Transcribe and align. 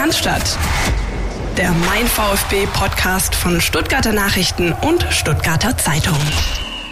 Cannstatt. 0.00 0.58
Der 1.58 1.72
Mein 1.72 2.06
VfB 2.06 2.66
Podcast 2.72 3.34
von 3.34 3.60
Stuttgarter 3.60 4.14
Nachrichten 4.14 4.72
und 4.72 5.02
Stuttgarter 5.10 5.76
Zeitung. 5.76 6.16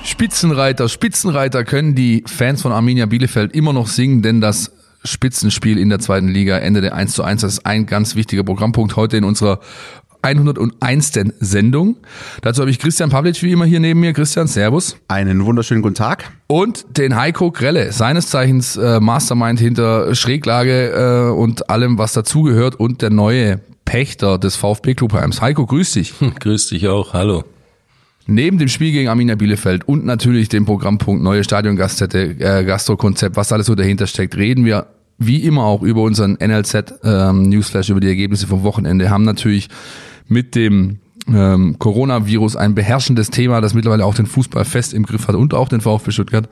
Spitzenreiter, 0.05 0.91
Spitzenreiter 0.91 1.65
können 1.65 1.95
die 1.95 2.23
Fans 2.27 2.61
von 2.61 2.71
Arminia 2.71 3.07
Bielefeld 3.07 3.53
immer 3.55 3.73
noch 3.73 3.87
singen, 3.87 4.21
denn 4.21 4.43
das 4.43 4.73
Spitzenspiel 5.05 5.79
in 5.79 5.89
der 5.89 6.01
zweiten 6.01 6.29
Liga 6.29 6.59
endete 6.59 6.93
1 6.93 7.15
zu 7.15 7.23
1. 7.25 7.41
Das 7.41 7.55
ist 7.55 7.65
ein 7.65 7.87
ganz 7.87 8.15
wichtiger 8.15 8.45
Programmpunkt 8.45 8.95
heute 8.97 9.17
in 9.17 9.25
unserer 9.25 9.61
101. 10.23 11.13
Sendung. 11.41 11.97
Dazu 12.43 12.61
habe 12.61 12.71
ich 12.71 12.79
Christian 12.79 13.11
Pavlic 13.11 13.43
wie 13.43 13.53
immer 13.53 13.65
hier 13.65 13.81
neben 13.81 14.01
mir. 14.01 14.13
Christian, 14.13 14.47
Servus. 14.47 14.97
Einen 15.09 15.45
wunderschönen 15.45 15.83
guten 15.83 15.95
Tag. 15.95 16.31
Und 16.47 16.87
den 16.97 17.17
Heiko 17.17 17.51
Grelle, 17.51 17.93
seines 17.93 18.29
Zeichens 18.29 18.77
äh, 18.77 19.01
Mastermind 19.01 19.61
hinter 19.61 20.15
Schräglage 20.15 21.29
äh, 21.29 21.31
und 21.31 21.71
allem, 21.71 21.99
was 21.99 22.13
dazugehört 22.13 22.77
und 22.77 23.03
der 23.03 23.11
neue 23.11 23.61
Pächter 23.85 24.39
des 24.39 24.57
VfB 24.57 24.95
Clubheims. 24.95 25.41
Heiko, 25.41 25.67
grüß 25.67 25.93
dich. 25.93 26.15
grüß 26.41 26.69
dich 26.69 26.89
auch. 26.89 27.15
Hallo. 27.15 27.45
Neben 28.27 28.59
dem 28.59 28.69
Spiel 28.69 28.93
gegen 28.93 29.09
Arminia 29.09 29.37
Bielefeld 29.37 29.89
und 29.89 30.05
natürlich 30.05 30.51
dem 30.51 30.67
Programmpunkt 30.67 31.23
neue 31.23 31.43
Stadiongaststätte, 31.43 32.37
äh, 32.39 32.65
Gastrokonzept, 32.65 33.37
was 33.37 33.53
alles 33.53 33.67
so 33.67 33.75
dahinter 33.75 34.07
steckt, 34.07 34.37
reden 34.37 34.67
wir 34.67 34.89
wie 35.17 35.45
immer 35.45 35.65
auch 35.65 35.83
über 35.83 36.03
unseren 36.03 36.35
NLZ 36.35 37.01
ähm, 37.03 37.49
Newsflash 37.49 37.89
über 37.89 38.01
die 38.01 38.09
Ergebnisse 38.09 38.47
vom 38.47 38.63
Wochenende. 38.63 39.09
Haben 39.09 39.25
natürlich 39.25 39.69
mit 40.29 40.55
dem 40.55 41.01
ähm, 41.27 41.79
Coronavirus 41.79 42.57
ein 42.57 42.75
beherrschendes 42.75 43.31
Thema, 43.31 43.61
das 43.61 43.75
mittlerweile 43.75 44.05
auch 44.05 44.15
den 44.15 44.27
Fußball 44.27 44.65
fest 44.65 44.95
im 44.95 45.05
Griff 45.05 45.29
hat 45.29 45.35
und 45.35 45.55
auch 45.55 45.69
den 45.69 45.81
VfB 45.81 46.11
Stuttgart. 46.11 46.49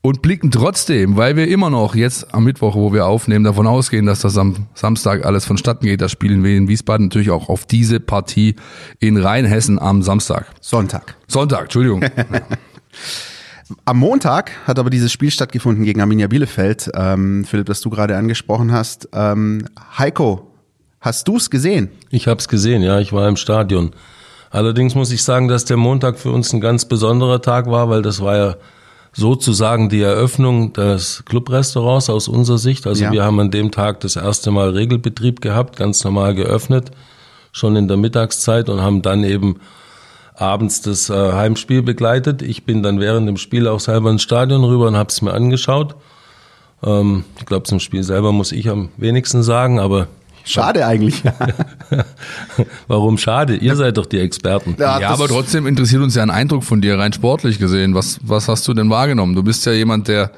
Und 0.00 0.20
blicken 0.20 0.50
trotzdem, 0.50 1.16
weil 1.16 1.34
wir 1.34 1.48
immer 1.48 1.70
noch 1.70 1.94
jetzt 1.94 2.34
am 2.34 2.44
Mittwoch, 2.44 2.74
wo 2.74 2.92
wir 2.92 3.06
aufnehmen, 3.06 3.42
davon 3.42 3.66
ausgehen, 3.66 4.04
dass 4.04 4.20
das 4.20 4.36
am 4.36 4.66
Samstag 4.74 5.24
alles 5.24 5.46
vonstatten 5.46 5.86
geht, 5.86 6.02
das 6.02 6.12
Spiel 6.12 6.32
in 6.32 6.68
Wiesbaden 6.68 7.06
natürlich 7.06 7.30
auch 7.30 7.48
auf 7.48 7.64
diese 7.64 8.00
Partie 8.00 8.54
in 9.00 9.16
Rheinhessen 9.16 9.78
am 9.78 10.02
Samstag. 10.02 10.46
Sonntag. 10.60 11.16
Sonntag, 11.26 11.62
Entschuldigung. 11.62 12.04
Am 13.86 13.98
Montag 13.98 14.50
hat 14.66 14.78
aber 14.78 14.90
dieses 14.90 15.10
Spiel 15.10 15.30
stattgefunden 15.30 15.84
gegen 15.84 16.02
Arminia 16.02 16.26
Bielefeld, 16.26 16.90
ähm, 16.94 17.44
Philipp, 17.44 17.66
das 17.66 17.80
du 17.80 17.88
gerade 17.88 18.16
angesprochen 18.16 18.72
hast. 18.72 19.08
Ähm, 19.14 19.64
Heiko, 19.98 20.53
Hast 21.04 21.28
du 21.28 21.36
es 21.36 21.50
gesehen? 21.50 21.90
Ich 22.08 22.28
habe 22.28 22.38
es 22.38 22.48
gesehen, 22.48 22.82
ja, 22.82 22.98
ich 22.98 23.12
war 23.12 23.28
im 23.28 23.36
Stadion. 23.36 23.90
Allerdings 24.50 24.94
muss 24.94 25.12
ich 25.12 25.22
sagen, 25.22 25.48
dass 25.48 25.66
der 25.66 25.76
Montag 25.76 26.18
für 26.18 26.30
uns 26.30 26.54
ein 26.54 26.62
ganz 26.62 26.86
besonderer 26.86 27.42
Tag 27.42 27.66
war, 27.66 27.90
weil 27.90 28.00
das 28.00 28.22
war 28.22 28.36
ja 28.38 28.56
sozusagen 29.12 29.90
die 29.90 30.00
Eröffnung 30.00 30.72
des 30.72 31.22
Clubrestaurants 31.26 32.08
aus 32.08 32.26
unserer 32.26 32.56
Sicht. 32.56 32.86
Also 32.86 33.04
ja. 33.04 33.12
wir 33.12 33.22
haben 33.22 33.38
an 33.38 33.50
dem 33.50 33.70
Tag 33.70 34.00
das 34.00 34.16
erste 34.16 34.50
Mal 34.50 34.70
Regelbetrieb 34.70 35.42
gehabt, 35.42 35.76
ganz 35.76 36.02
normal 36.04 36.34
geöffnet, 36.34 36.90
schon 37.52 37.76
in 37.76 37.86
der 37.86 37.98
Mittagszeit 37.98 38.70
und 38.70 38.80
haben 38.80 39.02
dann 39.02 39.24
eben 39.24 39.60
abends 40.34 40.80
das 40.80 41.10
äh, 41.10 41.32
Heimspiel 41.32 41.82
begleitet. 41.82 42.40
Ich 42.40 42.64
bin 42.64 42.82
dann 42.82 42.98
während 42.98 43.28
dem 43.28 43.36
Spiel 43.36 43.68
auch 43.68 43.80
selber 43.80 44.10
ins 44.10 44.22
Stadion 44.22 44.64
rüber 44.64 44.86
und 44.86 44.96
habe 44.96 45.10
es 45.10 45.20
mir 45.20 45.34
angeschaut. 45.34 45.96
Ähm, 46.82 47.24
ich 47.38 47.44
glaube, 47.44 47.64
zum 47.64 47.78
Spiel 47.78 48.04
selber 48.04 48.32
muss 48.32 48.52
ich 48.52 48.70
am 48.70 48.88
wenigsten 48.96 49.42
sagen, 49.42 49.78
aber 49.78 50.08
Schade 50.44 50.86
eigentlich. 50.86 51.22
Warum 52.86 53.16
schade? 53.18 53.56
Ihr 53.56 53.76
seid 53.76 53.96
doch 53.96 54.06
die 54.06 54.18
Experten. 54.18 54.76
Ja, 54.78 55.00
ja 55.00 55.08
aber 55.08 55.26
trotzdem 55.26 55.66
interessiert 55.66 56.02
uns 56.02 56.14
ja 56.14 56.22
ein 56.22 56.30
Eindruck 56.30 56.64
von 56.64 56.80
dir, 56.80 56.98
rein 56.98 57.12
sportlich 57.12 57.58
gesehen. 57.58 57.94
Was, 57.94 58.18
was 58.22 58.48
hast 58.48 58.68
du 58.68 58.74
denn 58.74 58.90
wahrgenommen? 58.90 59.34
Du 59.34 59.42
bist 59.42 59.64
ja 59.64 59.72
jemand, 59.72 60.08
der 60.08 60.30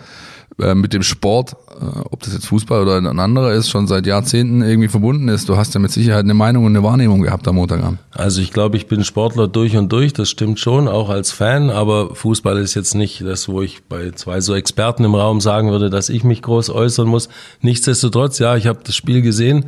äh, 0.58 0.74
mit 0.74 0.94
dem 0.94 1.02
Sport, 1.02 1.54
äh, 1.78 1.84
ob 2.10 2.22
das 2.22 2.32
jetzt 2.32 2.46
Fußball 2.46 2.80
oder 2.80 2.96
ein 2.96 3.18
anderer 3.18 3.52
ist, 3.52 3.68
schon 3.68 3.86
seit 3.86 4.06
Jahrzehnten 4.06 4.62
irgendwie 4.62 4.88
verbunden 4.88 5.28
ist. 5.28 5.48
Du 5.50 5.56
hast 5.56 5.74
ja 5.74 5.80
mit 5.80 5.90
Sicherheit 5.90 6.24
eine 6.24 6.32
Meinung 6.34 6.64
und 6.64 6.74
eine 6.74 6.82
Wahrnehmung 6.82 7.20
gehabt 7.20 7.46
am 7.46 7.56
Montagabend. 7.56 7.98
Also 8.12 8.40
ich 8.40 8.52
glaube, 8.52 8.78
ich 8.78 8.86
bin 8.86 9.04
Sportler 9.04 9.48
durch 9.48 9.76
und 9.76 9.92
durch, 9.92 10.14
das 10.14 10.30
stimmt 10.30 10.58
schon, 10.58 10.88
auch 10.88 11.10
als 11.10 11.30
Fan, 11.30 11.68
aber 11.68 12.14
Fußball 12.14 12.56
ist 12.58 12.74
jetzt 12.74 12.94
nicht 12.94 13.22
das, 13.22 13.48
wo 13.48 13.60
ich 13.60 13.84
bei 13.84 14.12
zwei 14.12 14.40
so 14.40 14.54
Experten 14.54 15.04
im 15.04 15.14
Raum 15.14 15.42
sagen 15.42 15.70
würde, 15.70 15.90
dass 15.90 16.08
ich 16.08 16.24
mich 16.24 16.40
groß 16.40 16.70
äußern 16.70 17.06
muss. 17.06 17.28
Nichtsdestotrotz, 17.60 18.38
ja, 18.38 18.56
ich 18.56 18.66
habe 18.66 18.78
das 18.82 18.94
Spiel 18.94 19.20
gesehen 19.20 19.66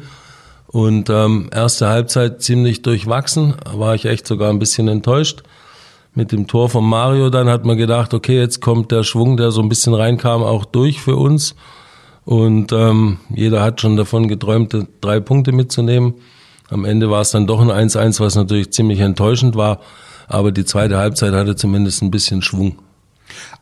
und 0.71 1.09
ähm, 1.09 1.49
erste 1.53 1.89
Halbzeit 1.89 2.43
ziemlich 2.43 2.83
durchwachsen, 2.83 3.55
war 3.73 3.95
ich 3.95 4.05
echt 4.05 4.27
sogar 4.27 4.51
ein 4.51 4.59
bisschen 4.59 4.87
enttäuscht. 4.89 5.43
Mit 6.15 6.31
dem 6.31 6.47
Tor 6.47 6.69
von 6.69 6.85
Mario 6.85 7.31
dann 7.31 7.49
hat 7.49 7.65
man 7.65 7.79
gedacht, 7.79 8.13
okay, 8.13 8.39
jetzt 8.39 8.61
kommt 8.61 8.93
der 8.93 9.03
Schwung, 9.03 9.37
der 9.37 9.51
so 9.51 9.63
ein 9.63 9.69
bisschen 9.69 9.95
reinkam, 9.95 10.43
auch 10.43 10.65
durch 10.65 11.01
für 11.01 11.17
uns. 11.17 11.55
Und 12.25 12.73
ähm, 12.73 13.19
jeder 13.35 13.63
hat 13.63 13.81
schon 13.81 13.97
davon 13.97 14.29
geträumt, 14.29 14.77
drei 15.01 15.21
Punkte 15.21 15.53
mitzunehmen. 15.53 16.15
Am 16.69 16.85
Ende 16.85 17.11
war 17.11 17.23
es 17.23 17.31
dann 17.31 17.47
doch 17.47 17.61
ein 17.61 17.89
1-1, 17.89 18.21
was 18.21 18.35
natürlich 18.35 18.71
ziemlich 18.71 19.01
enttäuschend 19.01 19.57
war. 19.57 19.81
Aber 20.27 20.53
die 20.53 20.67
zweite 20.67 20.99
Halbzeit 20.99 21.33
hatte 21.33 21.57
zumindest 21.57 22.03
ein 22.03 22.11
bisschen 22.11 22.43
Schwung. 22.43 22.79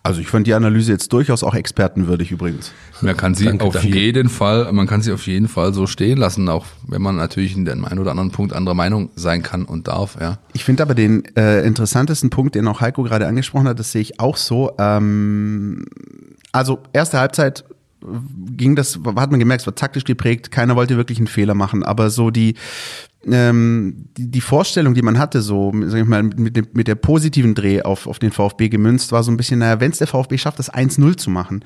Also 0.03 0.21
ich 0.21 0.29
fand 0.29 0.47
die 0.47 0.55
Analyse 0.55 0.93
jetzt 0.93 1.13
durchaus 1.13 1.43
auch 1.43 1.55
expertenwürdig 1.55 2.31
übrigens. 2.31 2.73
Man 3.01 3.17
kann 3.17 3.35
sie 3.35 3.47
danke, 3.47 3.65
auf 3.65 3.75
danke. 3.75 3.89
jeden 3.89 4.29
Fall, 4.29 4.73
man 4.73 4.87
kann 4.87 5.03
sie 5.03 5.13
auf 5.13 5.27
jeden 5.27 5.49
Fall 5.49 5.75
so 5.75 5.87
stehen 5.87 6.19
lassen, 6.19 6.49
auch 6.49 6.67
wenn 6.87 7.03
man 7.03 7.17
natürlich 7.17 7.57
in 7.57 7.65
dem 7.65 7.85
einen 7.85 7.99
oder 7.99 8.13
anderen 8.13 8.31
Punkt 8.31 8.53
anderer 8.53 8.75
Meinung 8.75 9.11
sein 9.17 9.43
kann 9.43 9.65
und 9.65 9.89
darf. 9.89 10.17
Ja. 10.21 10.39
Ich 10.53 10.65
finde 10.65 10.83
aber 10.83 10.95
den 10.95 11.25
äh, 11.37 11.67
interessantesten 11.67 12.31
Punkt, 12.31 12.55
den 12.55 12.69
auch 12.69 12.81
Heiko 12.81 13.03
gerade 13.03 13.27
angesprochen 13.27 13.69
hat, 13.69 13.79
das 13.79 13.93
sehe 13.93 14.03
ich 14.03 14.21
auch 14.21 14.37
so. 14.37 14.73
Ähm, 14.79 15.87
also 16.53 16.79
erste 16.93 17.19
Halbzeit 17.19 17.65
ging 18.57 18.77
das, 18.77 18.99
hat 19.05 19.31
man 19.31 19.41
gemerkt, 19.41 19.63
es 19.63 19.67
war 19.67 19.75
taktisch 19.75 20.05
geprägt, 20.05 20.51
keiner 20.51 20.77
wollte 20.77 20.97
wirklich 20.97 21.19
einen 21.19 21.27
Fehler 21.27 21.55
machen, 21.55 21.83
aber 21.83 22.11
so 22.11 22.31
die 22.31 22.55
ähm, 23.27 24.07
die, 24.17 24.31
die 24.31 24.41
Vorstellung, 24.41 24.95
die 24.95 25.03
man 25.03 25.19
hatte, 25.19 25.43
so 25.43 25.73
sag 25.87 26.01
ich 26.01 26.07
mal, 26.07 26.23
mit, 26.23 26.75
mit 26.75 26.89
der 26.89 26.95
positiven 26.95 27.55
Dreh 27.55 27.83
auf, 27.83 28.07
auf 28.07 28.19
den 28.19 28.31
VfB 28.31 28.69
gemünzt, 28.69 29.13
war 29.13 29.23
so 29.23 29.33
ein 29.33 29.37
bisschen, 29.37 29.59
naja, 29.59 29.81
wenn 29.81 29.91
es 29.91 29.99
der 29.99 30.07
VfB 30.07 30.39
schafft, 30.39 30.59
das 30.59 30.73
1-0 30.73 31.17
zu 31.17 31.31
machen, 31.31 31.65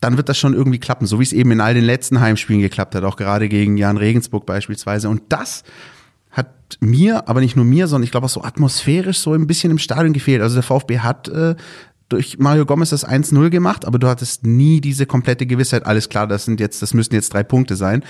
dann 0.00 0.16
wird 0.16 0.28
das 0.28 0.38
schon 0.38 0.54
irgendwie 0.54 0.78
klappen, 0.78 1.06
so 1.06 1.18
wie 1.18 1.22
es 1.22 1.32
eben 1.32 1.50
in 1.50 1.60
all 1.60 1.74
den 1.74 1.84
letzten 1.84 2.20
Heimspielen 2.20 2.62
geklappt 2.62 2.94
hat, 2.94 3.04
auch 3.04 3.16
gerade 3.16 3.48
gegen 3.48 3.76
Jan 3.76 3.96
Regensburg 3.96 4.46
beispielsweise. 4.46 5.08
Und 5.08 5.22
das 5.28 5.62
hat 6.30 6.48
mir, 6.80 7.28
aber 7.28 7.40
nicht 7.40 7.56
nur 7.56 7.64
mir, 7.64 7.86
sondern 7.86 8.04
ich 8.04 8.10
glaube 8.10 8.26
auch 8.26 8.30
so 8.30 8.42
atmosphärisch 8.42 9.18
so 9.18 9.32
ein 9.32 9.46
bisschen 9.46 9.70
im 9.70 9.78
Stadion 9.78 10.12
gefehlt. 10.12 10.42
Also 10.42 10.54
der 10.54 10.62
VfB 10.62 10.98
hat 10.98 11.28
äh, 11.28 11.54
durch 12.08 12.38
Mario 12.38 12.66
Gomez 12.66 12.90
das 12.90 13.06
1-0 13.06 13.50
gemacht, 13.50 13.84
aber 13.84 13.98
du 13.98 14.08
hattest 14.08 14.44
nie 14.44 14.80
diese 14.80 15.06
komplette 15.06 15.46
Gewissheit, 15.46 15.86
alles 15.86 16.08
klar, 16.08 16.26
das 16.26 16.44
sind 16.44 16.60
jetzt, 16.60 16.82
das 16.82 16.92
müssen 16.94 17.14
jetzt 17.14 17.32
drei 17.32 17.42
Punkte 17.42 17.76
sein. 17.76 18.04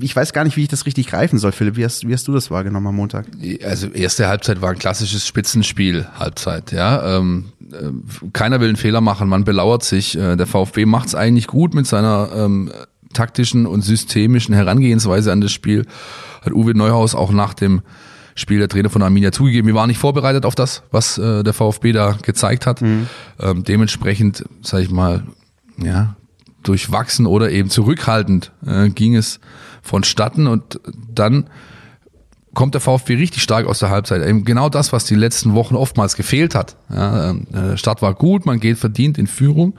Ich 0.00 0.14
weiß 0.14 0.32
gar 0.32 0.44
nicht, 0.44 0.56
wie 0.56 0.62
ich 0.62 0.68
das 0.68 0.84
richtig 0.86 1.06
greifen 1.06 1.38
soll, 1.38 1.52
Philipp. 1.52 1.76
Wie 1.76 1.84
hast, 1.84 2.06
wie 2.06 2.12
hast 2.12 2.28
du 2.28 2.32
das 2.32 2.50
wahrgenommen 2.50 2.88
am 2.88 2.96
Montag? 2.96 3.26
Also 3.64 3.88
erste 3.88 4.28
Halbzeit 4.28 4.60
war 4.60 4.70
ein 4.70 4.78
klassisches 4.78 5.26
Spitzenspiel, 5.26 6.06
Halbzeit, 6.14 6.72
ja. 6.72 7.18
Ähm, 7.18 7.52
äh, 7.72 7.90
keiner 8.32 8.60
will 8.60 8.68
einen 8.68 8.76
Fehler 8.76 9.00
machen, 9.00 9.28
man 9.28 9.44
belauert 9.44 9.82
sich. 9.82 10.16
Äh, 10.16 10.36
der 10.36 10.46
VfB 10.46 10.84
macht 10.84 11.08
es 11.08 11.14
eigentlich 11.14 11.46
gut 11.46 11.74
mit 11.74 11.86
seiner 11.86 12.30
ähm, 12.34 12.70
taktischen 13.14 13.66
und 13.66 13.82
systemischen 13.82 14.54
Herangehensweise 14.54 15.32
an 15.32 15.40
das 15.40 15.52
Spiel. 15.52 15.86
Hat 16.42 16.52
Uwe 16.52 16.74
Neuhaus 16.74 17.14
auch 17.14 17.32
nach 17.32 17.54
dem 17.54 17.82
Spiel 18.34 18.58
der 18.58 18.68
Trainer 18.68 18.90
von 18.90 19.02
Arminia 19.02 19.32
zugegeben. 19.32 19.66
Wir 19.66 19.74
waren 19.74 19.88
nicht 19.88 19.98
vorbereitet 19.98 20.46
auf 20.46 20.54
das, 20.54 20.82
was 20.90 21.18
äh, 21.18 21.42
der 21.42 21.52
VfB 21.52 21.92
da 21.92 22.16
gezeigt 22.22 22.66
hat. 22.66 22.80
Mhm. 22.80 23.08
Ähm, 23.40 23.64
dementsprechend, 23.64 24.44
sage 24.62 24.84
ich 24.84 24.90
mal, 24.90 25.24
ja, 25.78 26.16
durchwachsen 26.62 27.26
oder 27.26 27.50
eben 27.50 27.70
zurückhaltend 27.70 28.52
äh, 28.66 28.88
ging 28.88 29.16
es 29.16 29.40
vonstatten 29.82 30.46
und 30.46 30.80
dann 31.12 31.48
kommt 32.54 32.74
der 32.74 32.80
VfB 32.80 33.14
richtig 33.14 33.42
stark 33.42 33.66
aus 33.66 33.78
der 33.78 33.90
Halbzeit. 33.90 34.26
Eben 34.26 34.44
genau 34.44 34.68
das, 34.68 34.92
was 34.92 35.04
die 35.04 35.14
letzten 35.14 35.54
Wochen 35.54 35.74
oftmals 35.74 36.16
gefehlt 36.16 36.54
hat. 36.54 36.76
Ja, 36.90 37.30
ähm, 37.30 37.46
der 37.50 37.76
Start 37.76 38.02
war 38.02 38.14
gut, 38.14 38.46
man 38.46 38.60
geht 38.60 38.78
verdient 38.78 39.18
in 39.18 39.26
Führung. 39.26 39.74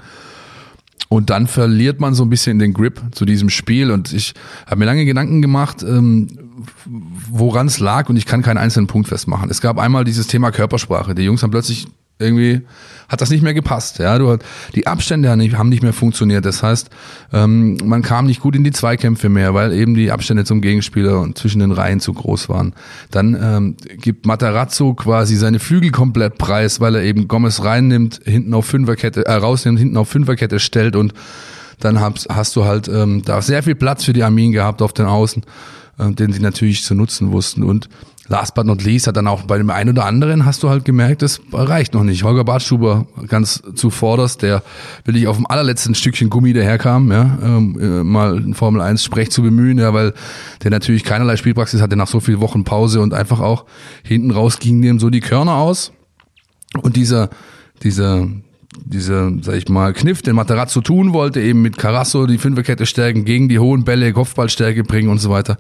Und 1.13 1.29
dann 1.29 1.45
verliert 1.45 1.99
man 1.99 2.15
so 2.15 2.23
ein 2.25 2.29
bisschen 2.31 2.57
den 2.57 2.73
Grip 2.73 2.99
zu 3.11 3.23
diesem 3.25 3.51
Spiel. 3.51 3.91
Und 3.91 4.11
ich 4.13 4.33
habe 4.65 4.77
mir 4.77 4.85
lange 4.85 5.05
Gedanken 5.05 5.43
gemacht, 5.43 5.83
ähm, 5.83 6.27
woran 7.29 7.67
es 7.67 7.79
lag 7.79 8.09
und 8.09 8.15
ich 8.15 8.25
kann 8.25 8.41
keinen 8.41 8.57
einzelnen 8.57 8.87
Punkt 8.87 9.09
festmachen. 9.09 9.51
Es 9.51 9.61
gab 9.61 9.77
einmal 9.77 10.05
dieses 10.05 10.25
Thema 10.25 10.49
Körpersprache. 10.49 11.13
Die 11.13 11.21
Jungs 11.21 11.43
haben 11.43 11.51
plötzlich 11.51 11.85
irgendwie 12.23 12.61
hat 13.09 13.21
das 13.21 13.29
nicht 13.29 13.43
mehr 13.43 13.53
gepasst. 13.53 13.99
Ja, 13.99 14.17
du, 14.17 14.37
die 14.73 14.87
Abstände 14.87 15.29
haben 15.29 15.69
nicht 15.69 15.83
mehr 15.83 15.93
funktioniert. 15.93 16.45
Das 16.45 16.63
heißt, 16.63 16.89
ähm, 17.31 17.77
man 17.83 18.01
kam 18.01 18.25
nicht 18.25 18.39
gut 18.39 18.55
in 18.55 18.63
die 18.63 18.71
Zweikämpfe 18.71 19.29
mehr, 19.29 19.53
weil 19.53 19.71
eben 19.73 19.93
die 19.93 20.11
Abstände 20.11 20.45
zum 20.45 20.61
Gegenspieler 20.61 21.19
und 21.19 21.37
zwischen 21.37 21.59
den 21.59 21.71
Reihen 21.71 21.99
zu 21.99 22.13
groß 22.13 22.49
waren. 22.49 22.73
Dann 23.11 23.37
ähm, 23.39 23.77
gibt 23.97 24.25
Matarazzo 24.25 24.95
quasi 24.95 25.35
seine 25.35 25.59
Flügel 25.59 25.91
komplett 25.91 26.37
preis, 26.37 26.79
weil 26.79 26.95
er 26.95 27.03
eben 27.03 27.27
Gomez 27.27 27.63
reinnimmt, 27.63 28.21
hinten 28.25 28.53
auf 28.53 28.65
Fünferkette, 28.65 29.25
äh, 29.25 29.33
rausnimmt, 29.33 29.77
hinten 29.77 29.97
auf 29.97 30.09
Fünferkette 30.09 30.59
stellt 30.59 30.95
und 30.95 31.13
dann 31.79 31.99
hast, 31.99 32.27
hast 32.29 32.55
du 32.55 32.65
halt 32.65 32.87
ähm, 32.87 33.21
da 33.25 33.41
sehr 33.41 33.61
viel 33.61 33.75
Platz 33.75 34.05
für 34.05 34.13
die 34.13 34.23
Armin 34.23 34.51
gehabt 34.51 34.81
auf 34.81 34.93
den 34.93 35.05
Außen 35.05 35.43
äh, 35.99 36.11
den 36.11 36.33
sie 36.33 36.39
natürlich 36.39 36.83
zu 36.83 36.95
nutzen 36.95 37.31
wussten. 37.31 37.63
Und 37.63 37.89
last 38.27 38.55
but 38.55 38.65
not 38.65 38.83
least 38.83 39.07
hat 39.07 39.17
dann 39.17 39.27
auch 39.27 39.43
bei 39.43 39.57
dem 39.57 39.69
einen 39.69 39.89
oder 39.89 40.05
anderen 40.05 40.45
hast 40.45 40.63
du 40.63 40.69
halt 40.69 40.85
gemerkt, 40.85 41.21
das 41.21 41.41
reicht 41.51 41.93
noch 41.93 42.03
nicht. 42.03 42.23
Holger 42.23 42.43
Bartschuber 42.43 43.05
ganz 43.27 43.61
zuvorderst, 43.75 44.41
der 44.41 44.63
will 45.03 45.15
ich 45.17 45.27
auf 45.27 45.35
dem 45.35 45.45
allerletzten 45.45 45.93
Stückchen 45.93 46.29
Gummi 46.29 46.53
daherkam, 46.53 47.11
ja, 47.11 47.37
ähm, 47.43 47.77
äh, 47.79 48.03
mal 48.03 48.37
ein 48.37 48.53
Formel 48.53 48.81
1 48.81 49.03
Sprech 49.03 49.29
zu 49.29 49.41
bemühen, 49.41 49.77
ja, 49.77 49.93
weil 49.93 50.13
der 50.63 50.71
natürlich 50.71 51.03
keinerlei 51.03 51.35
Spielpraxis 51.35 51.81
hatte 51.81 51.95
nach 51.95 52.07
so 52.07 52.19
vielen 52.19 52.39
Wochen 52.39 52.63
Pause 52.63 53.01
und 53.01 53.13
einfach 53.13 53.39
auch 53.39 53.65
hinten 54.03 54.31
raus 54.31 54.59
gingen 54.59 54.81
dem 54.81 54.99
so 54.99 55.09
die 55.09 55.19
Körner 55.19 55.55
aus. 55.55 55.91
Und 56.81 56.95
dieser, 56.95 57.29
dieser, 57.83 58.27
diese, 58.85 59.31
sag 59.41 59.55
ich 59.55 59.69
mal, 59.69 59.93
Kniff, 59.93 60.21
den 60.21 60.35
Materazzo 60.35 60.81
tun 60.81 61.13
wollte, 61.13 61.41
eben 61.41 61.61
mit 61.61 61.77
Carasso 61.77 62.27
die 62.27 62.37
Fünferkette 62.37 62.85
stärken, 62.85 63.25
gegen 63.25 63.49
die 63.49 63.59
hohen 63.59 63.83
Bälle 63.83 64.13
Kopfballstärke 64.13 64.83
bringen 64.83 65.09
und 65.09 65.19
so 65.19 65.29
weiter, 65.29 65.57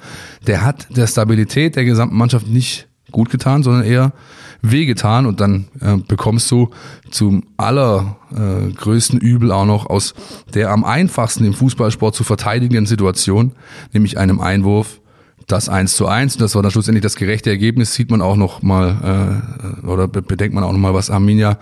der 0.47 0.63
hat 0.63 0.87
der 0.95 1.07
Stabilität 1.07 1.75
der 1.75 1.85
gesamten 1.85 2.17
Mannschaft 2.17 2.47
nicht 2.47 2.87
gut 3.11 3.29
getan, 3.29 3.63
sondern 3.63 3.83
eher 3.83 4.13
wehgetan 4.61 5.25
und 5.25 5.39
dann 5.39 5.67
äh, 5.81 5.97
bekommst 5.97 6.49
du 6.49 6.69
zum 7.11 7.43
allergrößten 7.57 9.21
äh, 9.21 9.25
Übel 9.25 9.51
auch 9.51 9.65
noch 9.65 9.85
aus 9.87 10.13
der 10.53 10.71
am 10.71 10.83
einfachsten 10.83 11.45
im 11.45 11.53
Fußballsport 11.53 12.15
zu 12.15 12.23
verteidigenden 12.23 12.85
Situation, 12.85 13.51
nämlich 13.91 14.17
einem 14.17 14.39
Einwurf, 14.39 15.01
das 15.47 15.67
eins 15.67 15.95
zu 15.95 16.07
eins. 16.07 16.37
Das 16.37 16.55
war 16.55 16.63
dann 16.63 16.71
schlussendlich 16.71 17.03
das 17.03 17.17
gerechte 17.17 17.49
Ergebnis. 17.49 17.93
Sieht 17.93 18.09
man 18.09 18.21
auch 18.21 18.37
noch 18.37 18.61
mal 18.61 19.41
äh, 19.83 19.85
oder 19.85 20.07
bedenkt 20.07 20.55
man 20.55 20.63
auch 20.63 20.71
noch 20.71 20.79
mal, 20.79 20.93
was 20.93 21.09
Arminia 21.09 21.59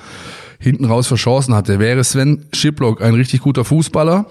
hinten 0.62 0.86
raus 0.86 1.08
für 1.08 1.16
Chancen 1.16 1.54
hatte. 1.54 1.80
Wäre 1.80 2.04
Sven 2.04 2.46
Schiplock 2.54 3.02
ein 3.02 3.16
richtig 3.16 3.42
guter 3.42 3.66
Fußballer, 3.66 4.28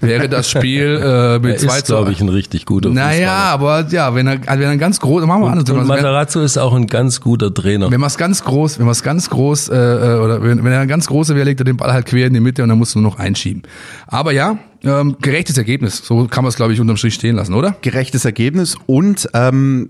wäre 0.00 0.28
das 0.28 0.48
Spiel 0.48 1.00
äh, 1.02 1.38
mit 1.40 1.52
er 1.52 1.58
zwei 1.58 1.78
ist, 1.78 1.86
glaube 1.86 2.12
ich, 2.12 2.20
ein 2.20 2.28
richtig 2.28 2.64
guter 2.64 2.88
Naja, 2.90 3.32
aber 3.32 3.86
ja, 3.90 4.14
wenn 4.14 4.26
er, 4.26 4.40
wenn 4.40 4.62
er 4.62 4.70
ein 4.70 4.78
ganz 4.78 5.00
groß, 5.00 5.26
machen 5.26 5.42
wir 5.42 5.46
Und, 5.46 5.58
anders. 5.58 5.70
und 5.70 5.86
Matarazzo 5.86 6.40
ist 6.40 6.56
auch 6.56 6.72
ein 6.72 6.86
ganz 6.86 7.20
guter 7.20 7.52
Trainer. 7.52 7.90
wenn 7.90 8.00
man 8.00 8.06
es 8.06 8.16
ganz 8.16 8.42
groß, 8.44 8.78
wenn 8.78 8.86
man 8.86 8.92
es 8.92 9.02
ganz 9.02 9.28
groß 9.28 9.68
äh, 9.68 9.74
äh, 9.76 10.18
oder 10.20 10.42
wenn, 10.42 10.64
wenn 10.64 10.72
er 10.72 10.86
ganz 10.86 11.06
große 11.06 11.34
wäre, 11.34 11.44
legt 11.44 11.60
er 11.60 11.64
den 11.64 11.76
Ball 11.76 11.92
halt 11.92 12.06
quer 12.06 12.26
in 12.26 12.32
die 12.32 12.40
Mitte 12.40 12.62
und 12.62 12.68
dann 12.68 12.78
musst 12.78 12.94
du 12.94 13.00
nur 13.00 13.10
noch 13.10 13.18
einschieben. 13.18 13.62
Aber 14.06 14.32
ja, 14.32 14.56
ähm, 14.82 15.16
gerechtes 15.20 15.58
Ergebnis. 15.58 15.98
So 16.04 16.26
kann 16.26 16.42
man 16.44 16.48
es, 16.48 16.56
glaube 16.56 16.72
ich, 16.72 16.80
unterm 16.80 16.96
Strich 16.96 17.14
stehen 17.14 17.36
lassen, 17.36 17.54
oder? 17.54 17.76
gerechtes 17.82 18.24
Ergebnis 18.24 18.76
und 18.86 19.28
ähm, 19.34 19.88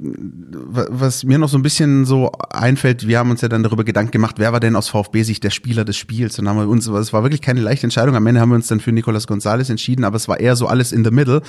wa- 0.52 0.86
was 0.90 1.22
mir 1.24 1.38
noch 1.38 1.48
so 1.48 1.56
ein 1.58 1.62
bisschen 1.62 2.04
so 2.04 2.32
einfällt, 2.50 3.06
wir 3.06 3.18
haben 3.18 3.30
uns 3.30 3.40
ja 3.40 3.48
dann 3.48 3.62
darüber 3.62 3.84
Gedanken 3.84 4.10
gemacht, 4.10 4.36
wer 4.38 4.52
war 4.52 4.60
denn 4.60 4.74
aus 4.76 4.88
VfB-Sicht 4.88 5.44
der 5.44 5.50
Spieler 5.50 5.84
des 5.84 5.96
Spiels 5.96 6.38
und 6.38 6.48
haben 6.48 6.58
wir 6.58 6.68
uns, 6.68 6.86
es 6.88 7.12
war 7.12 7.22
wirklich 7.22 7.40
keine 7.40 7.60
leichte 7.60 7.84
Entscheidung, 7.86 8.16
am 8.16 8.26
Ende 8.26 8.40
haben 8.40 8.48
wir 8.50 8.56
uns 8.56 8.66
dann 8.66 8.80
für 8.80 8.90
Nicolas 8.92 9.26
Gonzalez 9.26 9.70
entschieden, 9.70 10.04
aber 10.04 10.16
es 10.16 10.26
war 10.28 10.40
eher 10.40 10.56
so 10.56 10.66
alles 10.66 10.90
in 10.92 11.04
the 11.04 11.10
middle, 11.10 11.42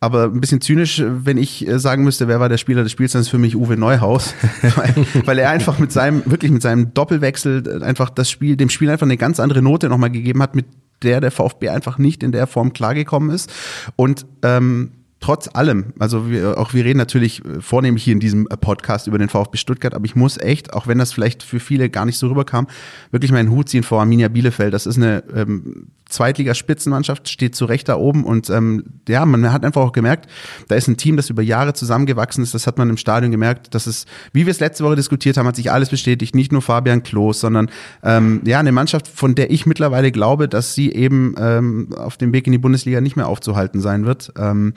aber 0.00 0.24
ein 0.24 0.40
bisschen 0.40 0.60
zynisch, 0.60 1.02
wenn 1.06 1.38
ich 1.38 1.66
äh, 1.66 1.78
sagen 1.78 2.04
müsste, 2.04 2.28
wer 2.28 2.40
war 2.40 2.48
der 2.48 2.58
Spieler 2.58 2.82
des 2.82 2.92
Spiels, 2.92 3.12
dann 3.12 3.22
ist 3.22 3.28
für 3.28 3.38
mich 3.38 3.56
Uwe 3.56 3.76
Neuhaus, 3.76 4.34
weil, 4.76 4.94
weil 5.24 5.38
er 5.38 5.50
einfach 5.50 5.78
mit 5.78 5.92
seinem, 5.92 6.22
wirklich 6.26 6.50
mit 6.50 6.60
seinem 6.62 6.92
Doppelwechsel 6.92 7.80
äh, 7.80 7.84
einfach 7.84 8.10
das 8.10 8.30
Spiel, 8.30 8.56
dem 8.56 8.68
Spiel 8.68 8.90
einfach 8.90 9.06
eine 9.06 9.16
ganz 9.16 9.40
andere 9.40 9.62
Note 9.62 9.88
nochmal 9.88 10.10
gegeben 10.10 10.42
hat, 10.42 10.54
mit 10.54 10.66
der 11.04 11.20
der 11.20 11.30
VfB 11.30 11.68
einfach 11.68 11.98
nicht 11.98 12.22
in 12.22 12.32
der 12.32 12.46
Form 12.46 12.72
klargekommen 12.72 13.30
ist. 13.30 13.52
Und 13.96 14.26
ähm, 14.42 14.92
trotz 15.22 15.48
allem, 15.54 15.94
also 15.98 16.28
wir, 16.28 16.58
auch 16.58 16.74
wir 16.74 16.84
reden 16.84 16.98
natürlich 16.98 17.42
äh, 17.44 17.60
vornehmlich 17.60 18.04
hier 18.04 18.12
in 18.12 18.20
diesem 18.20 18.44
Podcast 18.44 19.06
über 19.06 19.18
den 19.18 19.28
VfB 19.28 19.56
Stuttgart, 19.56 19.94
aber 19.94 20.04
ich 20.04 20.16
muss 20.16 20.36
echt, 20.36 20.74
auch 20.74 20.86
wenn 20.86 20.98
das 20.98 21.12
vielleicht 21.12 21.42
für 21.42 21.60
viele 21.60 21.88
gar 21.88 22.04
nicht 22.04 22.18
so 22.18 22.28
rüberkam, 22.28 22.66
wirklich 23.10 23.32
meinen 23.32 23.50
Hut 23.50 23.68
ziehen 23.68 23.84
vor 23.84 24.00
Arminia 24.00 24.28
Bielefeld. 24.28 24.74
Das 24.74 24.86
ist 24.86 24.96
eine 24.96 25.22
ähm, 25.34 25.88
Zweitligaspitzenmannschaft, 26.12 27.28
steht 27.28 27.56
zu 27.56 27.64
Recht 27.64 27.88
da 27.88 27.96
oben 27.96 28.24
und 28.24 28.50
ähm, 28.50 28.84
ja, 29.08 29.24
man 29.26 29.52
hat 29.52 29.64
einfach 29.64 29.82
auch 29.82 29.92
gemerkt, 29.92 30.28
da 30.68 30.74
ist 30.74 30.88
ein 30.88 30.96
Team, 30.96 31.16
das 31.16 31.30
über 31.30 31.42
Jahre 31.42 31.72
zusammengewachsen 31.74 32.42
ist. 32.42 32.54
Das 32.54 32.66
hat 32.66 32.78
man 32.78 32.90
im 32.90 32.96
Stadion 32.96 33.30
gemerkt. 33.30 33.74
Das 33.74 33.86
ist, 33.86 34.06
wie 34.32 34.46
wir 34.46 34.50
es 34.50 34.60
letzte 34.60 34.84
Woche 34.84 34.96
diskutiert 34.96 35.36
haben, 35.36 35.46
hat 35.46 35.56
sich 35.56 35.72
alles 35.72 35.90
bestätigt. 35.90 36.34
Nicht 36.34 36.52
nur 36.52 36.62
Fabian 36.62 37.02
Klos, 37.02 37.40
sondern 37.40 37.70
ähm, 38.02 38.42
ja 38.44 38.60
eine 38.60 38.72
Mannschaft, 38.72 39.08
von 39.08 39.34
der 39.34 39.50
ich 39.50 39.66
mittlerweile 39.66 40.12
glaube, 40.12 40.48
dass 40.48 40.74
sie 40.74 40.92
eben 40.92 41.34
ähm, 41.38 41.88
auf 41.96 42.16
dem 42.16 42.32
Weg 42.32 42.46
in 42.46 42.52
die 42.52 42.58
Bundesliga 42.58 43.00
nicht 43.00 43.16
mehr 43.16 43.28
aufzuhalten 43.28 43.80
sein 43.80 44.04
wird. 44.04 44.32
Ähm, 44.36 44.74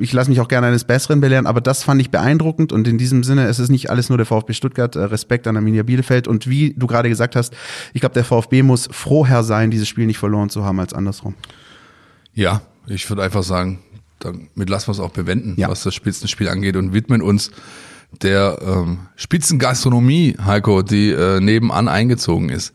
ich 0.00 0.12
lasse 0.12 0.30
mich 0.30 0.40
auch 0.40 0.48
gerne 0.48 0.66
eines 0.68 0.84
Besseren 0.84 1.20
belehren, 1.20 1.46
aber 1.46 1.60
das 1.60 1.82
fand 1.82 2.00
ich 2.00 2.10
beeindruckend 2.10 2.72
und 2.72 2.86
in 2.88 2.98
diesem 2.98 3.22
Sinne, 3.24 3.46
es 3.46 3.58
ist 3.58 3.70
nicht 3.70 3.90
alles 3.90 4.08
nur 4.08 4.18
der 4.18 4.26
VfB 4.26 4.52
Stuttgart, 4.52 4.94
äh, 4.96 5.00
Respekt 5.04 5.46
an 5.46 5.56
Arminia 5.56 5.82
Bielefeld 5.82 6.28
und 6.28 6.48
wie 6.48 6.74
du 6.76 6.86
gerade 6.86 7.08
gesagt 7.08 7.36
hast, 7.36 7.54
ich 7.92 8.00
glaube, 8.00 8.14
der 8.14 8.24
VfB 8.24 8.62
muss 8.62 8.88
froher 8.90 9.42
sein, 9.44 9.70
dieses 9.70 9.88
Spiel 9.88 10.06
nicht 10.06 10.18
verloren 10.18 10.50
zu 10.50 10.64
haben 10.64 10.80
als 10.80 10.92
andersrum. 10.94 11.34
Ja, 12.34 12.62
ich 12.86 13.08
würde 13.08 13.22
einfach 13.22 13.42
sagen, 13.42 13.80
damit 14.18 14.70
lassen 14.70 14.88
wir 14.88 14.92
es 14.92 15.00
auch 15.00 15.10
bewenden, 15.10 15.54
Ja. 15.56 15.68
was 15.68 15.82
das 15.82 15.94
Spitzenspiel 15.94 16.48
angeht 16.48 16.76
und 16.76 16.92
widmen 16.94 17.22
uns 17.22 17.50
der 18.22 18.58
ähm, 18.62 18.98
Spitzengastronomie, 19.16 20.36
Heiko, 20.44 20.82
die 20.82 21.10
äh, 21.10 21.40
nebenan 21.40 21.88
eingezogen 21.88 22.48
ist. 22.48 22.72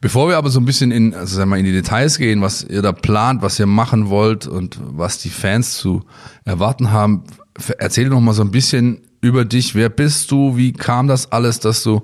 Bevor 0.00 0.28
wir 0.28 0.36
aber 0.36 0.50
so 0.50 0.60
ein 0.60 0.64
bisschen 0.64 0.90
in, 0.90 1.14
also 1.14 1.36
sagen 1.36 1.50
wir 1.50 1.56
in 1.56 1.64
die 1.64 1.72
Details 1.72 2.18
gehen, 2.18 2.42
was 2.42 2.62
ihr 2.64 2.82
da 2.82 2.92
plant, 2.92 3.42
was 3.42 3.58
ihr 3.58 3.66
machen 3.66 4.08
wollt 4.08 4.46
und 4.46 4.78
was 4.80 5.18
die 5.18 5.30
Fans 5.30 5.76
zu 5.76 6.04
erwarten 6.44 6.90
haben, 6.90 7.24
erzähl 7.78 8.08
doch 8.08 8.20
mal 8.20 8.34
so 8.34 8.42
ein 8.42 8.50
bisschen 8.50 9.00
über 9.20 9.44
dich. 9.44 9.74
Wer 9.74 9.88
bist 9.88 10.30
du? 10.30 10.56
Wie 10.56 10.72
kam 10.72 11.08
das 11.08 11.32
alles, 11.32 11.60
dass 11.60 11.82
du 11.82 12.02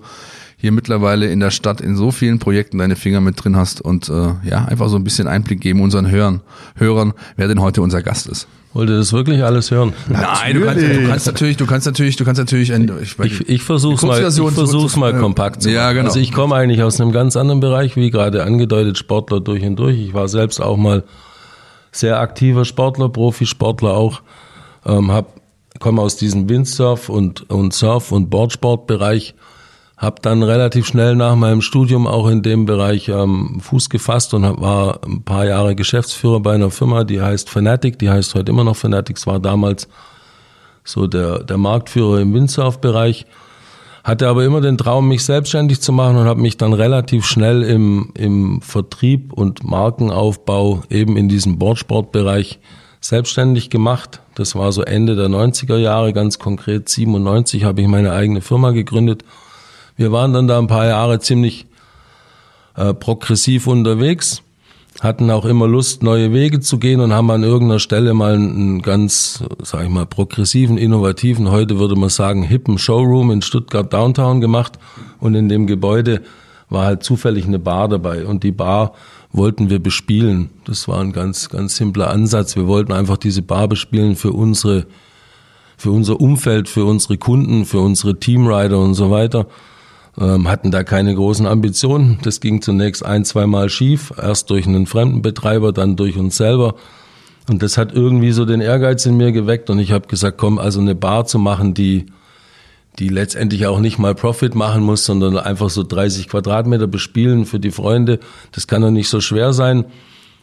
hier 0.63 0.71
mittlerweile 0.71 1.27
in 1.27 1.41
der 1.41 1.51
Stadt 1.51 1.81
in 1.81 1.97
so 1.97 2.13
vielen 2.13 2.39
Projekten 2.39 2.79
deine 2.79 2.95
Finger 2.95 3.21
mit 3.21 3.43
drin 3.43 3.57
hast 3.57 3.81
und 3.81 4.09
äh, 4.09 4.29
ja, 4.49 4.65
einfach 4.65 4.89
so 4.89 4.95
ein 4.95 5.03
bisschen 5.03 5.27
Einblick 5.27 5.61
geben 5.61 5.81
unseren 5.81 6.09
Hörern, 6.09 6.41
Hörern, 6.77 7.15
wer 7.35 7.49
denn 7.49 7.61
heute 7.61 7.83
unser 7.83 8.01
Gast 8.01 8.29
ist. 8.29 8.47
Wollt 8.73 8.89
ihr 8.89 8.97
das 8.97 9.13
wirklich 9.13 9.43
alles 9.43 9.73
hören? 9.73 9.93
Nein, 10.09 10.55
du 10.55 10.65
kannst, 10.65 10.85
du 10.85 11.09
kannst 11.09 11.27
natürlich, 11.27 11.57
du 11.57 11.67
kannst 11.67 11.87
natürlich, 11.89 12.15
du 12.15 12.25
kannst 12.25 12.39
natürlich 12.39 12.73
ein, 12.73 12.89
ich, 13.03 13.19
Ich, 13.19 13.49
ich 13.49 13.63
versuche 13.65 13.99
die 14.03 14.07
mal, 14.07 14.19
ich 14.25 14.55
versuch's 14.55 14.95
mal 14.95 15.19
kompakt 15.19 15.63
zu 15.63 15.69
machen. 15.69 15.75
Ja, 15.75 15.93
genau. 15.93 16.07
Also 16.07 16.21
ich 16.21 16.31
komme 16.31 16.55
eigentlich 16.55 16.85
aus 16.85 17.01
einem 17.01 17.11
ganz 17.11 17.37
anderen 17.37 17.59
Bereich, 17.59 17.97
wie 17.97 18.11
gerade 18.11 18.45
angedeutet, 18.45 18.99
Sportler 18.99 19.41
durch 19.41 19.65
und 19.65 19.75
durch. 19.75 19.99
Ich 19.99 20.15
war 20.15 20.29
selbst 20.29 20.63
auch 20.63 20.77
mal 20.77 21.03
sehr 21.91 22.21
aktiver 22.21 22.65
Sportler, 22.65 23.09
Profisportler 23.09 23.95
auch. 23.95 24.23
Ähm, 24.87 25.11
hab, 25.11 25.41
komme 25.81 26.01
aus 26.01 26.17
diesem 26.19 26.49
Windsurf 26.49 27.09
und, 27.09 27.51
und 27.51 27.75
Surf- 27.75 28.13
und 28.13 28.31
Boardsportbereich. 28.31 29.35
Habe 30.03 30.17
dann 30.21 30.43
relativ 30.43 30.89
schnell 30.89 31.15
nach 31.15 31.37
meinem 31.37 31.63
Studium 31.63 32.09
auch 32.09 32.27
in 32.27 32.43
dem 32.43 32.67
Bereich 32.67 33.09
ähm, 33.09 33.61
Fuß 33.61 33.89
gefasst 33.89 34.35
und 34.35 34.45
hab, 34.45 34.61
war 34.61 34.99
ein 35.05 35.23
paar 35.23 35.47
Jahre 35.47 35.77
Geschäftsführer 35.77 36.41
bei 36.41 36.57
einer 36.57 36.73
Firma, 36.73 37.05
die 37.05 37.23
heißt 37.23 37.49
Fanatic, 37.49 38.01
die 38.01 38.11
heißt 38.11 38.35
heute 38.35 38.51
immer 38.51 38.65
noch 38.65 38.75
Fanatics, 38.75 39.29
war 39.29 39.39
damals 39.39 39.89
so 40.83 41.07
der, 41.07 41.45
der 41.45 41.57
Marktführer 41.57 42.19
im 42.19 42.35
Windsurf-Bereich. 42.35 43.27
Hatte 44.03 44.27
aber 44.27 44.45
immer 44.45 44.61
den 44.61 44.77
Traum, 44.77 45.07
mich 45.07 45.25
selbstständig 45.25 45.81
zu 45.81 45.93
machen 45.93 46.17
und 46.17 46.27
habe 46.27 46.41
mich 46.41 46.57
dann 46.57 46.73
relativ 46.73 47.25
schnell 47.25 47.63
im, 47.63 48.11
im 48.15 48.61
Vertrieb 48.61 49.33
und 49.33 49.63
Markenaufbau 49.63 50.83
eben 50.91 51.17
in 51.17 51.29
diesem 51.29 51.61
Boardsportbereich 51.61 52.59
selbstständig 53.01 53.71
gemacht. 53.71 54.21
Das 54.35 54.57
war 54.57 54.73
so 54.73 54.83
Ende 54.83 55.15
der 55.15 55.29
90er 55.29 55.77
Jahre, 55.77 56.13
ganz 56.13 56.41
konkret 56.41 56.89
97 56.89 57.63
habe 57.63 57.83
ich 57.83 57.87
meine 57.87 58.11
eigene 58.11 58.41
Firma 58.41 58.73
gegründet. 58.73 59.23
Wir 59.97 60.13
waren 60.13 60.33
dann 60.33 60.49
da 60.49 60.59
ein 60.59 60.67
paar 60.67 60.87
Jahre 60.87 61.21
ziemlich 61.21 61.67
äh, 62.77 62.95
progressiv 62.95 63.67
unterwegs, 63.67 64.43
hatten 65.01 65.31
auch 65.31 65.45
immer 65.45 65.67
Lust, 65.69 66.03
neue 66.03 66.33
Wege 66.33 66.61
zu 66.61 66.79
gehen 66.79 67.01
und 67.01 67.13
haben 67.13 67.31
an 67.31 67.43
irgendeiner 67.43 67.79
Stelle 67.79 68.15
mal 68.15 68.35
einen 68.35 68.83
ganz, 68.83 69.45
sag 69.63 69.85
ich 69.85 69.91
mal, 69.91 70.07
progressiven, 70.07 70.79
innovativen, 70.79 71.51
heute 71.51 71.79
würde 71.79 71.97
man 71.97 72.09
sagen, 72.09 72.43
hippen 72.43 72.79
Showroom 72.79 73.31
in 73.31 73.43
Stuttgart 73.43 73.93
Downtown 73.93 74.41
gemacht 74.41 74.79
und 75.21 75.35
in 75.35 75.49
dem 75.49 75.67
Gebäude 75.67 76.23
war 76.71 76.87
halt 76.87 77.03
zufällig 77.03 77.47
eine 77.47 77.59
Bar 77.59 77.89
dabei 77.89 78.25
und 78.25 78.43
die 78.45 78.53
Bar 78.53 78.95
wollten 79.31 79.69
wir 79.69 79.79
bespielen. 79.79 80.51
Das 80.65 80.89
war 80.89 81.01
ein 81.01 81.13
ganz, 81.13 81.51
ganz 81.51 81.77
simpler 81.77 82.11
Ansatz. 82.11 82.57
Wir 82.57 82.67
wollten 82.67 82.93
einfach 82.93 83.19
diese 83.19 83.43
Bar 83.43 83.69
bespielen 83.69 84.17
für 84.17 84.33
unsere, 84.33 84.87
für 85.77 85.91
unser 85.91 86.21
Umfeld, 86.21 86.69
für 86.69 86.85
unsere 86.85 87.19
Kunden, 87.19 87.67
für 87.67 87.81
unsere 87.81 88.19
Teamrider 88.19 88.79
und 88.79 88.95
so 88.95 89.11
weiter 89.11 89.47
hatten 90.17 90.71
da 90.71 90.85
keine 90.85 91.15
großen 91.15 91.47
Ambitionen. 91.47 92.19
Das 92.23 92.41
ging 92.41 92.61
zunächst 92.61 93.05
ein, 93.05 93.25
zweimal 93.25 93.71
schief, 93.71 94.13
erst 94.21 94.51
durch 94.51 94.67
einen 94.67 94.87
fremden 94.87 95.23
Betreiber, 95.23 95.73
dann 95.73 95.97
durch 95.97 96.17
uns 96.19 96.37
selber. 96.37 96.75
Und 97.49 97.63
das 97.63 97.79
hat 97.79 97.93
irgendwie 97.95 98.33
so 98.33 98.45
den 98.45 98.61
Ehrgeiz 98.61 99.07
in 99.07 99.17
mir 99.17 99.33
geweckt 99.33 99.71
und 99.71 99.79
ich 99.79 99.91
habe 99.91 100.07
gesagt, 100.07 100.39
komm, 100.39 100.59
also 100.59 100.81
eine 100.81 100.95
Bar 100.95 101.25
zu 101.25 101.39
machen, 101.39 101.75
die 101.75 102.07
die 102.99 103.09
letztendlich 103.09 103.67
auch 103.67 103.81
nicht 103.81 103.99
mal 103.99 104.15
Profit 104.15 104.55
machen 104.55 104.83
muss, 104.83 105.05
sondern 105.05 105.39
einfach 105.39 105.71
so 105.71 105.83
30 105.83 106.29
Quadratmeter 106.29 106.87
bespielen 106.87 107.47
für 107.47 107.59
die 107.59 107.71
Freunde. 107.71 108.21
Das 108.53 108.67
kann 108.67 108.83
doch 108.83 108.91
nicht 108.91 109.09
so 109.09 109.21
schwer 109.21 109.53
sein. 109.53 109.87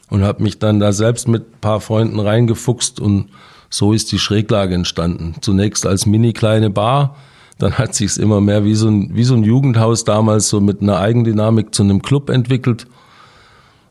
Und 0.08 0.24
habe 0.24 0.42
mich 0.42 0.58
dann 0.58 0.80
da 0.80 0.92
selbst 0.92 1.28
mit 1.28 1.42
ein 1.42 1.60
paar 1.60 1.80
Freunden 1.80 2.18
reingefuchst 2.18 2.98
und 2.98 3.28
so 3.68 3.92
ist 3.92 4.10
die 4.10 4.18
Schräglage 4.18 4.74
entstanden. 4.74 5.36
Zunächst 5.40 5.86
als 5.86 6.04
mini 6.04 6.32
kleine 6.32 6.70
Bar, 6.70 7.14
dann 7.62 7.78
hat 7.78 7.94
sich's 7.94 8.16
immer 8.16 8.40
mehr 8.40 8.64
wie 8.64 8.74
so 8.74 8.88
ein, 8.88 9.14
wie 9.14 9.24
so 9.24 9.34
ein 9.34 9.44
Jugendhaus 9.44 10.04
damals 10.04 10.48
so 10.48 10.60
mit 10.60 10.82
einer 10.82 10.98
Eigendynamik 10.98 11.74
zu 11.74 11.82
einem 11.82 12.02
Club 12.02 12.30
entwickelt. 12.30 12.86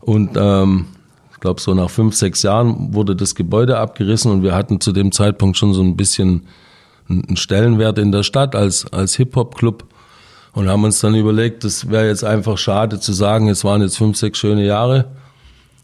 Und 0.01 0.31
ähm, 0.35 0.85
ich 1.31 1.39
glaube, 1.39 1.61
so 1.61 1.73
nach 1.73 1.89
fünf, 1.89 2.15
sechs 2.15 2.43
Jahren 2.43 2.93
wurde 2.93 3.15
das 3.15 3.35
Gebäude 3.35 3.77
abgerissen 3.77 4.31
und 4.31 4.43
wir 4.43 4.55
hatten 4.55 4.81
zu 4.81 4.91
dem 4.91 5.11
Zeitpunkt 5.11 5.57
schon 5.57 5.73
so 5.73 5.81
ein 5.81 5.95
bisschen 5.95 6.43
einen 7.09 7.37
Stellenwert 7.37 7.97
in 7.97 8.11
der 8.11 8.23
Stadt 8.23 8.55
als, 8.55 8.91
als 8.91 9.15
Hip-Hop-Club 9.15 9.85
und 10.53 10.67
haben 10.67 10.83
uns 10.83 10.99
dann 10.99 11.15
überlegt, 11.15 11.63
das 11.63 11.89
wäre 11.89 12.07
jetzt 12.07 12.23
einfach 12.23 12.57
schade 12.57 12.99
zu 12.99 13.13
sagen, 13.13 13.49
es 13.49 13.63
waren 13.63 13.81
jetzt 13.81 13.97
fünf, 13.97 14.17
sechs 14.17 14.37
schöne 14.39 14.65
Jahre, 14.65 15.05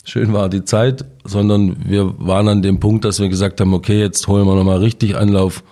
schön 0.04 0.34
war 0.34 0.50
die 0.50 0.65
Zeit, 0.65 1.06
sondern 1.24 1.77
wir 1.88 2.13
waren 2.20 2.48
an 2.48 2.62
dem 2.62 2.80
Punkt, 2.80 3.06
dass 3.06 3.20
wir 3.20 3.30
gesagt 3.30 3.62
haben, 3.62 3.74
okay, 3.74 4.00
jetzt 4.00 4.27
holen 4.27 4.46
wir 4.46 4.56
nochmal 4.56 4.80
richtig 4.80 5.15
Anlauf 5.15 5.63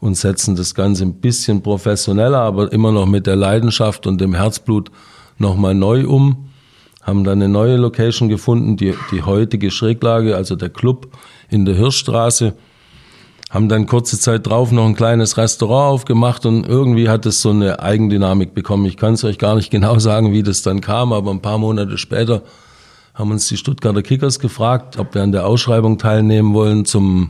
und 0.00 0.16
setzen 0.16 0.56
das 0.56 0.74
Ganze 0.74 1.04
ein 1.04 1.14
bisschen 1.14 1.62
professioneller, 1.62 2.38
aber 2.38 2.72
immer 2.72 2.92
noch 2.92 3.06
mit 3.06 3.26
der 3.26 3.36
Leidenschaft 3.36 4.06
und 4.06 4.20
dem 4.20 4.34
Herzblut 4.34 4.90
nochmal 5.38 5.74
neu 5.74 6.06
um. 6.06 6.48
Haben 7.02 7.24
dann 7.24 7.40
eine 7.40 7.48
neue 7.48 7.76
Location 7.76 8.28
gefunden, 8.28 8.76
die, 8.76 8.94
die 9.12 9.22
heutige 9.22 9.70
Schräglage, 9.70 10.36
also 10.36 10.56
der 10.56 10.70
Club 10.70 11.08
in 11.48 11.64
der 11.64 11.76
Hirschstraße. 11.76 12.54
Haben 13.48 13.68
dann 13.68 13.86
kurze 13.86 14.18
Zeit 14.18 14.46
drauf 14.46 14.72
noch 14.72 14.86
ein 14.86 14.96
kleines 14.96 15.36
Restaurant 15.36 15.92
aufgemacht 15.92 16.46
und 16.46 16.66
irgendwie 16.66 17.08
hat 17.08 17.24
es 17.26 17.40
so 17.42 17.50
eine 17.50 17.78
Eigendynamik 17.78 18.54
bekommen. 18.54 18.86
Ich 18.86 18.96
kann 18.96 19.14
es 19.14 19.22
euch 19.22 19.38
gar 19.38 19.54
nicht 19.54 19.70
genau 19.70 19.98
sagen, 19.98 20.32
wie 20.32 20.42
das 20.42 20.62
dann 20.62 20.80
kam, 20.80 21.12
aber 21.12 21.30
ein 21.30 21.42
paar 21.42 21.58
Monate 21.58 21.96
später 21.96 22.42
haben 23.14 23.30
uns 23.30 23.48
die 23.48 23.56
Stuttgarter 23.56 24.02
Kickers 24.02 24.40
gefragt, 24.40 24.98
ob 24.98 25.14
wir 25.14 25.22
an 25.22 25.32
der 25.32 25.46
Ausschreibung 25.46 25.96
teilnehmen 25.96 26.52
wollen 26.52 26.84
zum 26.84 27.28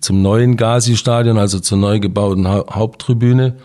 zum 0.00 0.22
neuen 0.22 0.56
Gazi-Stadion, 0.56 1.38
also 1.38 1.60
zur 1.60 1.78
neu 1.78 2.00
gebauten 2.00 2.48
ha 2.48 2.64
Haupttribüne. 2.70 3.56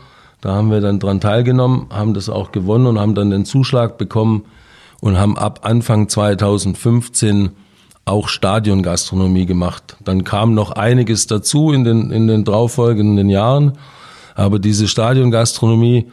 Da 0.42 0.54
haben 0.54 0.72
wir 0.72 0.82
dann 0.82 1.00
dran 1.00 1.20
teilgenommen, 1.20 1.88
haben 1.90 2.14
das 2.14 2.30
auch 2.30 2.52
gewonnen 2.52 2.88
und 2.88 3.00
haben 3.00 3.16
dann 3.16 3.30
den 3.30 3.46
Zuschlag 3.46 3.98
bekommen 3.98 4.46
und 5.02 5.18
haben 5.18 5.38
ab 5.38 5.62
Anfang 5.64 6.08
2015 6.08 7.50
auch 8.06 8.28
Stadiongastronomie 8.28 9.46
gemacht. 9.46 9.98
Dann 10.04 10.24
kam 10.24 10.54
noch 10.54 10.72
einiges 10.72 11.28
dazu 11.28 11.72
in 11.72 11.84
den, 11.84 12.12
in 12.12 12.28
den 12.28 12.44
darauffolgenden 12.44 13.30
Jahren. 13.30 13.74
Aber 14.36 14.60
diese 14.60 14.88
Stadiongastronomie 14.88 16.12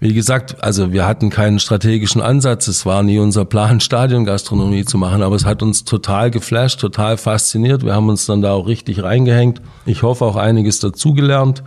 wie 0.00 0.14
gesagt, 0.14 0.64
also 0.64 0.92
wir 0.92 1.06
hatten 1.06 1.28
keinen 1.28 1.58
strategischen 1.58 2.22
Ansatz. 2.22 2.68
Es 2.68 2.86
war 2.86 3.02
nie 3.02 3.18
unser 3.18 3.44
Plan, 3.44 3.80
Stadiongastronomie 3.80 4.84
zu 4.86 4.96
machen, 4.96 5.22
aber 5.22 5.36
es 5.36 5.44
hat 5.44 5.62
uns 5.62 5.84
total 5.84 6.30
geflasht, 6.30 6.80
total 6.80 7.18
fasziniert. 7.18 7.84
Wir 7.84 7.94
haben 7.94 8.08
uns 8.08 8.24
dann 8.24 8.40
da 8.40 8.52
auch 8.52 8.66
richtig 8.66 9.02
reingehängt. 9.02 9.60
Ich 9.84 10.02
hoffe 10.02 10.24
auch 10.24 10.36
einiges 10.36 10.80
dazugelernt. 10.80 11.62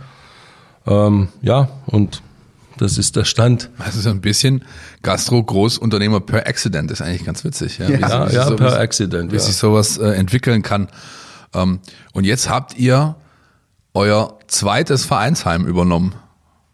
Ähm, 0.86 1.28
ja, 1.42 1.68
und 1.86 2.22
das 2.76 2.98
ist 2.98 3.14
der 3.14 3.24
Stand. 3.24 3.70
Also 3.78 4.00
so 4.00 4.10
ein 4.10 4.20
bisschen 4.20 4.64
Gastro-Großunternehmer 5.02 6.20
per 6.20 6.48
Accident 6.48 6.90
ist 6.90 7.02
eigentlich 7.02 7.24
ganz 7.24 7.44
witzig. 7.44 7.78
Ja, 7.78 7.88
ja, 7.88 8.28
ja 8.28 8.46
so, 8.48 8.56
per 8.56 8.78
Accident. 8.78 9.30
Wie 9.30 9.36
ja. 9.36 9.42
sich 9.42 9.56
sowas 9.56 9.96
äh, 9.96 10.08
entwickeln 10.08 10.62
kann. 10.62 10.88
Ähm, 11.54 11.78
und 12.12 12.24
jetzt 12.24 12.50
habt 12.50 12.76
ihr 12.76 13.14
euer 13.94 14.38
zweites 14.48 15.04
Vereinsheim 15.04 15.66
übernommen. 15.66 16.14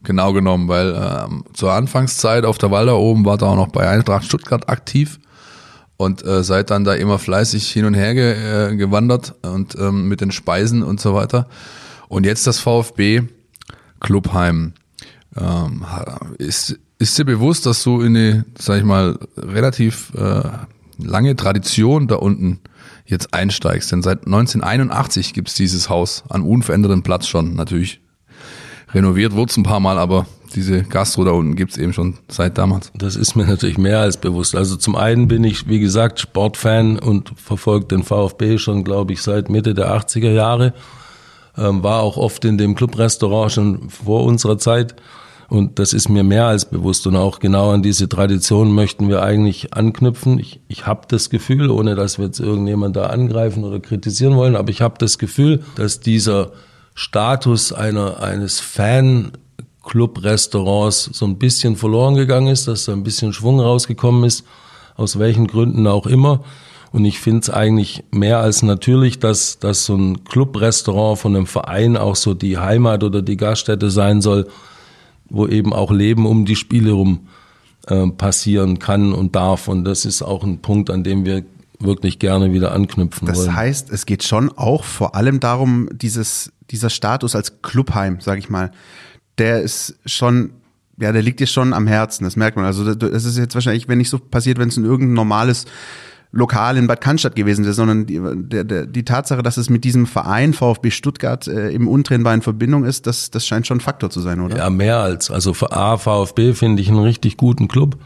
Genau 0.03 0.33
genommen, 0.33 0.69
weil 0.69 0.95
ähm, 0.95 1.45
zur 1.53 1.73
Anfangszeit 1.73 2.45
auf 2.45 2.57
der 2.57 2.71
Walder 2.71 2.99
oben 2.99 3.27
war 3.27 3.37
da 3.37 3.47
auch 3.47 3.57
noch 3.57 3.69
bei 3.69 3.89
Eintracht 3.89 4.25
Stuttgart 4.25 4.69
aktiv 4.71 5.21
und 5.99 6.25
äh, 6.25 6.43
seid 6.43 6.71
dann 6.71 6.85
da 6.85 6.95
immer 6.95 7.19
fleißig 7.19 7.71
hin 7.71 7.85
und 7.85 7.93
her 7.93 8.15
ge, 8.15 8.71
äh, 8.73 8.77
gewandert 8.77 9.35
und 9.43 9.77
ähm, 9.79 10.09
mit 10.09 10.23
den 10.23 10.31
Speisen 10.31 10.83
und 10.83 11.01
so 11.01 11.15
weiter. 11.15 11.49
Und 12.09 12.25
jetzt 12.25 12.47
das 12.47 12.59
VfB 12.59 13.25
Clubheim. 14.01 14.73
Ähm, 15.37 15.85
ist, 16.39 16.79
ist 16.99 17.19
dir 17.19 17.25
bewusst, 17.25 17.67
dass 17.67 17.83
du 17.83 18.01
in 18.01 18.17
eine, 18.17 18.45
sag 18.59 18.79
ich 18.79 18.85
mal, 18.85 19.19
relativ 19.37 20.13
äh, 20.17 20.43
lange 20.99 21.37
Tradition 21.37 22.09
da 22.09 22.17
unten 22.17 22.61
jetzt 23.05 23.33
einsteigst? 23.33 23.93
Denn 23.93 24.03
seit 24.03 24.27
1981 24.27 25.35
gibt's 25.35 25.55
dieses 25.55 25.89
Haus 25.89 26.25
an 26.29 26.43
unverändertem 26.43 27.03
Platz 27.03 27.29
schon, 27.29 27.55
natürlich 27.55 28.01
renoviert 28.95 29.35
wurde 29.35 29.51
es 29.51 29.57
ein 29.57 29.63
paar 29.63 29.81
Mal, 29.81 29.99
aber 29.99 30.27
diese 30.55 30.83
Gastro 30.83 31.25
da 31.25 31.31
unten 31.33 31.57
gibt's 31.57 31.77
eben 31.77 31.93
schon 31.93 32.19
seit 32.29 32.59
damals. 32.59 32.91
Das 32.95 33.17
ist 33.17 33.37
mir 33.37 33.47
natürlich 33.47 33.79
mehr 33.79 34.01
als 34.01 34.17
bewusst. 34.17 34.55
Also 34.55 34.77
zum 34.77 34.97
einen 34.97 35.29
bin 35.29 35.45
ich, 35.45 35.69
wie 35.69 35.81
gesagt, 35.81 36.21
Sportfan 36.21 36.99
und 36.99 37.33
verfolge 37.37 37.87
den 37.87 38.03
VfB 38.03 38.59
schon, 38.59 38.85
glaube 38.85 39.13
ich, 39.13 39.23
seit 39.23 39.49
Mitte 39.49 39.75
der 39.75 39.95
80er 39.95 40.31
Jahre. 40.31 40.75
Ähm, 41.57 41.83
war 41.83 42.03
auch 42.03 42.17
oft 42.17 42.45
in 42.45 42.59
dem 42.59 42.75
Clubrestaurant 42.75 43.53
schon 43.53 43.91
vor 43.91 44.25
unserer 44.25 44.59
Zeit. 44.59 44.97
Und 45.49 45.81
das 45.81 45.93
ist 45.93 46.09
mir 46.09 46.23
mehr 46.23 46.47
als 46.47 46.65
bewusst. 46.65 47.07
Und 47.09 47.17
auch 47.17 47.41
genau 47.41 47.71
an 47.71 47.83
diese 47.83 48.09
Tradition 48.09 48.73
möchten 48.73 49.09
wir 49.09 49.23
eigentlich 49.23 49.75
anknüpfen. 49.75 50.39
Ich, 50.39 50.61
ich 50.69 50.87
habe 50.87 51.03
das 51.09 51.29
Gefühl, 51.29 51.71
ohne 51.71 51.97
dass 51.97 52.19
wir 52.19 52.27
jetzt 52.27 52.39
irgendjemand 52.39 52.95
da 52.95 53.07
angreifen 53.07 53.65
oder 53.65 53.81
kritisieren 53.81 54.37
wollen, 54.37 54.55
aber 54.55 54.71
ich 54.71 54.81
habe 54.81 54.95
das 54.99 55.19
Gefühl, 55.19 55.63
dass 55.75 55.99
dieser 55.99 56.53
Status 56.95 57.73
einer, 57.73 58.23
eines 58.23 58.61
Fan-Club-Restaurants 58.61 61.11
so 61.13 61.27
ein 61.27 61.39
bisschen 61.39 61.77
verloren 61.77 62.15
gegangen 62.15 62.49
ist, 62.49 62.69
dass 62.69 62.85
da 62.85 62.93
ein 62.93 63.05
bisschen 63.05 63.33
Schwung 63.33 63.59
rausgekommen 63.61 64.25
ist, 64.25 64.45
aus 64.97 65.19
welchen 65.19 65.47
Gründen 65.47 65.87
auch 65.87 66.07
immer. 66.07 66.43
Und 66.93 67.05
ich 67.05 67.21
finde 67.21 67.41
es 67.41 67.51
eigentlich 67.51 68.03
mehr 68.11 68.41
als 68.41 68.63
natürlich, 68.63 69.21
dass, 69.21 69.59
dass 69.61 69.85
so 69.85 69.95
ein 69.95 70.25
Club-Restaurant 70.25 71.19
von 71.19 71.37
einem 71.37 71.47
Verein 71.47 71.97
auch 71.97 72.17
so 72.17 72.35
die 72.35 72.59
Heimat 72.59 73.05
oder 73.05 73.23
die 73.23 73.37
Gaststätte 73.37 73.91
sein 73.91 74.21
soll, 74.21 74.49
wo 75.29 75.47
eben 75.47 75.73
auch 75.73 75.93
Leben 75.93 76.27
um 76.27 76.45
die 76.45 76.57
Spiele 76.57 76.93
rum 76.93 77.29
äh, 77.87 78.09
passieren 78.09 78.81
kann 78.81 79.13
und 79.13 79.37
darf. 79.37 79.69
Und 79.69 79.85
das 79.85 80.05
ist 80.05 80.23
auch 80.23 80.43
ein 80.43 80.59
Punkt, 80.59 80.91
an 80.91 81.05
dem 81.05 81.25
wir 81.25 81.45
wirklich 81.79 82.19
gerne 82.19 82.53
wieder 82.53 82.73
anknüpfen 82.73 83.27
das 83.27 83.39
wollen. 83.39 83.47
Das 83.47 83.57
heißt, 83.57 83.91
es 83.91 84.05
geht 84.05 84.25
schon 84.25 84.51
auch 84.51 84.85
vor 84.85 85.15
allem 85.15 85.41
darum, 85.41 85.89
dieses 85.93 86.53
dieser 86.71 86.91
Status 86.91 87.35
als 87.35 87.63
Clubheim, 87.63 88.19
sag 88.21 88.39
ich 88.39 88.49
mal, 88.49 88.71
der 89.39 89.63
ist 89.63 89.99
schon, 90.07 90.53
ja, 90.99 91.13
der 91.13 91.23
liegt 91.23 91.41
dir 91.41 91.47
schon 91.47 91.73
am 91.73 91.87
Herzen, 91.87 92.25
das 92.25 92.37
merkt 92.37 92.57
man. 92.57 92.65
Also 92.65 92.95
das 92.95 93.25
ist 93.25 93.39
jetzt 93.39 93.55
wahrscheinlich, 93.55 93.89
wenn 93.89 93.99
nicht 93.99 94.11
so 94.11 94.19
passiert, 94.19 94.59
wenn 94.59 94.69
es 94.69 94.77
in 94.77 94.85
irgendein 94.85 95.15
normales 95.15 95.67
Lokal 96.33 96.77
in 96.77 96.87
Bad 96.87 97.01
Cannstatt 97.01 97.35
gewesen 97.35 97.65
wäre, 97.65 97.75
sondern 97.75 98.07
die, 98.07 98.21
der, 98.23 98.63
der, 98.63 98.87
die 98.87 99.05
Tatsache, 99.05 99.43
dass 99.43 99.57
es 99.57 99.69
mit 99.69 99.83
diesem 99.83 100.07
Verein 100.07 100.53
VfB 100.53 100.91
Stuttgart 100.91 101.49
äh, 101.49 101.71
im 101.71 101.89
untrennbar 101.89 102.35
in 102.35 102.43
Verbindung 102.43 102.85
ist, 102.85 103.09
das, 103.09 103.31
das 103.31 103.47
scheint 103.47 103.67
schon 103.67 103.79
ein 103.79 103.81
Faktor 103.81 104.11
zu 104.11 104.21
sein, 104.21 104.41
oder? 104.41 104.57
Ja, 104.57 104.71
mehr 104.71 104.99
als. 104.99 105.31
Also 105.31 105.53
A, 105.71 105.97
VfB 105.97 106.53
finde 106.53 106.83
ich 106.83 106.89
einen 106.89 107.01
richtig 107.01 107.37
guten 107.37 107.67
Club. 107.67 107.99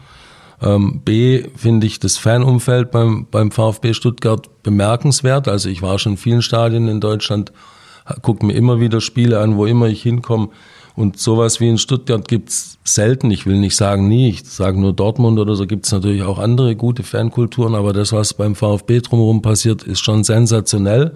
Ähm, 0.59 1.01
B, 1.03 1.45
finde 1.55 1.85
ich 1.85 1.99
das 1.99 2.17
Fanumfeld 2.17 2.89
beim, 2.89 3.27
beim 3.29 3.51
VfB 3.51 3.93
Stuttgart 3.93 4.63
bemerkenswert. 4.63 5.47
Also 5.47 5.69
ich 5.69 5.83
war 5.83 5.99
schon 5.99 6.13
in 6.13 6.17
vielen 6.17 6.41
Stadien 6.41 6.87
in 6.87 7.01
Deutschland 7.01 7.51
gucke 8.21 8.45
mir 8.45 8.53
immer 8.53 8.79
wieder 8.79 9.01
Spiele 9.01 9.39
an, 9.39 9.57
wo 9.57 9.65
immer 9.65 9.87
ich 9.87 10.01
hinkomme. 10.01 10.49
Und 10.95 11.19
sowas 11.19 11.59
wie 11.59 11.67
in 11.67 11.77
Stuttgart 11.77 12.25
gibt's 12.27 12.77
selten. 12.85 13.29
Ich 13.29 13.45
will 13.45 13.57
nicht 13.57 13.75
sagen 13.75 14.07
nie, 14.07 14.29
ich 14.29 14.45
sage 14.45 14.79
nur 14.79 14.93
Dortmund 14.93 15.39
oder 15.39 15.55
so 15.55 15.67
gibt's 15.67 15.91
natürlich 15.91 16.23
auch 16.23 16.39
andere 16.39 16.75
gute 16.75 17.03
Fankulturen, 17.03 17.75
aber 17.75 17.91
das, 17.91 18.13
was 18.13 18.33
beim 18.33 18.55
VfB 18.55 19.01
drumherum 19.01 19.41
passiert, 19.41 19.83
ist 19.83 19.99
schon 19.99 20.23
sensationell. 20.23 21.13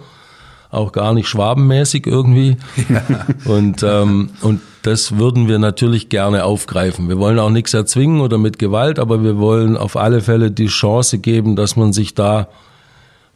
Auch 0.70 0.92
gar 0.92 1.14
nicht 1.14 1.28
schwabenmäßig 1.28 2.06
irgendwie. 2.06 2.58
Ja. 2.90 3.26
Und, 3.46 3.82
ähm, 3.84 4.32
und 4.42 4.62
das 4.84 5.18
würden 5.18 5.48
wir 5.48 5.60
natürlich 5.60 6.10
gerne 6.10 6.44
aufgreifen. 6.44 7.08
Wir 7.10 7.18
wollen 7.18 7.40
auch 7.40 7.50
nichts 7.50 7.74
erzwingen 7.74 8.22
oder 8.22 8.38
mit 8.38 8.60
Gewalt, 8.60 9.00
aber 9.00 9.24
wir 9.24 9.38
wollen 9.38 9.78
auf 9.78 9.96
alle 9.96 10.22
Fälle 10.22 10.52
die 10.52 10.68
Chance 10.68 11.20
geben, 11.20 11.56
dass 11.56 11.76
man 11.76 11.92
sich 11.92 12.14
da 12.14 12.50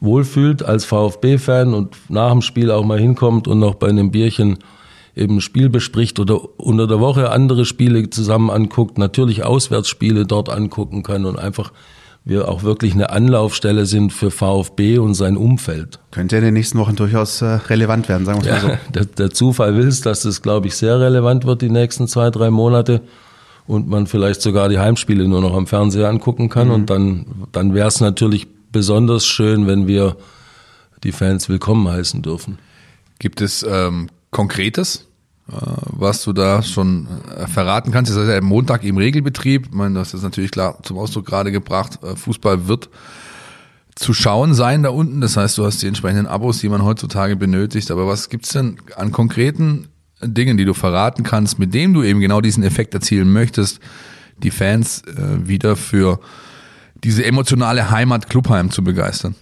wohlfühlt 0.00 0.62
als 0.62 0.84
VfB-Fan 0.84 1.74
und 1.74 1.96
nach 2.08 2.30
dem 2.30 2.42
Spiel 2.42 2.70
auch 2.70 2.84
mal 2.84 2.98
hinkommt 2.98 3.48
und 3.48 3.58
noch 3.58 3.74
bei 3.74 3.88
einem 3.88 4.10
Bierchen 4.10 4.58
eben 5.16 5.36
ein 5.36 5.40
Spiel 5.40 5.68
bespricht 5.68 6.18
oder 6.18 6.40
unter 6.58 6.86
der 6.86 7.00
Woche 7.00 7.30
andere 7.30 7.64
Spiele 7.64 8.10
zusammen 8.10 8.50
anguckt, 8.50 8.98
natürlich 8.98 9.44
Auswärtsspiele 9.44 10.26
dort 10.26 10.48
angucken 10.48 11.02
kann 11.02 11.24
und 11.24 11.38
einfach 11.38 11.72
wir 12.26 12.48
auch 12.48 12.62
wirklich 12.62 12.94
eine 12.94 13.10
Anlaufstelle 13.10 13.84
sind 13.84 14.10
für 14.10 14.30
VfB 14.30 14.98
und 14.98 15.14
sein 15.14 15.36
Umfeld. 15.36 15.98
Könnte 16.10 16.36
ja 16.36 16.38
in 16.38 16.46
den 16.46 16.54
nächsten 16.54 16.78
Wochen 16.78 16.96
durchaus 16.96 17.42
äh, 17.42 17.46
relevant 17.68 18.08
werden, 18.08 18.24
sagen 18.24 18.42
wir 18.42 18.50
ja, 18.50 18.62
mal 18.62 18.78
so. 18.86 18.92
Der, 18.94 19.04
der 19.04 19.30
Zufall 19.30 19.76
will 19.76 19.86
es, 19.86 20.00
dass 20.00 20.24
es, 20.24 20.40
glaube 20.40 20.68
ich, 20.68 20.74
sehr 20.74 20.98
relevant 20.98 21.44
wird 21.44 21.60
die 21.60 21.68
nächsten 21.68 22.08
zwei, 22.08 22.30
drei 22.30 22.50
Monate 22.50 23.02
und 23.66 23.88
man 23.88 24.06
vielleicht 24.06 24.40
sogar 24.40 24.70
die 24.70 24.78
Heimspiele 24.78 25.28
nur 25.28 25.42
noch 25.42 25.54
am 25.54 25.66
Fernseher 25.66 26.08
angucken 26.08 26.48
kann 26.48 26.68
mhm. 26.68 26.74
und 26.74 26.90
dann, 26.90 27.26
dann 27.52 27.74
wäre 27.74 27.88
es 27.88 28.00
natürlich 28.00 28.46
besonders 28.74 29.24
schön, 29.24 29.66
wenn 29.68 29.86
wir 29.86 30.16
die 31.04 31.12
Fans 31.12 31.48
willkommen 31.48 31.88
heißen 31.88 32.20
dürfen. 32.20 32.58
Gibt 33.20 33.40
es 33.40 33.64
ähm, 33.66 34.08
Konkretes, 34.30 35.06
äh, 35.48 35.52
was 35.86 36.24
du 36.24 36.32
da 36.32 36.60
schon 36.62 37.06
äh, 37.34 37.46
verraten 37.46 37.92
kannst? 37.92 38.10
Das 38.10 38.18
ist 38.18 38.28
ja 38.28 38.40
Montag 38.40 38.82
im 38.82 38.98
Regelbetrieb. 38.98 39.68
Ich 39.68 39.72
meine, 39.72 39.94
das 39.94 40.12
ist 40.12 40.24
natürlich 40.24 40.50
klar 40.50 40.76
zum 40.82 40.98
Ausdruck 40.98 41.24
gerade 41.24 41.52
gebracht. 41.52 42.00
Äh, 42.02 42.16
Fußball 42.16 42.66
wird 42.66 42.90
zu 43.94 44.12
schauen 44.12 44.54
sein 44.54 44.82
da 44.82 44.90
unten. 44.90 45.20
Das 45.20 45.36
heißt, 45.36 45.56
du 45.56 45.64
hast 45.64 45.80
die 45.80 45.86
entsprechenden 45.86 46.26
Abos, 46.26 46.58
die 46.58 46.68
man 46.68 46.82
heutzutage 46.82 47.36
benötigt. 47.36 47.92
Aber 47.92 48.08
was 48.08 48.28
gibt's 48.28 48.48
denn 48.48 48.78
an 48.96 49.12
konkreten 49.12 49.86
Dingen, 50.20 50.56
die 50.56 50.64
du 50.64 50.74
verraten 50.74 51.22
kannst, 51.22 51.60
mit 51.60 51.72
dem 51.74 51.94
du 51.94 52.02
eben 52.02 52.18
genau 52.18 52.40
diesen 52.40 52.64
Effekt 52.64 52.92
erzielen 52.92 53.32
möchtest, 53.32 53.78
die 54.38 54.50
Fans 54.50 55.02
äh, 55.02 55.46
wieder 55.46 55.76
für 55.76 56.18
diese 57.04 57.24
emotionale 57.24 57.90
Heimat 57.90 58.28
Clubheim 58.28 58.70
zu 58.70 58.82
begeistern? 58.82 59.34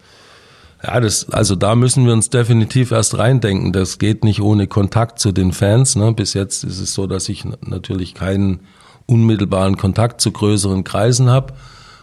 Ja, 0.84 0.98
das, 0.98 1.30
also 1.30 1.54
da 1.54 1.76
müssen 1.76 2.06
wir 2.06 2.12
uns 2.12 2.28
definitiv 2.28 2.90
erst 2.90 3.16
reindenken. 3.16 3.72
Das 3.72 3.98
geht 3.98 4.24
nicht 4.24 4.40
ohne 4.40 4.66
Kontakt 4.66 5.20
zu 5.20 5.30
den 5.30 5.52
Fans. 5.52 5.94
Ne? 5.94 6.12
Bis 6.12 6.34
jetzt 6.34 6.64
ist 6.64 6.80
es 6.80 6.92
so, 6.92 7.06
dass 7.06 7.28
ich 7.28 7.44
natürlich 7.64 8.14
keinen 8.14 8.60
unmittelbaren 9.06 9.76
Kontakt 9.76 10.20
zu 10.20 10.32
größeren 10.32 10.82
Kreisen 10.82 11.30
habe 11.30 11.54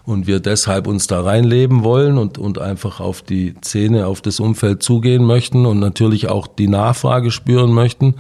und 0.06 0.28
wir 0.28 0.40
deshalb 0.40 0.88
uns 0.88 1.08
da 1.08 1.22
reinleben 1.22 1.84
wollen 1.84 2.18
und, 2.18 2.38
und 2.38 2.58
einfach 2.58 3.00
auf 3.00 3.22
die 3.22 3.54
Szene, 3.64 4.08
auf 4.08 4.22
das 4.22 4.40
Umfeld 4.40 4.82
zugehen 4.82 5.26
möchten 5.26 5.66
und 5.66 5.80
natürlich 5.80 6.30
auch 6.30 6.48
die 6.48 6.68
Nachfrage 6.68 7.32
spüren 7.32 7.74
möchten, 7.74 8.16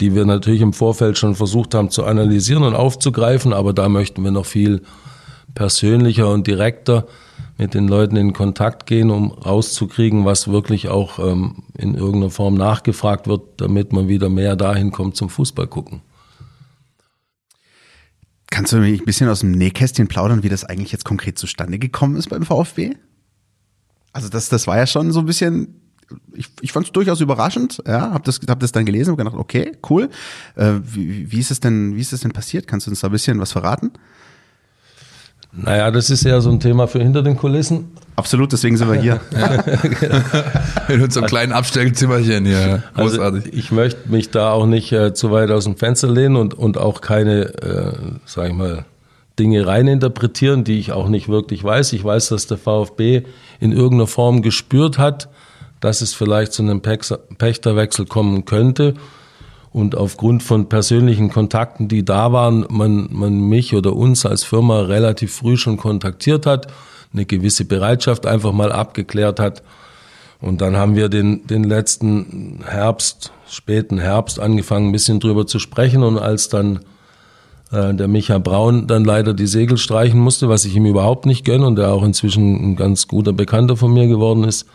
die 0.00 0.14
wir 0.14 0.24
natürlich 0.24 0.60
im 0.60 0.72
Vorfeld 0.72 1.18
schon 1.18 1.36
versucht 1.36 1.74
haben 1.74 1.90
zu 1.90 2.04
analysieren 2.04 2.64
und 2.64 2.74
aufzugreifen, 2.74 3.52
aber 3.52 3.72
da 3.72 3.88
möchten 3.88 4.24
wir 4.24 4.32
noch 4.32 4.46
viel 4.46 4.82
persönlicher 5.54 6.28
und 6.30 6.46
direkter 6.46 7.06
mit 7.56 7.74
den 7.74 7.86
Leuten 7.86 8.16
in 8.16 8.32
Kontakt 8.32 8.86
gehen, 8.86 9.10
um 9.10 9.30
rauszukriegen, 9.30 10.24
was 10.24 10.48
wirklich 10.48 10.88
auch 10.88 11.18
ähm, 11.18 11.62
in 11.78 11.94
irgendeiner 11.94 12.30
Form 12.30 12.54
nachgefragt 12.54 13.28
wird, 13.28 13.60
damit 13.60 13.92
man 13.92 14.08
wieder 14.08 14.28
mehr 14.28 14.56
dahin 14.56 14.90
kommt 14.90 15.16
zum 15.16 15.28
Fußball 15.28 15.68
gucken. 15.68 16.02
Kannst 18.50 18.72
du 18.72 18.78
mich 18.78 19.00
ein 19.00 19.04
bisschen 19.04 19.28
aus 19.28 19.40
dem 19.40 19.52
Nähkästchen 19.52 20.08
plaudern, 20.08 20.42
wie 20.42 20.48
das 20.48 20.64
eigentlich 20.64 20.92
jetzt 20.92 21.04
konkret 21.04 21.38
zustande 21.38 21.78
gekommen 21.78 22.16
ist 22.16 22.28
beim 22.28 22.44
VfB? 22.44 22.94
Also 24.12 24.28
das, 24.28 24.48
das 24.48 24.66
war 24.66 24.76
ja 24.76 24.86
schon 24.86 25.10
so 25.10 25.20
ein 25.20 25.26
bisschen, 25.26 25.80
ich, 26.32 26.48
ich 26.60 26.72
fand 26.72 26.86
es 26.86 26.92
durchaus 26.92 27.20
überraschend, 27.20 27.82
ja, 27.86 28.12
hab 28.12 28.24
das, 28.24 28.40
hab 28.48 28.60
das 28.60 28.70
dann 28.70 28.86
gelesen 28.86 29.10
und 29.10 29.16
gedacht, 29.16 29.34
okay, 29.34 29.72
cool. 29.90 30.08
Äh, 30.54 30.74
wie, 30.84 31.30
wie 31.32 31.40
ist 31.40 31.50
es 31.50 31.60
denn, 31.60 31.96
wie 31.96 32.00
ist 32.00 32.12
es 32.12 32.20
denn 32.20 32.32
passiert? 32.32 32.68
Kannst 32.68 32.86
du 32.86 32.90
uns 32.90 33.00
da 33.00 33.08
ein 33.08 33.12
bisschen 33.12 33.40
was 33.40 33.52
verraten? 33.52 33.92
Naja, 35.56 35.90
das 35.90 36.10
ist 36.10 36.24
ja 36.24 36.40
so 36.40 36.50
ein 36.50 36.60
Thema 36.60 36.88
für 36.88 37.00
hinter 37.00 37.22
den 37.22 37.36
Kulissen. 37.36 37.92
Absolut, 38.16 38.52
deswegen 38.52 38.76
sind 38.76 38.90
wir 38.90 39.00
hier. 39.00 39.20
In 40.88 41.02
unserem 41.02 41.26
kleinen 41.26 41.52
Abstellzimmerchen 41.52 42.44
hier. 42.44 42.82
Also 42.94 43.16
Großartig. 43.16 43.44
Also 43.44 43.56
ich 43.56 43.70
möchte 43.72 44.08
mich 44.08 44.30
da 44.30 44.50
auch 44.50 44.66
nicht 44.66 44.92
äh, 44.92 45.14
zu 45.14 45.30
weit 45.30 45.50
aus 45.50 45.64
dem 45.64 45.76
Fenster 45.76 46.08
lehnen 46.08 46.36
und, 46.36 46.54
und 46.54 46.78
auch 46.78 47.00
keine, 47.00 47.54
äh, 47.62 47.92
sag 48.24 48.48
ich 48.48 48.54
mal, 48.54 48.84
Dinge 49.38 49.66
reininterpretieren, 49.66 50.64
die 50.64 50.78
ich 50.78 50.92
auch 50.92 51.08
nicht 51.08 51.28
wirklich 51.28 51.64
weiß. 51.64 51.92
Ich 51.92 52.04
weiß, 52.04 52.28
dass 52.28 52.46
der 52.46 52.58
VfB 52.58 53.22
in 53.58 53.72
irgendeiner 53.72 54.06
Form 54.06 54.42
gespürt 54.42 54.98
hat, 54.98 55.28
dass 55.80 56.02
es 56.02 56.14
vielleicht 56.14 56.52
zu 56.52 56.62
einem 56.62 56.82
Pächterwechsel 56.82 58.06
kommen 58.06 58.44
könnte 58.44 58.94
und 59.74 59.96
aufgrund 59.96 60.44
von 60.44 60.68
persönlichen 60.68 61.30
Kontakten, 61.30 61.88
die 61.88 62.04
da 62.04 62.32
waren, 62.32 62.64
man, 62.70 63.08
man 63.10 63.40
mich 63.40 63.74
oder 63.74 63.96
uns 63.96 64.24
als 64.24 64.44
Firma 64.44 64.82
relativ 64.82 65.34
früh 65.34 65.56
schon 65.56 65.78
kontaktiert 65.78 66.46
hat, 66.46 66.68
eine 67.12 67.26
gewisse 67.26 67.64
Bereitschaft 67.64 68.24
einfach 68.24 68.52
mal 68.52 68.70
abgeklärt 68.70 69.40
hat. 69.40 69.64
Und 70.40 70.60
dann 70.60 70.76
haben 70.76 70.94
wir 70.94 71.08
den, 71.08 71.44
den 71.48 71.64
letzten 71.64 72.60
Herbst, 72.64 73.32
späten 73.48 73.98
Herbst 73.98 74.38
angefangen, 74.38 74.90
ein 74.90 74.92
bisschen 74.92 75.18
drüber 75.18 75.44
zu 75.44 75.58
sprechen. 75.58 76.04
Und 76.04 76.18
als 76.18 76.48
dann 76.48 76.78
äh, 77.72 77.94
der 77.94 78.06
Micha 78.06 78.38
Braun 78.38 78.86
dann 78.86 79.04
leider 79.04 79.34
die 79.34 79.48
Segel 79.48 79.76
streichen 79.76 80.20
musste, 80.20 80.48
was 80.48 80.64
ich 80.64 80.76
ihm 80.76 80.86
überhaupt 80.86 81.26
nicht 81.26 81.44
gönne 81.44 81.66
und 81.66 81.74
der 81.74 81.92
auch 81.92 82.04
inzwischen 82.04 82.54
ein 82.54 82.76
ganz 82.76 83.08
guter 83.08 83.32
Bekannter 83.32 83.76
von 83.76 83.92
mir 83.92 84.06
geworden 84.06 84.44
ist, 84.44 84.66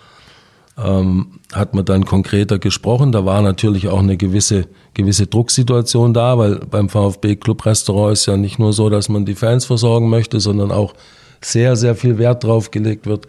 ähm, 0.84 1.40
hat 1.52 1.74
man 1.74 1.86
dann 1.86 2.06
konkreter 2.06 2.60
gesprochen. 2.60 3.12
Da 3.12 3.26
war 3.26 3.42
natürlich 3.42 3.88
auch 3.88 4.00
eine 4.00 4.18
gewisse, 4.18 4.68
gewisse 4.94 5.28
Drucksituation 5.28 6.14
da, 6.14 6.38
weil 6.38 6.56
beim 6.56 6.90
VfB 6.90 7.36
Clubrestaurant 7.36 8.14
ist 8.14 8.26
ja 8.26 8.38
nicht 8.38 8.60
nur 8.60 8.74
so, 8.74 8.90
dass 8.90 9.10
man 9.10 9.26
die 9.26 9.36
Fans 9.36 9.66
versorgen 9.66 10.10
möchte, 10.10 10.40
sondern 10.40 10.72
auch 10.72 10.94
sehr, 11.42 11.76
sehr 11.76 11.96
viel 11.96 12.18
Wert 12.18 12.44
drauf 12.44 12.72
gelegt 12.72 13.06
wird, 13.06 13.28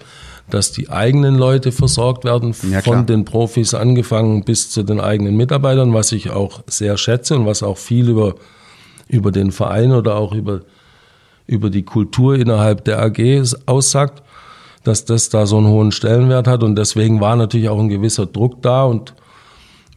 dass 0.51 0.73
die 0.73 0.91
eigenen 0.91 1.37
Leute 1.37 1.73
versorgt 1.73 2.25
werden, 2.25 2.55
ja, 2.71 2.81
von 2.83 3.07
den 3.07 3.25
Profis 3.25 3.73
angefangen 3.73 4.45
bis 4.45 4.71
zu 4.71 4.83
den 4.83 5.01
eigenen 5.01 5.37
Mitarbeitern, 5.37 5.95
was 5.95 6.13
ich 6.13 6.31
auch 6.31 6.63
sehr 6.67 6.97
schätze 6.97 7.37
und 7.37 7.47
was 7.47 7.63
auch 7.63 7.79
viel 7.79 8.09
über, 8.09 8.35
über 9.09 9.31
den 9.31 9.53
Verein 9.53 9.93
oder 9.93 10.17
auch 10.17 10.33
über, 10.33 10.61
über 11.47 11.71
die 11.71 11.85
Kultur 11.85 12.35
innerhalb 12.35 12.85
der 12.85 13.01
AG 13.01 13.43
aussagt 13.67 14.23
dass 14.85 15.05
das 15.05 15.29
da 15.29 15.47
so 15.47 15.59
einen 15.59 15.69
hohen 15.69 15.93
Stellenwert 15.93 16.47
hat. 16.47 16.63
Und 16.63 16.77
deswegen 16.77 17.21
war 17.21 17.37
natürlich 17.37 17.69
auch 17.69 17.79
ein 17.79 17.89
gewisser 17.89 18.27
Druck 18.27 18.63
da. 18.63 18.85
Und 18.85 19.15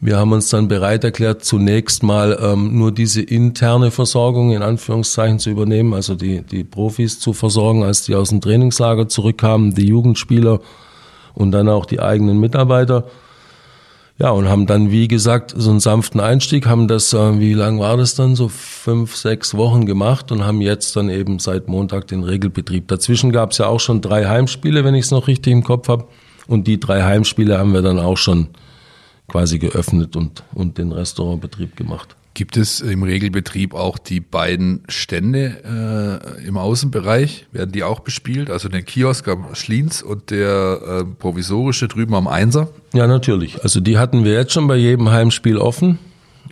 wir 0.01 0.17
haben 0.17 0.33
uns 0.33 0.49
dann 0.49 0.67
bereit 0.67 1.03
erklärt, 1.03 1.45
zunächst 1.45 2.03
mal 2.03 2.37
ähm, 2.41 2.77
nur 2.77 2.91
diese 2.91 3.21
interne 3.21 3.89
Versorgung 3.89 4.51
in 4.51 4.61
Anführungszeichen 4.61 5.39
zu 5.39 5.49
übernehmen, 5.49 5.93
also 5.93 6.15
die, 6.15 6.41
die 6.41 6.65
Profis 6.65 7.19
zu 7.19 7.31
versorgen, 7.31 7.83
als 7.83 8.03
die 8.03 8.15
aus 8.15 8.29
dem 8.29 8.41
Trainingslager 8.41 9.07
zurückkamen, 9.07 9.73
die 9.73 9.87
Jugendspieler 9.87 10.59
und 11.33 11.51
dann 11.51 11.69
auch 11.69 11.85
die 11.85 12.01
eigenen 12.01 12.39
Mitarbeiter. 12.39 13.05
Ja, 14.23 14.29
und 14.29 14.47
haben 14.47 14.67
dann, 14.67 14.89
wie 14.89 15.09
gesagt, 15.09 15.53
so 15.53 15.69
einen 15.69 15.81
sanften 15.81 16.21
Einstieg, 16.21 16.65
haben 16.65 16.87
das, 16.87 17.11
äh, 17.11 17.39
wie 17.41 17.53
lang 17.53 17.81
war 17.81 17.97
das 17.97 18.15
dann, 18.15 18.37
so 18.37 18.47
fünf, 18.47 19.17
sechs 19.17 19.53
Wochen 19.53 19.85
gemacht 19.85 20.31
und 20.31 20.45
haben 20.45 20.61
jetzt 20.61 20.95
dann 20.95 21.09
eben 21.09 21.39
seit 21.39 21.67
Montag 21.67 22.07
den 22.07 22.23
Regelbetrieb. 22.23 22.87
Dazwischen 22.87 23.33
gab 23.33 23.51
es 23.51 23.57
ja 23.57 23.67
auch 23.67 23.81
schon 23.81 23.99
drei 23.99 24.25
Heimspiele, 24.25 24.85
wenn 24.85 24.95
ich 24.95 25.03
es 25.03 25.11
noch 25.11 25.27
richtig 25.27 25.51
im 25.51 25.65
Kopf 25.65 25.89
habe. 25.89 26.07
Und 26.47 26.67
die 26.67 26.79
drei 26.79 27.03
Heimspiele 27.03 27.57
haben 27.57 27.73
wir 27.73 27.81
dann 27.81 27.99
auch 27.99 28.15
schon 28.15 28.47
quasi 29.27 29.59
geöffnet 29.59 30.15
und, 30.15 30.41
und 30.53 30.77
den 30.77 30.93
Restaurantbetrieb 30.93 31.75
gemacht. 31.75 32.15
Gibt 32.35 32.57
es 32.57 32.81
im 32.81 33.03
Regelbetrieb 33.03 33.75
auch 33.75 33.99
die 33.99 34.19
beiden 34.19 34.83
Stände 34.89 36.21
äh, 36.41 36.47
im 36.47 36.57
Außenbereich? 36.57 37.45
Werden 37.51 37.71
die 37.71 37.83
auch 37.83 37.99
bespielt? 37.99 38.49
Also 38.49 38.69
der 38.69 38.81
Kiosk 38.81 39.27
am 39.27 39.53
Schliens 39.53 40.01
und 40.01 40.31
der 40.31 40.79
äh, 40.81 41.03
provisorische 41.03 41.87
drüben 41.87 42.15
am 42.15 42.27
Einser? 42.27 42.69
Ja, 42.93 43.05
natürlich. 43.05 43.61
Also 43.61 43.81
die 43.81 43.99
hatten 43.99 44.23
wir 44.23 44.33
jetzt 44.33 44.53
schon 44.53 44.67
bei 44.67 44.77
jedem 44.77 45.11
Heimspiel 45.11 45.57
offen 45.57 45.99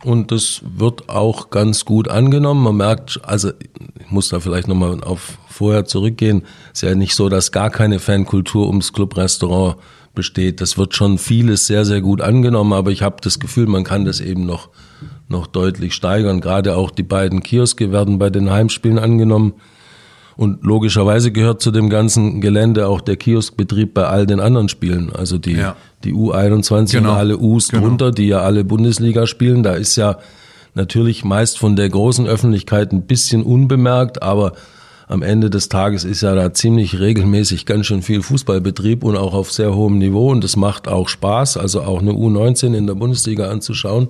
und 0.04 0.32
das 0.32 0.62
wird 0.78 1.10
auch 1.10 1.50
ganz 1.50 1.84
gut 1.84 2.10
angenommen. 2.10 2.64
Man 2.64 2.78
merkt, 2.78 3.20
also 3.24 3.50
ich 3.50 4.12
muss 4.12 4.30
da 4.30 4.40
vielleicht 4.40 4.68
nochmal 4.68 5.04
auf 5.04 5.40
vorher 5.50 5.86
zurückgehen. 5.86 6.44
Es 6.74 6.84
ist 6.84 6.90
ja 6.90 6.96
nicht 6.96 7.16
so, 7.16 7.28
dass 7.28 7.52
gar 7.52 7.72
keine 7.72 8.00
Fankultur 8.00 8.68
ums 8.68 8.94
Clubrestaurant 8.94 9.78
besteht. 10.14 10.62
Das 10.62 10.78
wird 10.78 10.96
schon 10.96 11.18
vieles 11.18 11.68
sehr, 11.68 11.86
sehr 11.86 12.02
gut 12.02 12.22
angenommen, 12.22 12.74
aber 12.74 12.92
ich 12.92 13.02
habe 13.02 13.18
das 13.22 13.40
Gefühl, 13.40 13.68
man 13.68 13.84
kann 13.84 14.06
das 14.06 14.20
eben 14.20 14.46
noch 14.46 14.70
noch 15.32 15.48
deutlich 15.48 15.94
steigern. 15.94 16.42
Gerade 16.42 16.76
auch 16.76 16.92
die 16.92 17.04
beiden 17.04 17.42
Kioske 17.42 17.92
werden 17.92 18.20
bei 18.20 18.30
den 18.30 18.52
Heimspielen 18.52 19.00
angenommen. 19.00 19.54
Und 20.38 20.64
logischerweise 20.64 21.32
gehört 21.32 21.62
zu 21.62 21.72
dem 21.72 21.90
ganzen 21.90 22.42
Gelände 22.42 22.88
auch 22.88 23.02
der 23.02 23.16
Kioskbetrieb 23.16 23.94
bei 23.94 24.08
all 24.08 24.26
den 24.26 24.40
anderen 24.40 24.70
Spielen. 24.70 25.12
Also 25.14 25.38
die, 25.38 25.54
ja. 25.54 25.76
die 26.04 26.14
U21 26.14 26.92
genau. 26.92 27.12
und 27.12 27.18
alle 27.18 27.38
U's 27.38 27.70
genau. 27.70 27.88
drunter, 27.88 28.12
die 28.12 28.28
ja 28.28 28.42
alle 28.42 28.64
Bundesliga 28.64 29.28
spielen. 29.28 29.64
Da 29.64 29.74
ist 29.74 29.96
ja 29.98 30.18
natürlich 30.74 31.24
meist 31.24 31.60
von 31.60 31.76
der 31.76 31.90
großen 31.90 32.28
Öffentlichkeit 32.28 32.92
ein 32.92 33.04
bisschen 33.04 33.44
unbemerkt, 33.44 34.24
aber 34.24 34.54
am 35.08 35.22
Ende 35.22 35.50
des 35.50 35.68
Tages 35.68 36.06
ist 36.06 36.22
ja 36.22 36.34
da 36.34 36.54
ziemlich 36.54 37.00
regelmäßig 37.00 37.66
ganz 37.66 37.86
schön 37.86 38.02
viel 38.02 38.22
Fußballbetrieb 38.22 39.04
und 39.04 39.18
auch 39.18 39.34
auf 39.34 39.52
sehr 39.52 39.76
hohem 39.76 39.98
Niveau 39.98 40.32
und 40.32 40.46
es 40.46 40.56
macht 40.56 40.88
auch 40.88 41.10
Spaß, 41.10 41.58
also 41.58 41.82
auch 41.82 42.00
eine 42.00 42.12
U19 42.12 42.74
in 42.74 42.88
der 42.88 42.96
Bundesliga 42.96 43.50
anzuschauen 43.50 44.08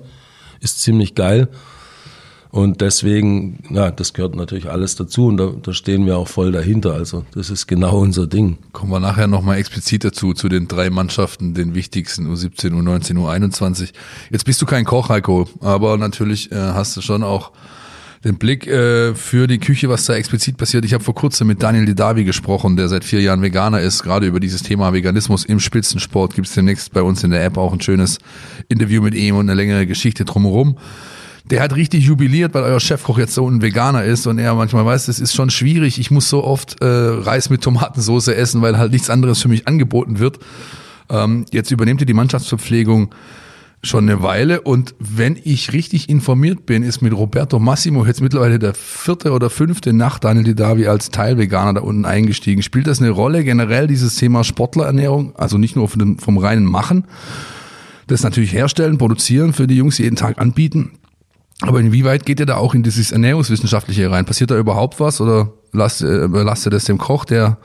ist 0.62 0.80
ziemlich 0.80 1.14
geil. 1.14 1.48
Und 2.52 2.82
deswegen, 2.82 3.64
ja, 3.70 3.90
das 3.90 4.12
gehört 4.12 4.36
natürlich 4.36 4.68
alles 4.68 4.94
dazu 4.94 5.28
und 5.28 5.38
da, 5.38 5.52
da 5.62 5.72
stehen 5.72 6.04
wir 6.04 6.18
auch 6.18 6.28
voll 6.28 6.52
dahinter. 6.52 6.92
Also 6.92 7.24
das 7.32 7.48
ist 7.48 7.66
genau 7.66 7.98
unser 7.98 8.26
Ding. 8.26 8.58
Kommen 8.72 8.92
wir 8.92 9.00
nachher 9.00 9.26
nochmal 9.26 9.56
explizit 9.56 10.04
dazu, 10.04 10.34
zu 10.34 10.50
den 10.50 10.68
drei 10.68 10.90
Mannschaften, 10.90 11.54
den 11.54 11.74
wichtigsten, 11.74 12.30
U17, 12.30 12.72
U19, 12.72 13.16
U21. 13.16 13.92
Jetzt 14.30 14.44
bist 14.44 14.60
du 14.60 14.66
kein 14.66 14.84
Koch, 14.84 15.08
Heiko, 15.08 15.48
aber 15.60 15.96
natürlich 15.96 16.52
äh, 16.52 16.56
hast 16.56 16.94
du 16.94 17.00
schon 17.00 17.22
auch 17.22 17.52
den 18.24 18.36
Blick 18.36 18.66
äh, 18.66 19.14
für 19.14 19.46
die 19.46 19.58
Küche, 19.58 19.88
was 19.88 20.04
da 20.04 20.14
explizit 20.14 20.56
passiert. 20.56 20.84
Ich 20.84 20.94
habe 20.94 21.02
vor 21.02 21.14
kurzem 21.14 21.48
mit 21.48 21.62
Daniel 21.62 21.86
Didavi 21.86 22.24
gesprochen, 22.24 22.76
der 22.76 22.88
seit 22.88 23.04
vier 23.04 23.20
Jahren 23.20 23.42
Veganer 23.42 23.80
ist. 23.80 24.02
Gerade 24.02 24.26
über 24.26 24.38
dieses 24.38 24.62
Thema 24.62 24.92
Veganismus 24.92 25.44
im 25.44 25.58
Spitzensport 25.58 26.34
gibt 26.34 26.46
es 26.46 26.54
demnächst 26.54 26.92
bei 26.92 27.02
uns 27.02 27.24
in 27.24 27.32
der 27.32 27.44
App 27.44 27.56
auch 27.56 27.72
ein 27.72 27.80
schönes 27.80 28.18
Interview 28.68 29.02
mit 29.02 29.14
ihm 29.14 29.36
und 29.36 29.50
eine 29.50 29.54
längere 29.54 29.86
Geschichte 29.86 30.24
drumherum. 30.24 30.78
Der 31.44 31.60
hat 31.60 31.74
richtig 31.74 32.04
jubiliert, 32.04 32.54
weil 32.54 32.62
euer 32.62 32.78
Chefkoch 32.78 33.18
jetzt 33.18 33.34
so 33.34 33.48
ein 33.48 33.60
Veganer 33.60 34.04
ist 34.04 34.28
und 34.28 34.38
er 34.38 34.54
manchmal 34.54 34.86
weiß, 34.86 35.08
es 35.08 35.18
ist 35.18 35.34
schon 35.34 35.50
schwierig. 35.50 35.98
Ich 35.98 36.12
muss 36.12 36.28
so 36.28 36.44
oft 36.44 36.80
äh, 36.80 36.86
Reis 36.86 37.50
mit 37.50 37.62
Tomatensauce 37.62 38.28
essen, 38.28 38.62
weil 38.62 38.78
halt 38.78 38.92
nichts 38.92 39.10
anderes 39.10 39.42
für 39.42 39.48
mich 39.48 39.66
angeboten 39.66 40.20
wird. 40.20 40.38
Ähm, 41.10 41.44
jetzt 41.50 41.72
übernehmt 41.72 42.00
ihr 42.00 42.06
die 42.06 42.14
Mannschaftsverpflegung 42.14 43.12
schon 43.84 44.08
eine 44.08 44.22
Weile. 44.22 44.60
Und 44.60 44.94
wenn 44.98 45.38
ich 45.42 45.72
richtig 45.72 46.08
informiert 46.08 46.66
bin, 46.66 46.82
ist 46.82 47.02
mit 47.02 47.12
Roberto 47.12 47.58
Massimo 47.58 48.06
jetzt 48.06 48.20
mittlerweile 48.20 48.58
der 48.58 48.74
vierte 48.74 49.32
oder 49.32 49.50
fünfte 49.50 49.92
nach 49.92 50.18
Daniel 50.18 50.44
Didavi 50.44 50.86
als 50.86 51.10
Teilveganer 51.10 51.74
da 51.74 51.80
unten 51.80 52.04
eingestiegen. 52.04 52.62
Spielt 52.62 52.86
das 52.86 53.00
eine 53.00 53.10
Rolle 53.10 53.42
generell, 53.42 53.88
dieses 53.88 54.14
Thema 54.14 54.44
Sportlerernährung? 54.44 55.34
Also 55.36 55.58
nicht 55.58 55.74
nur 55.74 55.88
vom, 55.88 56.18
vom 56.18 56.38
reinen 56.38 56.64
Machen, 56.64 57.04
das 58.06 58.22
natürlich 58.22 58.52
herstellen, 58.52 58.98
produzieren 58.98 59.52
für 59.52 59.66
die 59.66 59.76
Jungs 59.76 59.98
jeden 59.98 60.16
Tag 60.16 60.38
anbieten. 60.38 60.92
Aber 61.60 61.80
inwieweit 61.80 62.26
geht 62.26 62.40
ihr 62.40 62.46
da 62.46 62.56
auch 62.56 62.74
in 62.74 62.82
dieses 62.82 63.12
Ernährungswissenschaftliche 63.12 64.10
rein? 64.10 64.24
Passiert 64.24 64.50
da 64.50 64.58
überhaupt 64.58 65.00
was 65.00 65.20
oder 65.20 65.52
lasst, 65.72 66.02
äh, 66.02 66.26
lasst 66.26 66.66
ihr 66.66 66.70
das 66.70 66.84
dem 66.84 66.98
Koch, 66.98 67.24
der 67.24 67.58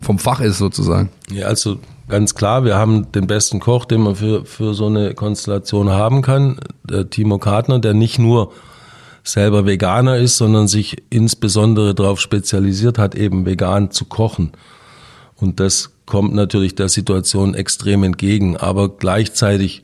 vom 0.00 0.18
Fach 0.18 0.40
ist 0.40 0.58
sozusagen? 0.58 1.08
Ja, 1.30 1.46
also 1.46 1.78
ganz 2.14 2.36
klar, 2.36 2.64
wir 2.64 2.76
haben 2.76 3.10
den 3.10 3.26
besten 3.26 3.58
Koch, 3.58 3.86
den 3.86 4.02
man 4.02 4.14
für, 4.14 4.44
für 4.44 4.72
so 4.72 4.86
eine 4.86 5.14
Konstellation 5.14 5.90
haben 5.90 6.22
kann, 6.22 6.60
der 6.84 7.10
Timo 7.10 7.38
Kartner, 7.38 7.80
der 7.80 7.92
nicht 7.92 8.20
nur 8.20 8.52
selber 9.24 9.66
Veganer 9.66 10.18
ist, 10.18 10.36
sondern 10.36 10.68
sich 10.68 11.02
insbesondere 11.10 11.92
darauf 11.92 12.20
spezialisiert 12.20 12.98
hat, 12.98 13.16
eben 13.16 13.46
vegan 13.46 13.90
zu 13.90 14.04
kochen. 14.04 14.52
Und 15.34 15.58
das 15.58 15.90
kommt 16.06 16.34
natürlich 16.34 16.76
der 16.76 16.88
Situation 16.88 17.54
extrem 17.54 18.04
entgegen. 18.04 18.56
Aber 18.58 18.90
gleichzeitig 18.90 19.82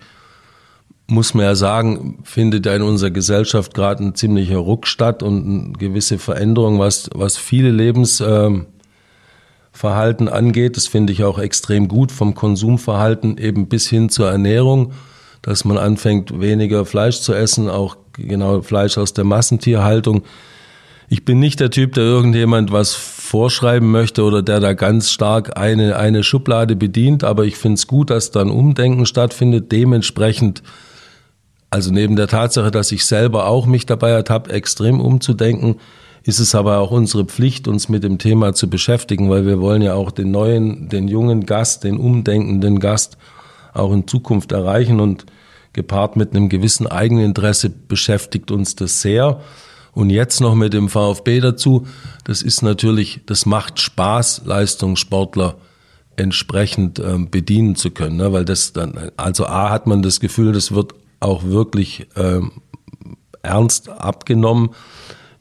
muss 1.09 1.35
man 1.35 1.47
ja 1.47 1.57
sagen, 1.57 2.21
findet 2.23 2.65
ja 2.65 2.77
in 2.77 2.83
unserer 2.83 3.11
Gesellschaft 3.11 3.75
gerade 3.75 4.05
ein 4.05 4.15
ziemlicher 4.15 4.59
Ruck 4.59 4.87
statt 4.87 5.25
und 5.25 5.45
eine 5.45 5.73
gewisse 5.73 6.19
Veränderung, 6.19 6.79
was, 6.79 7.11
was 7.13 7.37
viele 7.37 7.73
Lebensverhalten 9.73 10.29
angeht. 10.29 10.77
Das 10.77 10.87
finde 10.87 11.13
ich 11.13 11.25
auch 11.25 11.39
extrem 11.39 11.89
gut 11.89 12.13
vom 12.13 12.35
Konsumverhalten 12.35 13.39
eben 13.39 13.69
bis 13.69 13.89
hin 13.89 14.09
zur 14.09 14.29
Ernährung, 14.29 14.93
dass 15.43 15.65
man 15.65 15.79
anfängt, 15.79 16.39
weniger 16.41 16.85
Fleisch 16.85 17.21
zu 17.21 17.33
essen, 17.33 17.69
auch 17.69 17.97
genau 18.13 18.63
Fleisch 18.63 18.99
aus 18.99 19.15
der 19.15 19.25
Massentierhaltung. 19.25 20.23
Ich 21.09 21.25
bin 21.25 21.41
nicht 21.41 21.59
der 21.61 21.71
Typ, 21.71 21.95
der 21.95 22.05
irgendjemand 22.05 22.73
was 22.73 22.95
vorschreiben 22.95 23.91
möchte 23.91 24.23
oder 24.23 24.43
der 24.43 24.61
da 24.61 24.75
ganz 24.75 25.11
stark 25.11 25.57
eine, 25.57 25.97
eine 25.97 26.23
Schublade 26.23 26.77
bedient, 26.77 27.25
aber 27.25 27.47
ich 27.47 27.57
finde 27.57 27.75
es 27.75 27.87
gut, 27.87 28.11
dass 28.11 28.31
dann 28.31 28.51
Umdenken 28.51 29.07
stattfindet. 29.07 29.73
Dementsprechend, 29.73 30.63
also 31.71 31.91
neben 31.91 32.17
der 32.17 32.29
Tatsache, 32.29 32.71
dass 32.71 32.93
ich 32.93 33.07
selber 33.07 33.47
auch 33.47 33.67
mich 33.67 33.87
dabei 33.87 34.11
ertappe, 34.11 34.53
extrem 34.53 35.01
umzudenken, 35.01 35.77
ist 36.23 36.39
es 36.39 36.55
aber 36.55 36.79
auch 36.79 36.91
unsere 36.91 37.25
Pflicht, 37.25 37.69
uns 37.69 37.89
mit 37.89 38.05
dem 38.05 38.19
Thema 38.19 38.53
zu 38.53 38.69
beschäftigen, 38.69 39.31
weil 39.31 39.47
wir 39.47 39.61
wollen 39.61 39.83
ja 39.83 39.95
auch 39.95 40.11
den 40.11 40.31
neuen, 40.31 40.89
den 40.89 41.09
jungen 41.09 41.47
Gast, 41.47 41.85
den 41.85 41.97
umdenkenden 41.97 42.79
Gast 42.79 43.17
auch 43.73 43.93
in 43.93 44.07
Zukunft 44.07 44.53
erreichen 44.53 45.01
und 45.01 45.27
gepaart 45.73 46.17
mit 46.17 46.35
einem 46.35 46.49
gewissen 46.49 46.87
Eigeninteresse 46.87 47.71
beschäftigt 47.71 48.51
uns 48.51 48.77
das 48.77 49.01
sehr. 49.01 49.41
Und 49.93 50.11
jetzt 50.11 50.41
noch 50.41 50.55
mit 50.55 50.73
dem 50.73 50.89
VfB 50.89 51.41
dazu, 51.41 51.87
das 52.25 52.43
ist 52.43 52.63
natürlich, 52.63 53.21
das 53.27 53.47
macht 53.47 53.81
Spaß, 53.81 54.43
Leistungssportler 54.45 55.57
entsprechend 56.17 56.99
ähm, 56.99 57.31
bedienen 57.31 57.77
zu 57.77 57.91
können, 57.91 58.17
ne? 58.17 58.33
weil 58.33 58.45
das 58.45 58.73
dann, 58.73 59.11
also 59.17 59.47
A 59.47 59.71
hat 59.71 59.87
man 59.87 60.03
das 60.03 60.21
Gefühl, 60.21 60.53
das 60.53 60.73
wird 60.73 60.93
auch 61.19 61.45
wirklich 61.45 62.09
ähm, 62.17 62.53
ernst 63.43 63.89
abgenommen 63.89 64.71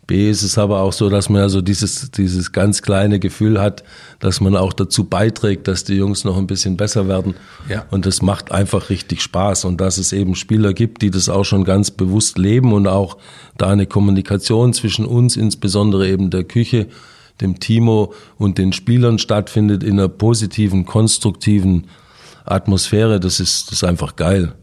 B 0.09 0.27
ist 0.27 0.41
es 0.41 0.57
aber 0.57 0.81
auch 0.81 0.91
so, 0.91 1.07
dass 1.07 1.29
man 1.29 1.43
also 1.43 1.61
dieses, 1.61 2.09
dieses 2.09 2.51
ganz 2.51 2.81
kleine 2.81 3.19
Gefühl 3.19 3.61
hat, 3.61 3.83
dass 4.19 4.41
man 4.41 4.55
auch 4.55 4.73
dazu 4.73 5.03
beiträgt, 5.03 5.67
dass 5.67 5.83
die 5.83 5.93
Jungs 5.93 6.23
noch 6.23 6.35
ein 6.35 6.47
bisschen 6.47 6.77
besser 6.77 7.07
werden. 7.07 7.35
Ja. 7.69 7.85
Und 7.91 8.07
das 8.07 8.23
macht 8.23 8.51
einfach 8.51 8.89
richtig 8.89 9.21
Spaß. 9.21 9.65
Und 9.65 9.79
dass 9.79 9.99
es 9.99 10.11
eben 10.11 10.33
Spieler 10.33 10.73
gibt, 10.73 11.03
die 11.03 11.11
das 11.11 11.29
auch 11.29 11.43
schon 11.45 11.63
ganz 11.63 11.91
bewusst 11.91 12.39
leben 12.39 12.73
und 12.73 12.87
auch 12.87 13.17
da 13.55 13.69
eine 13.69 13.85
Kommunikation 13.85 14.73
zwischen 14.73 15.05
uns, 15.05 15.37
insbesondere 15.37 16.09
eben 16.09 16.31
der 16.31 16.43
Küche, 16.43 16.87
dem 17.39 17.59
Timo 17.59 18.15
und 18.39 18.57
den 18.57 18.73
Spielern 18.73 19.19
stattfindet 19.19 19.83
in 19.83 19.99
einer 19.99 20.09
positiven, 20.09 20.85
konstruktiven 20.85 21.85
Atmosphäre, 22.45 23.19
das 23.19 23.39
ist, 23.39 23.67
das 23.67 23.73
ist 23.73 23.83
einfach 23.83 24.15
geil. 24.15 24.53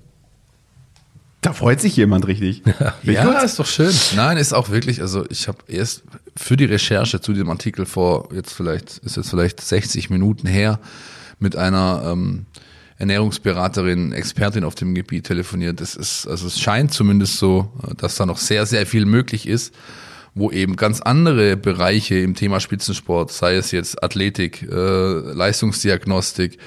Da 1.46 1.52
freut 1.52 1.80
sich 1.80 1.96
jemand 1.96 2.26
richtig. 2.26 2.64
Ja, 2.80 2.94
ja 3.04 3.38
ist 3.38 3.60
doch 3.60 3.66
schön. 3.66 3.94
Nein, 4.16 4.36
ist 4.36 4.52
auch 4.52 4.70
wirklich, 4.70 5.00
also 5.00 5.24
ich 5.30 5.46
habe 5.46 5.58
erst 5.68 6.02
für 6.36 6.56
die 6.56 6.64
Recherche 6.64 7.20
zu 7.20 7.32
diesem 7.32 7.48
Artikel 7.50 7.86
vor, 7.86 8.30
jetzt 8.34 8.52
vielleicht, 8.52 8.98
ist 8.98 9.16
jetzt 9.16 9.30
vielleicht 9.30 9.60
60 9.60 10.10
Minuten 10.10 10.48
her, 10.48 10.80
mit 11.38 11.54
einer 11.54 12.02
ähm, 12.04 12.46
Ernährungsberaterin, 12.98 14.10
Expertin 14.10 14.64
auf 14.64 14.74
dem 14.74 14.92
Gebiet 14.96 15.26
telefoniert. 15.26 15.80
Es 15.80 15.94
ist, 15.94 16.26
also 16.26 16.48
es 16.48 16.58
scheint 16.58 16.92
zumindest 16.92 17.36
so, 17.36 17.72
dass 17.96 18.16
da 18.16 18.26
noch 18.26 18.38
sehr, 18.38 18.66
sehr 18.66 18.84
viel 18.84 19.06
möglich 19.06 19.46
ist, 19.46 19.72
wo 20.34 20.50
eben 20.50 20.74
ganz 20.74 21.00
andere 21.00 21.56
Bereiche 21.56 22.16
im 22.16 22.34
Thema 22.34 22.58
Spitzensport, 22.58 23.30
sei 23.30 23.54
es 23.54 23.70
jetzt 23.70 24.02
Athletik, 24.02 24.62
äh, 24.68 24.74
Leistungsdiagnostik, 24.74 26.58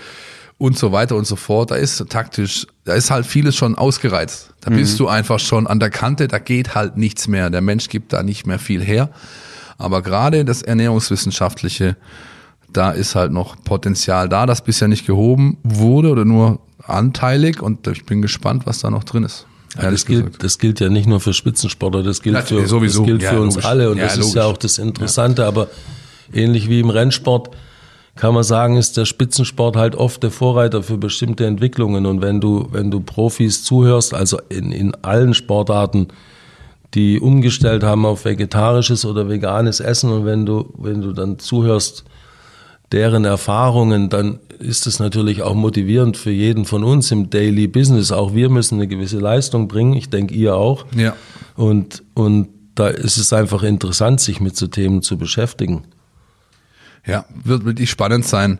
und 0.59 0.77
so 0.77 0.91
weiter 0.91 1.15
und 1.15 1.25
so 1.25 1.35
fort. 1.35 1.71
Da 1.71 1.75
ist 1.75 2.05
taktisch, 2.09 2.67
da 2.83 2.93
ist 2.93 3.09
halt 3.09 3.25
vieles 3.25 3.55
schon 3.55 3.75
ausgereizt. 3.75 4.53
Da 4.61 4.69
mhm. 4.69 4.75
bist 4.75 4.99
du 4.99 5.07
einfach 5.07 5.39
schon 5.39 5.65
an 5.65 5.79
der 5.79 5.89
Kante, 5.89 6.27
da 6.27 6.37
geht 6.37 6.75
halt 6.75 6.97
nichts 6.97 7.27
mehr. 7.27 7.49
Der 7.49 7.61
Mensch 7.61 7.89
gibt 7.89 8.13
da 8.13 8.21
nicht 8.21 8.45
mehr 8.45 8.59
viel 8.59 8.83
her. 8.83 9.09
Aber 9.79 10.03
gerade 10.03 10.45
das 10.45 10.61
Ernährungswissenschaftliche, 10.61 11.95
da 12.71 12.91
ist 12.91 13.15
halt 13.15 13.31
noch 13.31 13.55
Potenzial 13.63 14.29
da, 14.29 14.45
das 14.45 14.63
bisher 14.63 14.89
nicht 14.89 15.07
gehoben 15.07 15.57
wurde 15.63 16.11
oder 16.11 16.25
nur 16.25 16.59
anteilig 16.83 17.61
und 17.61 17.87
ich 17.87 18.05
bin 18.05 18.21
gespannt, 18.21 18.65
was 18.65 18.79
da 18.79 18.91
noch 18.91 19.05
drin 19.05 19.23
ist. 19.23 19.45
Ja, 19.81 19.91
das, 19.91 20.05
gilt, 20.05 20.43
das 20.43 20.57
gilt 20.57 20.79
ja 20.79 20.89
nicht 20.89 21.07
nur 21.07 21.21
für 21.21 21.33
Spitzensportler, 21.33 22.03
das 22.03 22.21
gilt, 22.21 22.37
für, 22.39 22.67
sowieso. 22.67 23.01
Das 23.01 23.07
gilt 23.07 23.21
ja, 23.21 23.29
für 23.29 23.41
uns 23.41 23.63
alle 23.63 23.89
und 23.91 23.97
ja, 23.97 24.05
das 24.05 24.15
logisch. 24.15 24.27
ist 24.29 24.35
ja 24.35 24.43
auch 24.43 24.57
das 24.57 24.77
Interessante, 24.77 25.45
aber 25.45 25.69
ähnlich 26.33 26.67
wie 26.69 26.79
im 26.79 26.89
Rennsport, 26.89 27.55
kann 28.19 28.33
man 28.33 28.43
sagen, 28.43 28.75
ist 28.75 28.97
der 28.97 29.05
Spitzensport 29.05 29.77
halt 29.77 29.95
oft 29.95 30.21
der 30.23 30.31
Vorreiter 30.31 30.83
für 30.83 30.97
bestimmte 30.97 31.45
Entwicklungen. 31.45 32.05
Und 32.05 32.21
wenn 32.21 32.41
du, 32.41 32.67
wenn 32.69 32.91
du 32.91 32.99
Profis 32.99 33.63
zuhörst, 33.63 34.13
also 34.13 34.37
in, 34.49 34.73
in 34.73 34.93
allen 35.03 35.33
Sportarten, 35.33 36.09
die 36.93 37.21
umgestellt 37.21 37.81
haben 37.81 38.05
auf 38.05 38.25
vegetarisches 38.25 39.05
oder 39.05 39.29
veganes 39.29 39.79
Essen, 39.79 40.11
und 40.11 40.25
wenn 40.25 40.45
du, 40.45 40.73
wenn 40.77 41.01
du 41.01 41.13
dann 41.13 41.39
zuhörst, 41.39 42.03
deren 42.91 43.23
Erfahrungen, 43.23 44.09
dann 44.09 44.39
ist 44.57 44.85
es 44.85 44.99
natürlich 44.99 45.41
auch 45.41 45.53
motivierend 45.53 46.17
für 46.17 46.31
jeden 46.31 46.65
von 46.65 46.83
uns 46.83 47.11
im 47.11 47.29
Daily 47.29 47.67
Business. 47.67 48.11
Auch 48.11 48.33
wir 48.33 48.49
müssen 48.49 48.75
eine 48.75 48.87
gewisse 48.87 49.19
Leistung 49.19 49.69
bringen. 49.69 49.93
Ich 49.93 50.09
denke, 50.09 50.33
ihr 50.33 50.55
auch. 50.55 50.85
Ja. 50.93 51.15
Und, 51.55 52.03
und 52.15 52.49
da 52.75 52.87
ist 52.87 53.17
es 53.17 53.31
einfach 53.31 53.63
interessant, 53.63 54.19
sich 54.19 54.41
mit 54.41 54.57
so 54.57 54.67
Themen 54.67 55.03
zu 55.03 55.17
beschäftigen. 55.17 55.83
Ja, 57.05 57.25
wird 57.43 57.65
wirklich 57.65 57.89
spannend 57.89 58.25
sein, 58.25 58.59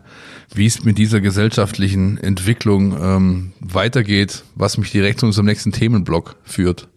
wie 0.54 0.66
es 0.66 0.84
mit 0.84 0.98
dieser 0.98 1.22
gesellschaftlichen 1.22 2.18
Entwicklung 2.18 2.98
ähm, 3.00 3.54
weitergeht, 3.60 4.44
was 4.56 4.78
mich 4.78 4.92
direkt 4.92 5.20
zu 5.20 5.26
unserem 5.26 5.46
nächsten 5.46 5.72
Themenblock 5.72 6.36
führt. 6.44 6.88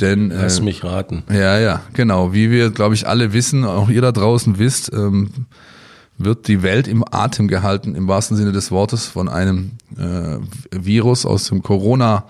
Denn 0.00 0.30
äh, 0.30 0.42
lass 0.42 0.60
mich 0.60 0.82
raten. 0.82 1.22
Ja, 1.30 1.58
ja, 1.58 1.82
genau. 1.92 2.32
Wie 2.32 2.50
wir, 2.50 2.70
glaube 2.70 2.94
ich, 2.94 3.06
alle 3.06 3.32
wissen, 3.32 3.64
auch 3.64 3.88
ihr 3.88 4.02
da 4.02 4.12
draußen 4.12 4.58
wisst, 4.58 4.92
ähm, 4.92 5.30
wird 6.18 6.48
die 6.48 6.62
Welt 6.62 6.88
im 6.88 7.04
Atem 7.08 7.48
gehalten, 7.48 7.94
im 7.94 8.08
wahrsten 8.08 8.36
Sinne 8.36 8.52
des 8.52 8.70
Wortes, 8.70 9.06
von 9.06 9.28
einem 9.28 9.72
äh, 9.96 10.38
Virus 10.70 11.26
aus 11.26 11.48
dem 11.48 11.62
Corona 11.62 12.24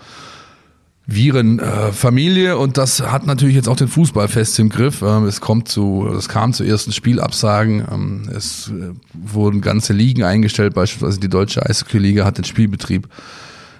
Virenfamilie 1.07 2.53
äh, 2.53 2.55
und 2.55 2.79
das 2.79 3.03
hat 3.03 3.27
natürlich 3.27 3.55
jetzt 3.55 3.69
auch 3.69 3.77
den 3.77 3.89
Fußball 3.89 4.29
fest 4.29 4.59
im 4.59 4.71
Griff. 4.71 5.03
Ähm, 5.03 5.25
es 5.25 5.41
kommt 5.41 5.69
zu, 5.69 6.09
es 6.17 6.29
kam 6.29 6.53
zu 6.53 6.65
ersten 6.65 6.93
Spielabsagen. 6.93 7.85
Ähm, 7.91 8.31
es 8.35 8.69
äh, 8.69 8.93
wurden 9.13 9.61
ganze 9.61 9.93
Ligen 9.93 10.23
eingestellt, 10.23 10.75
beispielsweise 10.75 11.21
die 11.21 11.29
deutsche 11.29 11.65
Eishockey-Liga 11.65 12.25
hat 12.25 12.39
den 12.39 12.45
Spielbetrieb 12.45 13.09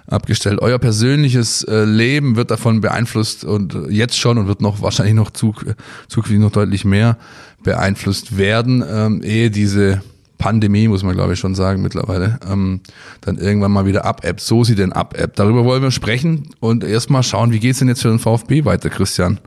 abgestellt. 0.07 0.61
Euer 0.61 0.77
persönliches 0.77 1.63
äh, 1.63 1.83
Leben 1.83 2.35
wird 2.35 2.51
davon 2.51 2.81
beeinflusst 2.81 3.43
und 3.43 3.75
jetzt 3.89 4.19
schon 4.19 4.37
und 4.37 4.47
wird 4.47 4.61
noch 4.61 4.83
wahrscheinlich 4.83 5.15
noch 5.15 5.31
zukünftig 5.31 6.37
noch 6.37 6.51
deutlich 6.51 6.85
mehr 6.85 7.17
beeinflusst 7.63 8.37
werden, 8.37 8.83
ähm, 8.87 9.23
ehe 9.23 9.49
diese 9.49 10.03
Pandemie, 10.37 10.87
muss 10.87 11.03
man 11.03 11.15
glaube 11.15 11.33
ich 11.33 11.39
schon 11.39 11.55
sagen 11.55 11.81
mittlerweile, 11.81 12.39
ähm, 12.49 12.81
dann 13.21 13.37
irgendwann 13.37 13.71
mal 13.71 13.85
wieder 13.85 14.05
ab-App. 14.05 14.39
So 14.39 14.63
sie 14.63 14.75
denn 14.75 14.93
ab-App. 14.93 15.35
Darüber 15.35 15.65
wollen 15.65 15.81
wir 15.81 15.91
sprechen 15.91 16.49
und 16.59 16.83
erstmal 16.83 17.23
schauen, 17.23 17.51
wie 17.51 17.59
geht's 17.59 17.79
denn 17.79 17.87
jetzt 17.87 18.01
für 18.01 18.09
den 18.09 18.19
VfB 18.19 18.65
weiter, 18.65 18.89
Christian? 18.89 19.39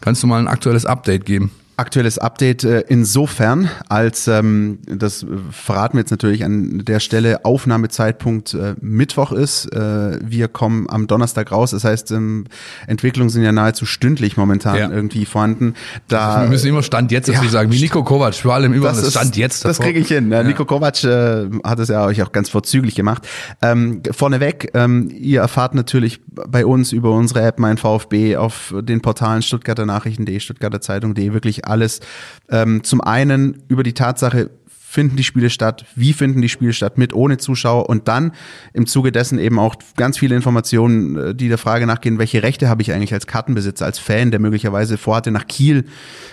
Kannst 0.00 0.22
du 0.22 0.26
mal 0.26 0.38
ein 0.38 0.48
aktuelles 0.48 0.86
Update 0.86 1.24
geben? 1.26 1.50
Aktuelles 1.78 2.18
Update 2.18 2.64
äh, 2.64 2.84
insofern, 2.88 3.68
als 3.90 4.28
ähm, 4.28 4.78
das 4.86 5.26
verraten 5.50 5.98
wir 5.98 6.00
jetzt 6.00 6.10
natürlich 6.10 6.42
an 6.42 6.82
der 6.86 7.00
Stelle, 7.00 7.44
Aufnahmezeitpunkt 7.44 8.54
äh, 8.54 8.74
Mittwoch 8.80 9.30
ist. 9.30 9.66
Äh, 9.74 10.18
wir 10.22 10.48
kommen 10.48 10.88
am 10.88 11.06
Donnerstag 11.06 11.52
raus. 11.52 11.72
Das 11.72 11.84
heißt, 11.84 12.12
ähm, 12.12 12.46
Entwicklungen 12.86 13.28
sind 13.28 13.42
ja 13.42 13.52
nahezu 13.52 13.84
stündlich 13.84 14.38
momentan 14.38 14.76
ja. 14.76 14.90
irgendwie 14.90 15.26
vorhanden. 15.26 15.74
Da, 16.08 16.42
wir 16.42 16.48
müssen 16.48 16.68
immer 16.68 16.82
Stand 16.82 17.12
jetzt 17.12 17.28
dazu 17.28 17.44
ja, 17.44 17.50
sagen, 17.50 17.70
wie 17.70 17.78
Nico 17.78 18.02
Kovac, 18.02 18.34
vor 18.36 18.54
allem 18.54 18.72
immer 18.72 18.88
das, 18.88 19.10
Stand 19.10 19.36
jetzt. 19.36 19.64
Davor. 19.64 19.76
Das 19.76 19.80
kriege 19.80 19.98
ich 19.98 20.08
hin. 20.08 20.32
Ja. 20.32 20.42
Nico 20.42 20.64
Kovac 20.64 21.04
äh, 21.04 21.50
hat 21.62 21.78
es 21.78 21.88
ja 21.88 22.06
euch 22.06 22.22
auch 22.22 22.32
ganz 22.32 22.48
vorzüglich 22.48 22.94
gemacht. 22.94 23.28
Ähm, 23.60 24.00
vorneweg, 24.12 24.70
ähm, 24.72 25.10
ihr 25.10 25.42
erfahrt 25.42 25.74
natürlich 25.74 26.20
bei 26.26 26.64
uns 26.64 26.92
über 26.92 27.10
unsere 27.10 27.42
App 27.42 27.58
Mein 27.58 27.76
VfB 27.76 28.36
auf 28.36 28.74
den 28.80 29.02
Portalen 29.02 29.42
Stuttgarter 29.42 29.84
Nachrichten.de, 29.84 30.40
Stuttgarter 30.40 30.80
Zeitung.de 30.80 31.34
wirklich 31.34 31.65
alles. 31.66 32.00
Ähm, 32.48 32.84
zum 32.84 33.00
einen 33.00 33.62
über 33.68 33.82
die 33.82 33.94
Tatsache, 33.94 34.50
finden 34.96 35.16
die 35.16 35.24
Spiele 35.24 35.50
statt, 35.50 35.84
wie 35.94 36.14
finden 36.14 36.40
die 36.40 36.48
Spiele 36.48 36.72
statt, 36.72 36.96
mit, 36.96 37.12
ohne 37.12 37.36
Zuschauer 37.36 37.90
und 37.90 38.08
dann 38.08 38.32
im 38.72 38.86
Zuge 38.86 39.12
dessen 39.12 39.38
eben 39.38 39.58
auch 39.58 39.74
ganz 39.98 40.16
viele 40.16 40.34
Informationen, 40.34 41.16
äh, 41.18 41.34
die 41.34 41.50
der 41.50 41.58
Frage 41.58 41.86
nachgehen, 41.86 42.18
welche 42.18 42.42
Rechte 42.42 42.70
habe 42.70 42.80
ich 42.80 42.94
eigentlich 42.94 43.12
als 43.12 43.26
Kartenbesitzer, 43.26 43.84
als 43.84 43.98
Fan, 43.98 44.30
der 44.30 44.40
möglicherweise 44.40 44.96
vorhatte, 44.96 45.30
nach 45.30 45.46
Kiel 45.46 45.84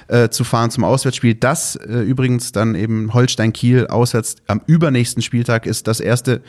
äh, 0.08 0.30
zu 0.30 0.46
fahren 0.46 0.72
zum 0.72 0.86
Auswärtsspiel. 0.86 1.36
Das 1.36 1.76
äh, 1.76 2.04
übrigens 2.04 2.54
dann 2.54 2.74
eben 2.76 3.14
Holstein-Kiel 3.14 3.88
auswärts 3.88 4.38
am 4.48 4.62
übernächsten 4.66 5.22
Spieltag 5.22 5.66
ist 5.66 5.88
das 5.88 6.00
erste 6.00 6.42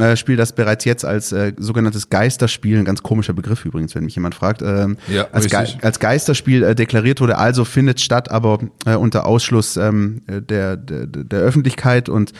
äh, 0.00 0.16
Spiel, 0.16 0.36
das 0.36 0.56
bereits 0.56 0.84
jetzt 0.84 1.04
als 1.04 1.30
äh, 1.30 1.52
sogenanntes 1.58 2.10
Geisterspiel, 2.10 2.76
ein 2.76 2.84
ganz 2.84 3.04
komischer 3.04 3.34
Begriff 3.34 3.64
übrigens, 3.64 3.94
wenn 3.94 4.02
mich 4.02 4.16
jemand 4.16 4.34
fragt, 4.34 4.62
äh, 4.62 4.88
Ja, 5.06 5.28
als, 5.30 5.48
Ge 5.48 5.64
als 5.80 6.00
Geisterspiel 6.00 6.64
äh, 6.64 6.74
deklariert 6.74 7.20
wurde, 7.20 7.38
also 7.38 7.64
findet 7.64 8.00
statt, 8.00 8.32
aber 8.32 8.58
unter 8.84 9.26
Ausschluss 9.26 9.76
ähm, 9.76 10.22
der, 10.26 10.76
der, 10.76 11.06
der 11.06 11.51
Öffentlichkeit 11.52 12.08
und 12.08 12.32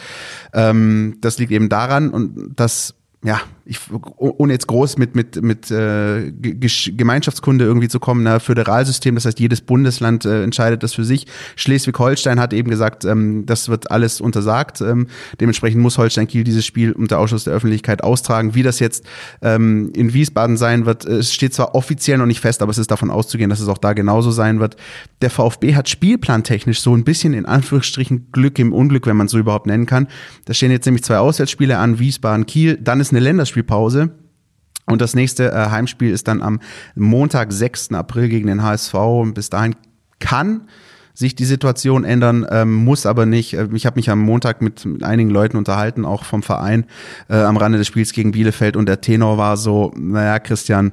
ähm, 0.53 1.17
das 1.21 1.37
liegt 1.37 1.51
eben 1.51 1.69
daran 1.69 2.09
und 2.09 2.53
das 2.55 2.95
ja, 3.23 3.39
ich, 3.65 3.79
ohne 4.17 4.53
jetzt 4.53 4.67
groß 4.67 4.97
mit, 4.97 5.15
mit, 5.15 5.41
mit 5.41 5.71
äh, 5.71 6.31
Ge- 6.31 6.69
Gemeinschaftskunde 6.97 7.63
irgendwie 7.63 7.87
zu 7.87 7.99
kommen, 7.99 8.23
na, 8.23 8.39
Föderalsystem, 8.39 9.15
das 9.15 9.25
heißt, 9.25 9.39
jedes 9.39 9.61
Bundesland 9.61 10.25
äh, 10.25 10.43
entscheidet 10.43 10.83
das 10.83 10.93
für 10.93 11.05
sich. 11.05 11.27
Schleswig-Holstein 11.55 12.39
hat 12.39 12.53
eben 12.53 12.69
gesagt, 12.69 13.05
ähm, 13.05 13.45
das 13.45 13.69
wird 13.69 13.91
alles 13.91 14.19
untersagt. 14.21 14.81
Ähm, 14.81 15.07
dementsprechend 15.39 15.81
muss 15.81 15.97
Holstein-Kiel 15.97 16.43
dieses 16.43 16.65
Spiel 16.65 16.91
unter 16.91 17.19
Ausschuss 17.19 17.45
der 17.45 17.53
Öffentlichkeit 17.53 18.03
austragen. 18.03 18.53
Wie 18.53 18.63
das 18.63 18.79
jetzt 18.79 19.05
ähm, 19.41 19.91
in 19.95 20.13
Wiesbaden 20.13 20.57
sein 20.57 20.85
wird, 20.85 21.05
äh, 21.05 21.17
es 21.17 21.33
steht 21.33 21.53
zwar 21.53 21.75
offiziell 21.75 22.17
noch 22.17 22.25
nicht 22.25 22.41
fest, 22.41 22.61
aber 22.61 22.71
es 22.71 22.77
ist 22.77 22.91
davon 22.91 23.09
auszugehen, 23.09 23.49
dass 23.49 23.59
es 23.59 23.67
auch 23.69 23.77
da 23.77 23.93
genauso 23.93 24.31
sein 24.31 24.59
wird. 24.59 24.75
Der 25.21 25.29
VfB 25.29 25.75
hat 25.75 25.87
spielplantechnisch 25.87 26.81
so 26.81 26.95
ein 26.95 27.03
bisschen 27.03 27.33
in 27.33 27.45
Anführungsstrichen 27.45 28.27
Glück 28.31 28.59
im 28.59 28.73
Unglück, 28.73 29.07
wenn 29.07 29.15
man 29.15 29.27
es 29.27 29.31
so 29.31 29.39
überhaupt 29.39 29.67
nennen 29.67 29.85
kann. 29.85 30.07
Da 30.45 30.53
stehen 30.53 30.71
jetzt 30.71 30.85
nämlich 30.85 31.03
zwei 31.03 31.17
Auswärtsspiele 31.17 31.77
an, 31.77 31.99
Wiesbaden, 31.99 32.45
Kiel, 32.45 32.77
dann 32.77 32.99
ist 32.99 33.11
eine 33.11 33.21
Länderspielpause. 33.53 34.11
Und 34.85 35.01
das 35.01 35.15
nächste 35.15 35.51
äh, 35.51 35.69
Heimspiel 35.69 36.11
ist 36.11 36.27
dann 36.27 36.41
am 36.41 36.59
Montag, 36.95 37.53
6. 37.53 37.93
April 37.93 38.27
gegen 38.27 38.47
den 38.47 38.63
HSV. 38.63 38.93
Und 38.95 39.33
bis 39.33 39.49
dahin 39.49 39.75
kann 40.19 40.67
sich 41.13 41.35
die 41.35 41.45
Situation 41.45 42.03
ändern, 42.03 42.45
ähm, 42.49 42.73
muss 42.73 43.05
aber 43.05 43.25
nicht. 43.25 43.53
Äh, 43.53 43.69
Ich 43.73 43.85
habe 43.85 43.97
mich 43.97 44.09
am 44.09 44.19
Montag 44.19 44.61
mit, 44.61 44.85
mit 44.85 45.03
einigen 45.03 45.29
Leuten 45.29 45.57
unterhalten, 45.57 46.05
auch 46.05 46.25
vom 46.25 46.43
Verein 46.43 46.85
äh, 47.29 47.35
am 47.35 47.55
Rande 47.55 47.77
des 47.77 47.87
Spiels 47.87 48.11
gegen 48.11 48.31
Bielefeld. 48.31 48.75
Und 48.75 48.87
der 48.87 48.99
Tenor 48.99 49.37
war 49.37 49.55
so, 49.55 49.93
naja, 49.95 50.39
Christian, 50.39 50.91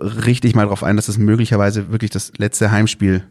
richtig 0.00 0.54
mal 0.54 0.66
drauf 0.66 0.82
ein, 0.82 0.96
dass 0.96 1.08
es 1.08 1.18
möglicherweise 1.18 1.92
wirklich 1.92 2.10
das 2.10 2.32
letzte 2.38 2.70
Heimspiel 2.70 3.22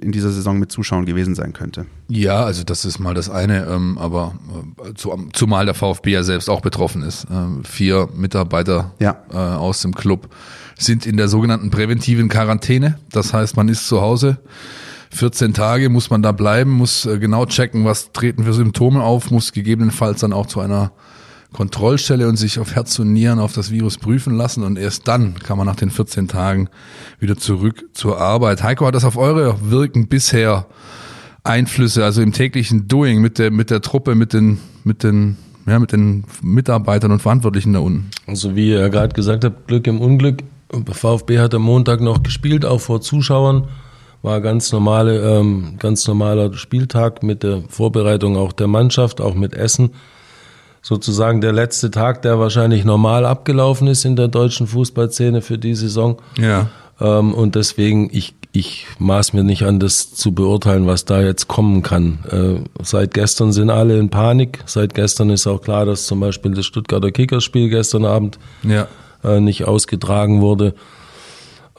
in 0.00 0.12
dieser 0.12 0.30
Saison 0.30 0.58
mit 0.58 0.70
Zuschauern 0.70 1.06
gewesen 1.06 1.34
sein 1.34 1.52
könnte. 1.52 1.86
Ja, 2.08 2.44
also 2.44 2.64
das 2.64 2.84
ist 2.84 2.98
mal 2.98 3.14
das 3.14 3.30
eine, 3.30 3.66
ähm, 3.66 3.98
aber 3.98 4.34
äh, 4.88 4.94
zu, 4.94 5.12
zumal 5.32 5.64
der 5.64 5.74
VfB 5.74 6.12
ja 6.12 6.22
selbst 6.22 6.48
auch 6.50 6.60
betroffen 6.60 7.02
ist. 7.02 7.26
Ähm, 7.30 7.64
vier 7.64 8.08
Mitarbeiter 8.14 8.92
Ja. 8.98 9.16
äh, 9.32 9.36
aus 9.36 9.82
dem 9.82 9.94
Club 9.94 10.28
sind 10.78 11.06
in 11.06 11.16
der 11.16 11.28
sogenannten 11.28 11.70
präventiven 11.70 12.28
Quarantäne. 12.28 12.98
Das 13.10 13.32
heißt, 13.32 13.56
man 13.56 13.68
ist 13.68 13.86
zu 13.88 14.00
Hause. 14.00 14.38
14 15.10 15.54
Tage 15.54 15.88
muss 15.88 16.10
man 16.10 16.22
da 16.22 16.32
bleiben, 16.32 16.70
muss 16.72 17.06
äh, 17.06 17.18
genau 17.18 17.46
checken, 17.46 17.84
was 17.84 18.12
treten 18.12 18.44
für 18.44 18.52
Symptome 18.52 19.02
auf, 19.02 19.30
muss 19.30 19.52
gegebenenfalls 19.52 20.20
dann 20.20 20.32
auch 20.32 20.46
zu 20.46 20.60
einer 20.60 20.92
Kontrollstelle 21.52 22.28
und 22.28 22.36
sich 22.36 22.58
auf 22.58 22.74
Herz 22.74 22.98
und 22.98 23.12
Nieren 23.12 23.38
auf 23.38 23.52
das 23.52 23.70
Virus 23.70 23.98
prüfen 23.98 24.36
lassen 24.36 24.62
und 24.62 24.78
erst 24.78 25.08
dann 25.08 25.34
kann 25.38 25.56
man 25.56 25.66
nach 25.66 25.76
den 25.76 25.90
14 25.90 26.28
Tagen 26.28 26.68
wieder 27.18 27.36
zurück 27.36 27.84
zur 27.92 28.20
Arbeit. 28.20 28.62
Heiko, 28.62 28.86
hat 28.86 28.94
das 28.94 29.04
auf 29.04 29.16
eure 29.16 29.70
Wirken 29.70 30.08
bisher 30.08 30.66
Einflüsse, 31.44 32.04
also 32.04 32.22
im 32.22 32.32
täglichen 32.32 32.88
Doing 32.88 33.20
mit 33.20 33.38
der, 33.38 33.50
mit 33.50 33.70
der 33.70 33.80
Truppe, 33.80 34.14
mit 34.14 34.32
den, 34.32 34.58
mit 34.84 35.02
den, 35.02 35.36
ja, 35.66 35.78
mit 35.78 35.92
den 35.92 36.24
Mitarbeitern 36.42 37.12
und 37.12 37.22
Verantwortlichen 37.22 37.72
da 37.72 37.78
unten? 37.78 38.10
Also 38.26 38.56
wie 38.56 38.70
ihr 38.70 38.88
gerade 38.90 39.14
gesagt 39.14 39.44
habt, 39.44 39.68
Glück 39.68 39.86
im 39.86 40.00
Unglück. 40.00 40.42
VfB 40.90 41.38
hat 41.38 41.54
am 41.54 41.62
Montag 41.62 42.00
noch 42.00 42.22
gespielt, 42.22 42.64
auch 42.64 42.80
vor 42.80 43.00
Zuschauern. 43.00 43.68
War 44.22 44.40
ganz 44.40 44.72
normale, 44.72 45.38
ähm, 45.38 45.76
ganz 45.78 46.06
normaler 46.08 46.52
Spieltag 46.54 47.22
mit 47.22 47.44
der 47.44 47.62
Vorbereitung 47.68 48.36
auch 48.36 48.52
der 48.52 48.66
Mannschaft, 48.66 49.20
auch 49.20 49.34
mit 49.34 49.54
Essen. 49.54 49.90
Sozusagen 50.88 51.40
der 51.40 51.52
letzte 51.52 51.90
Tag, 51.90 52.22
der 52.22 52.38
wahrscheinlich 52.38 52.84
normal 52.84 53.26
abgelaufen 53.26 53.88
ist 53.88 54.04
in 54.04 54.14
der 54.14 54.28
deutschen 54.28 54.68
Fußballszene 54.68 55.42
für 55.42 55.58
die 55.58 55.74
Saison. 55.74 56.22
Ja. 56.38 56.68
Ähm, 57.00 57.34
und 57.34 57.56
deswegen, 57.56 58.08
ich, 58.12 58.36
ich 58.52 58.86
maß 59.00 59.32
mir 59.32 59.42
nicht 59.42 59.64
an, 59.64 59.80
das 59.80 60.14
zu 60.14 60.30
beurteilen, 60.32 60.86
was 60.86 61.04
da 61.04 61.20
jetzt 61.20 61.48
kommen 61.48 61.82
kann. 61.82 62.20
Äh, 62.30 62.84
seit 62.84 63.14
gestern 63.14 63.50
sind 63.50 63.68
alle 63.68 63.98
in 63.98 64.10
Panik. 64.10 64.60
Seit 64.64 64.94
gestern 64.94 65.30
ist 65.30 65.48
auch 65.48 65.60
klar, 65.60 65.86
dass 65.86 66.06
zum 66.06 66.20
Beispiel 66.20 66.52
das 66.54 66.66
Stuttgarter 66.66 67.10
Kickerspiel 67.10 67.68
gestern 67.68 68.04
Abend 68.04 68.38
Ja. 68.62 68.86
äh, 69.24 69.40
nicht 69.40 69.64
ausgetragen 69.64 70.40
wurde. 70.40 70.76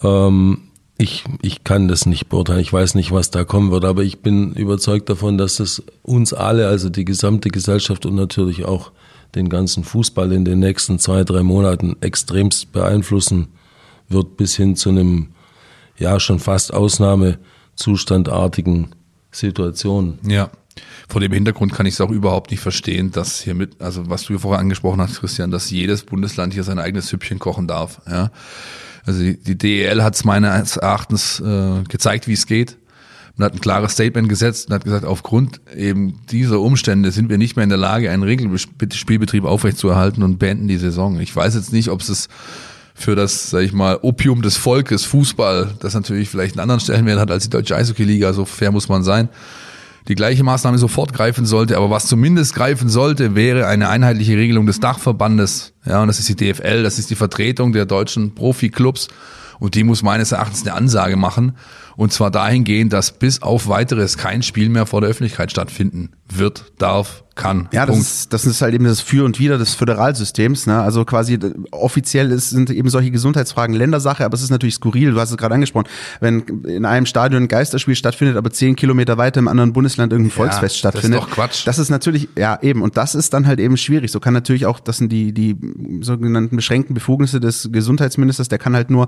Ähm, 0.03 0.63
ich, 0.97 1.23
ich 1.41 1.63
kann 1.63 1.87
das 1.87 2.07
nicht 2.07 2.27
beurteilen. 2.27 2.59
Ich 2.59 2.73
weiß 2.73 2.95
nicht, 2.95 3.11
was 3.11 3.29
da 3.29 3.43
kommen 3.43 3.69
wird, 3.71 3.85
aber 3.85 4.03
ich 4.03 4.21
bin 4.21 4.53
überzeugt 4.53 5.09
davon, 5.09 5.37
dass 5.37 5.59
es 5.59 5.83
uns 6.01 6.33
alle, 6.33 6.67
also 6.67 6.89
die 6.89 7.05
gesamte 7.05 7.49
Gesellschaft 7.49 8.03
und 8.05 8.15
natürlich 8.15 8.65
auch 8.65 8.91
den 9.35 9.49
ganzen 9.49 9.83
Fußball 9.83 10.31
in 10.31 10.45
den 10.45 10.59
nächsten 10.59 10.97
zwei, 10.97 11.23
drei 11.23 11.43
Monaten 11.43 11.97
extremst 12.01 12.71
beeinflussen 12.71 13.49
wird, 14.09 14.37
bis 14.37 14.55
hin 14.55 14.75
zu 14.75 14.89
einem, 14.89 15.27
ja, 15.97 16.19
schon 16.19 16.39
fast 16.39 16.73
Ausnahmezustandartigen 16.73 18.95
Situation. 19.31 20.17
Ja. 20.27 20.49
Vor 21.07 21.21
dem 21.21 21.31
Hintergrund 21.31 21.73
kann 21.73 21.85
ich 21.85 21.93
es 21.95 22.01
auch 22.01 22.11
überhaupt 22.11 22.51
nicht 22.51 22.59
verstehen, 22.59 23.11
dass 23.11 23.41
hier 23.41 23.55
mit, 23.55 23.81
also 23.81 24.09
was 24.09 24.23
du 24.23 24.37
vorher 24.39 24.59
angesprochen 24.59 24.99
hast, 25.01 25.19
Christian, 25.19 25.51
dass 25.51 25.71
jedes 25.71 26.03
Bundesland 26.03 26.53
hier 26.53 26.63
sein 26.63 26.79
eigenes 26.79 27.07
Süppchen 27.07 27.39
kochen 27.39 27.67
darf. 27.67 28.01
Ja. 28.07 28.31
Also 29.07 29.21
die, 29.21 29.37
die 29.37 29.57
DEL 29.57 30.03
hat 30.03 30.15
es 30.15 30.25
meines 30.25 30.77
Erachtens 30.77 31.39
äh, 31.39 31.83
gezeigt, 31.87 32.27
wie 32.27 32.33
es 32.33 32.45
geht. 32.45 32.77
Man 33.37 33.45
hat 33.45 33.53
ein 33.53 33.61
klares 33.61 33.93
Statement 33.93 34.27
gesetzt 34.29 34.67
und 34.67 34.73
hat 34.73 34.83
gesagt, 34.83 35.05
aufgrund 35.05 35.61
eben 35.75 36.19
dieser 36.29 36.59
Umstände 36.59 37.11
sind 37.11 37.29
wir 37.29 37.37
nicht 37.37 37.55
mehr 37.55 37.63
in 37.63 37.69
der 37.69 37.77
Lage, 37.77 38.09
einen 38.09 38.23
Regelspielbetrieb 38.23 39.45
aufrechtzuerhalten 39.45 40.23
und 40.23 40.39
beenden 40.39 40.67
die 40.67 40.77
Saison. 40.77 41.19
Ich 41.19 41.35
weiß 41.35 41.55
jetzt 41.55 41.71
nicht, 41.71 41.89
ob 41.89 42.01
es 42.01 42.29
für 42.95 43.15
das, 43.15 43.51
sag 43.51 43.61
ich 43.61 43.73
mal, 43.73 43.99
Opium 44.01 44.41
des 44.41 44.57
Volkes, 44.57 45.05
Fußball, 45.05 45.75
das 45.79 45.93
natürlich 45.93 46.29
vielleicht 46.29 46.55
einen 46.55 46.61
anderen 46.61 46.79
Stellenwert 46.79 47.19
hat 47.19 47.29
als 47.29 47.43
die 47.43 47.51
deutsche 47.51 47.75
Eishockey-Liga, 47.75 48.33
so 48.33 48.43
fair 48.43 48.71
muss 48.71 48.89
man 48.89 49.03
sein, 49.03 49.29
die 50.07 50.15
gleiche 50.15 50.43
Maßnahme 50.43 50.77
sofort 50.77 51.13
greifen 51.13 51.45
sollte, 51.45 51.75
aber 51.77 51.89
was 51.89 52.07
zumindest 52.07 52.55
greifen 52.55 52.87
sollte, 52.87 53.35
wäre 53.35 53.67
eine 53.67 53.89
einheitliche 53.89 54.37
Regelung 54.37 54.65
des 54.65 54.79
Dachverbandes. 54.79 55.73
Ja, 55.85 56.01
und 56.01 56.07
das 56.07 56.19
ist 56.19 56.29
die 56.29 56.35
DFL, 56.35 56.83
das 56.83 56.97
ist 56.97 57.09
die 57.09 57.15
Vertretung 57.15 57.73
der 57.73 57.85
deutschen 57.85 58.33
Profiklubs. 58.33 59.09
Und 59.59 59.75
die 59.75 59.83
muss 59.83 60.03
meines 60.03 60.31
Erachtens 60.31 60.61
eine 60.61 60.75
Ansage 60.75 61.17
machen. 61.17 61.57
Und 61.97 62.13
zwar 62.13 62.29
dahingehend, 62.29 62.93
dass 62.93 63.11
bis 63.11 63.41
auf 63.41 63.67
weiteres 63.67 64.17
kein 64.17 64.43
Spiel 64.43 64.69
mehr 64.69 64.85
vor 64.85 65.01
der 65.01 65.09
Öffentlichkeit 65.09 65.49
stattfinden 65.49 66.11
wird, 66.29 66.71
darf, 66.77 67.23
kann. 67.33 67.69
Ja, 67.71 67.87
das 67.87 67.97
ist, 67.97 68.33
das 68.33 68.45
ist 68.45 68.61
halt 68.61 68.75
eben 68.75 68.83
das 68.83 68.99
Für 69.01 69.25
und 69.25 69.39
Wider 69.39 69.57
des 69.57 69.73
Föderalsystems. 69.73 70.67
Ne? 70.67 70.79
Also 70.79 71.05
quasi 71.05 71.35
äh, 71.35 71.53
offiziell 71.71 72.31
ist, 72.31 72.51
sind 72.51 72.69
eben 72.69 72.89
solche 72.89 73.09
Gesundheitsfragen 73.09 73.75
Ländersache, 73.75 74.25
aber 74.25 74.35
es 74.35 74.43
ist 74.43 74.51
natürlich 74.51 74.75
skurril. 74.75 75.11
Du 75.11 75.19
hast 75.19 75.31
es 75.31 75.37
gerade 75.37 75.55
angesprochen. 75.55 75.87
Wenn 76.19 76.41
in 76.65 76.85
einem 76.85 77.07
Stadion 77.07 77.43
ein 77.43 77.47
Geisterspiel 77.47 77.95
stattfindet, 77.95 78.37
aber 78.37 78.51
zehn 78.51 78.75
Kilometer 78.75 79.17
weiter 79.17 79.39
im 79.39 79.47
anderen 79.47 79.73
Bundesland 79.73 80.11
irgendein 80.11 80.31
Volksfest 80.31 80.63
das 80.63 80.71
ist 80.73 80.77
stattfindet. 80.79 81.21
doch 81.21 81.29
Quatsch. 81.31 81.65
Das 81.65 81.79
ist 81.79 81.89
natürlich, 81.89 82.27
ja 82.37 82.59
eben. 82.61 82.81
Und 82.81 82.97
das 82.97 83.15
ist 83.15 83.33
dann 83.33 83.47
halt 83.47 83.59
eben 83.59 83.77
schwierig. 83.77 84.11
So 84.11 84.19
kann 84.19 84.33
natürlich 84.35 84.65
auch, 84.65 84.79
das 84.79 84.97
sind 84.97 85.11
die, 85.11 85.31
die 85.31 85.55
sogenannten 86.01 86.55
beschränkten 86.55 86.93
Befugnisse 86.93 87.39
des 87.39 87.69
Gesundheitsministers, 87.71 88.49
der 88.49 88.59
kann 88.59 88.75
halt 88.75 88.89
nur 88.89 89.07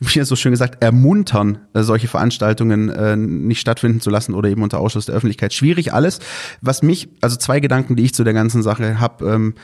wie 0.00 0.24
so 0.24 0.34
schön 0.34 0.52
gesagt, 0.52 0.82
ermuntern, 0.82 1.58
äh, 1.74 1.82
solche 1.82 2.08
Veranstaltungen 2.08 2.88
äh, 2.88 3.16
nicht 3.16 3.60
stattfinden 3.60 4.00
zu 4.00 4.08
lassen 4.10 4.34
oder 4.34 4.48
eben 4.48 4.62
unter 4.62 4.80
Ausschluss 4.80 5.06
der 5.06 5.14
Öffentlichkeit. 5.14 5.52
Schwierig 5.52 5.92
alles. 5.92 6.20
Was 6.62 6.82
mich, 6.82 7.08
also 7.20 7.36
zwei 7.36 7.60
Gedanken, 7.60 7.96
die 7.96 8.04
ich 8.04 8.14
zu 8.14 8.24
der 8.24 8.32
ganzen 8.32 8.62
Sache 8.62 8.98
habe. 8.98 9.26
Ähm, 9.26 9.54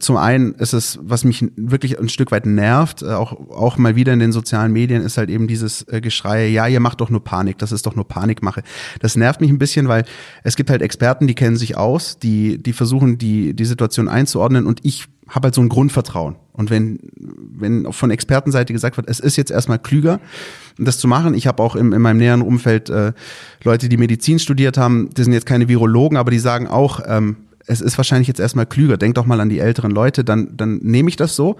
zum 0.00 0.16
einen 0.16 0.54
ist 0.54 0.72
es, 0.72 0.98
was 1.02 1.24
mich 1.24 1.44
wirklich 1.56 2.00
ein 2.00 2.08
Stück 2.08 2.32
weit 2.32 2.44
nervt, 2.44 3.02
äh, 3.02 3.12
auch, 3.12 3.50
auch 3.50 3.76
mal 3.76 3.94
wieder 3.94 4.12
in 4.12 4.18
den 4.18 4.32
sozialen 4.32 4.72
Medien, 4.72 5.02
ist 5.02 5.16
halt 5.16 5.30
eben 5.30 5.46
dieses 5.46 5.86
äh, 5.88 6.00
Geschrei, 6.00 6.48
ja, 6.48 6.66
ihr 6.66 6.80
macht 6.80 7.00
doch 7.00 7.10
nur 7.10 7.22
Panik, 7.22 7.58
das 7.58 7.70
ist 7.70 7.86
doch 7.86 7.94
nur 7.94 8.08
Panikmache. 8.08 8.62
Das 9.00 9.14
nervt 9.14 9.40
mich 9.40 9.50
ein 9.50 9.58
bisschen, 9.58 9.86
weil 9.86 10.04
es 10.42 10.56
gibt 10.56 10.70
halt 10.70 10.82
Experten, 10.82 11.26
die 11.28 11.34
kennen 11.34 11.56
sich 11.56 11.76
aus, 11.76 12.18
die, 12.18 12.60
die 12.60 12.72
versuchen, 12.72 13.18
die, 13.18 13.54
die 13.54 13.64
Situation 13.64 14.08
einzuordnen 14.08 14.66
und 14.66 14.80
ich 14.82 15.06
habe 15.28 15.46
halt 15.46 15.54
so 15.54 15.60
ein 15.60 15.68
Grundvertrauen. 15.68 16.36
Und 16.52 16.70
wenn, 16.70 17.00
wenn 17.16 17.92
von 17.92 18.10
Expertenseite 18.10 18.72
gesagt 18.72 18.96
wird, 18.96 19.08
es 19.08 19.20
ist 19.20 19.36
jetzt 19.36 19.50
erstmal 19.50 19.78
klüger, 19.78 20.20
das 20.78 20.98
zu 20.98 21.08
machen. 21.08 21.34
Ich 21.34 21.46
habe 21.46 21.62
auch 21.62 21.76
im, 21.76 21.92
in 21.92 22.00
meinem 22.00 22.18
näheren 22.18 22.42
Umfeld 22.42 22.90
äh, 22.90 23.12
Leute, 23.64 23.88
die 23.88 23.96
Medizin 23.96 24.38
studiert 24.38 24.78
haben, 24.78 25.10
die 25.16 25.24
sind 25.24 25.32
jetzt 25.32 25.46
keine 25.46 25.68
Virologen, 25.68 26.16
aber 26.16 26.30
die 26.30 26.38
sagen 26.38 26.68
auch, 26.68 27.00
ähm, 27.06 27.36
es 27.66 27.80
ist 27.80 27.98
wahrscheinlich 27.98 28.28
jetzt 28.28 28.40
erstmal 28.40 28.66
klüger. 28.66 28.96
Denk 28.96 29.16
doch 29.16 29.26
mal 29.26 29.40
an 29.40 29.48
die 29.48 29.58
älteren 29.58 29.90
Leute, 29.90 30.22
dann, 30.22 30.56
dann 30.56 30.78
nehme 30.78 31.08
ich 31.08 31.16
das 31.16 31.34
so. 31.34 31.56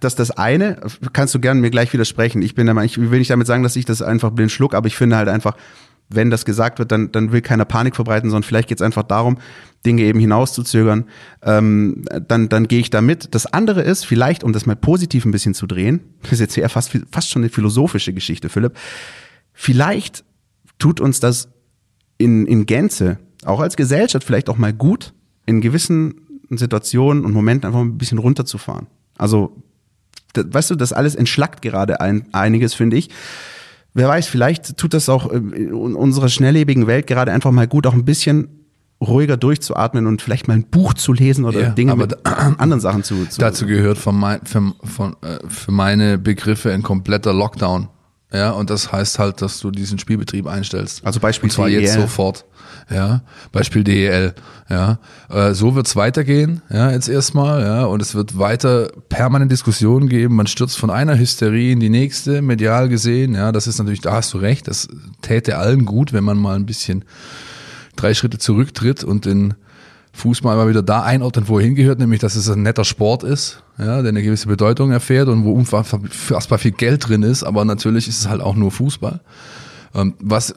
dass 0.00 0.14
das 0.14 0.30
eine, 0.30 0.80
kannst 1.12 1.34
du 1.34 1.40
gerne 1.40 1.60
mir 1.60 1.70
gleich 1.70 1.92
widersprechen. 1.92 2.42
Ich 2.42 2.54
bin 2.54 2.66
der 2.66 2.74
Meinung, 2.74 2.86
ich 2.90 2.98
will 3.10 3.18
nicht 3.18 3.30
damit 3.30 3.46
sagen, 3.46 3.62
dass 3.62 3.76
ich 3.76 3.84
das 3.84 4.02
einfach 4.02 4.30
blind 4.30 4.52
schluck, 4.52 4.74
aber 4.74 4.86
ich 4.86 4.96
finde 4.96 5.16
halt 5.16 5.28
einfach, 5.28 5.56
wenn 6.08 6.30
das 6.30 6.44
gesagt 6.44 6.78
wird, 6.78 6.90
dann, 6.90 7.12
dann 7.12 7.32
will 7.32 7.42
keiner 7.42 7.64
Panik 7.64 7.94
verbreiten, 7.94 8.30
sondern 8.30 8.44
vielleicht 8.44 8.68
geht 8.68 8.78
es 8.80 8.82
einfach 8.82 9.02
darum, 9.02 9.38
Dinge 9.84 10.02
eben 10.02 10.18
hinauszuzögern, 10.18 11.04
ähm, 11.42 12.04
dann, 12.26 12.48
dann 12.48 12.66
gehe 12.66 12.80
ich 12.80 12.90
da 12.90 13.00
mit. 13.00 13.34
Das 13.34 13.46
andere 13.46 13.82
ist, 13.82 14.04
vielleicht, 14.06 14.42
um 14.42 14.52
das 14.52 14.66
mal 14.66 14.76
positiv 14.76 15.24
ein 15.24 15.30
bisschen 15.30 15.54
zu 15.54 15.66
drehen, 15.66 16.00
das 16.22 16.32
ist 16.32 16.40
jetzt 16.40 16.58
eher 16.58 16.68
fast, 16.68 16.98
fast 17.10 17.30
schon 17.30 17.42
eine 17.42 17.50
philosophische 17.50 18.12
Geschichte, 18.12 18.48
Philipp, 18.48 18.76
vielleicht 19.52 20.24
tut 20.78 21.00
uns 21.00 21.20
das 21.20 21.48
in, 22.16 22.46
in 22.46 22.66
Gänze, 22.66 23.18
auch 23.44 23.60
als 23.60 23.76
Gesellschaft 23.76 24.26
vielleicht 24.26 24.48
auch 24.48 24.58
mal 24.58 24.72
gut, 24.72 25.12
in 25.46 25.60
gewissen 25.60 26.14
Situationen 26.50 27.24
und 27.24 27.32
Momenten 27.32 27.66
einfach 27.66 27.80
ein 27.80 27.98
bisschen 27.98 28.18
runterzufahren. 28.18 28.86
Also, 29.16 29.62
das, 30.32 30.46
weißt 30.50 30.70
du, 30.70 30.74
das 30.74 30.92
alles 30.92 31.14
entschlackt 31.14 31.62
gerade 31.62 32.00
ein, 32.00 32.26
einiges, 32.32 32.74
finde 32.74 32.96
ich. 32.96 33.10
Wer 33.98 34.06
weiß, 34.06 34.28
vielleicht 34.28 34.76
tut 34.76 34.94
das 34.94 35.08
auch 35.08 35.28
in 35.28 35.72
unserer 35.72 36.28
schnelllebigen 36.28 36.86
Welt 36.86 37.08
gerade 37.08 37.32
einfach 37.32 37.50
mal 37.50 37.66
gut, 37.66 37.84
auch 37.84 37.94
ein 37.94 38.04
bisschen 38.04 38.48
ruhiger 39.00 39.36
durchzuatmen 39.36 40.06
und 40.06 40.22
vielleicht 40.22 40.46
mal 40.46 40.54
ein 40.54 40.64
Buch 40.64 40.94
zu 40.94 41.12
lesen 41.12 41.44
oder 41.44 41.60
ja, 41.60 41.68
Dinge 41.70 41.96
mit 41.96 42.16
anderen 42.24 42.80
Sachen 42.80 43.02
zu, 43.02 43.26
zu 43.26 43.40
Dazu 43.40 43.66
gehört 43.66 43.98
von 43.98 44.16
mein, 44.16 44.38
für, 44.44 44.72
von, 44.84 45.16
äh, 45.22 45.38
für 45.48 45.72
meine 45.72 46.16
Begriffe 46.16 46.72
ein 46.72 46.84
kompletter 46.84 47.32
Lockdown. 47.32 47.88
Ja, 48.32 48.50
und 48.50 48.68
das 48.68 48.92
heißt 48.92 49.18
halt, 49.18 49.40
dass 49.40 49.60
du 49.60 49.70
diesen 49.70 49.98
Spielbetrieb 49.98 50.46
einstellst. 50.46 51.04
Also 51.04 51.18
Beispiel 51.18 51.46
und 51.46 51.52
zwar 51.52 51.68
DEL. 51.68 51.80
jetzt 51.80 51.94
sofort. 51.94 52.44
Ja, 52.90 53.22
Beispiel 53.52 53.84
DEL. 53.84 54.34
Ja, 54.68 54.98
äh, 55.30 55.54
so 55.54 55.74
wird's 55.74 55.96
weitergehen. 55.96 56.60
Ja, 56.70 56.90
jetzt 56.90 57.08
erstmal. 57.08 57.62
Ja, 57.62 57.84
und 57.84 58.02
es 58.02 58.14
wird 58.14 58.38
weiter 58.38 58.90
permanent 59.08 59.50
Diskussionen 59.50 60.08
geben. 60.10 60.36
Man 60.36 60.46
stürzt 60.46 60.78
von 60.78 60.90
einer 60.90 61.18
Hysterie 61.18 61.72
in 61.72 61.80
die 61.80 61.88
nächste, 61.88 62.42
medial 62.42 62.90
gesehen. 62.90 63.34
Ja, 63.34 63.50
das 63.50 63.66
ist 63.66 63.78
natürlich, 63.78 64.02
da 64.02 64.12
hast 64.12 64.34
du 64.34 64.38
recht. 64.38 64.68
Das 64.68 64.88
täte 65.22 65.56
allen 65.56 65.86
gut, 65.86 66.12
wenn 66.12 66.24
man 66.24 66.36
mal 66.36 66.56
ein 66.56 66.66
bisschen 66.66 67.04
drei 67.96 68.12
Schritte 68.12 68.38
zurücktritt 68.38 69.04
und 69.04 69.24
den 69.24 69.54
Fußball 70.18 70.56
mal 70.56 70.68
wieder 70.68 70.82
da 70.82 71.02
einordnet, 71.02 71.48
wo 71.48 71.58
er 71.58 71.64
hingehört, 71.64 71.98
nämlich 71.98 72.20
dass 72.20 72.36
es 72.36 72.50
ein 72.50 72.62
netter 72.62 72.84
Sport 72.84 73.22
ist, 73.22 73.62
ja, 73.78 74.02
der 74.02 74.10
eine 74.10 74.22
gewisse 74.22 74.48
Bedeutung 74.48 74.90
erfährt 74.90 75.28
und 75.28 75.44
wo 75.44 75.52
unfassbar 75.52 76.58
viel 76.58 76.72
Geld 76.72 77.08
drin 77.08 77.22
ist, 77.22 77.44
aber 77.44 77.64
natürlich 77.64 78.08
ist 78.08 78.20
es 78.20 78.28
halt 78.28 78.40
auch 78.40 78.56
nur 78.56 78.70
Fußball. 78.70 79.20
Ähm, 79.94 80.14
was 80.20 80.54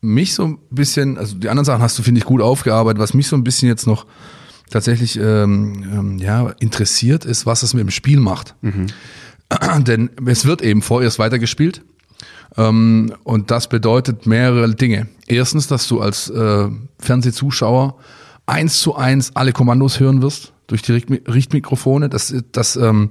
mich 0.00 0.34
so 0.34 0.44
ein 0.44 0.58
bisschen, 0.70 1.18
also 1.18 1.36
die 1.36 1.48
anderen 1.48 1.64
Sachen 1.64 1.82
hast 1.82 1.98
du, 1.98 2.02
finde 2.02 2.18
ich, 2.20 2.24
gut 2.24 2.40
aufgearbeitet, 2.40 3.00
was 3.00 3.14
mich 3.14 3.26
so 3.26 3.36
ein 3.36 3.44
bisschen 3.44 3.68
jetzt 3.68 3.86
noch 3.86 4.06
tatsächlich 4.70 5.16
ähm, 5.18 5.84
ähm, 5.92 6.18
ja, 6.18 6.50
interessiert, 6.60 7.24
ist, 7.24 7.46
was 7.46 7.62
es 7.62 7.74
mit 7.74 7.82
dem 7.82 7.90
Spiel 7.90 8.20
macht. 8.20 8.54
Mhm. 8.62 8.86
Denn 9.84 10.10
es 10.26 10.44
wird 10.44 10.62
eben 10.62 10.82
vorerst 10.82 11.18
weitergespielt. 11.18 11.82
Ähm, 12.56 13.14
und 13.24 13.50
das 13.50 13.68
bedeutet 13.68 14.26
mehrere 14.26 14.74
Dinge. 14.74 15.08
Erstens, 15.26 15.66
dass 15.66 15.88
du 15.88 16.00
als 16.00 16.30
äh, 16.30 16.68
Fernsehzuschauer 16.98 17.96
eins 18.46 18.80
zu 18.80 18.94
eins 18.94 19.34
alle 19.34 19.52
Kommandos 19.52 20.00
hören 20.00 20.22
wirst 20.22 20.52
durch 20.66 20.82
die 20.82 20.92
Richtmikrofone. 20.92 22.08
Das, 22.08 22.34
das 22.52 22.76
ähm, 22.76 23.10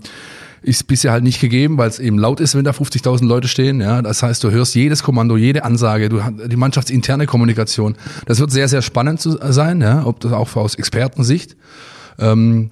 ist 0.62 0.88
bisher 0.88 1.12
halt 1.12 1.24
nicht 1.24 1.42
gegeben, 1.42 1.78
weil 1.78 1.90
es 1.90 2.00
eben 2.00 2.18
laut 2.18 2.40
ist, 2.40 2.56
wenn 2.56 2.64
da 2.64 2.72
50.000 2.72 3.26
Leute 3.26 3.48
stehen. 3.48 3.82
Ja, 3.82 4.02
das 4.02 4.24
heißt, 4.24 4.44
du 4.44 4.52
hörst 4.52 4.76
jedes 4.76 5.04
Kommando, 5.04 5.38
jede 5.38 5.64
Ansage, 5.64 6.10
du 6.10 6.22
die 6.48 6.56
mannschaftsinterne 6.56 7.26
Kommunikation. 7.26 7.96
Das 8.26 8.40
wird 8.40 8.52
sehr, 8.52 8.68
sehr 8.68 8.82
spannend 8.82 9.20
zu 9.20 9.38
sein, 9.52 9.82
ja, 9.82 10.06
ob 10.06 10.20
das 10.22 10.32
auch 10.32 10.56
aus 10.56 10.76
Expertensicht. 10.76 11.56
Ähm, 12.18 12.72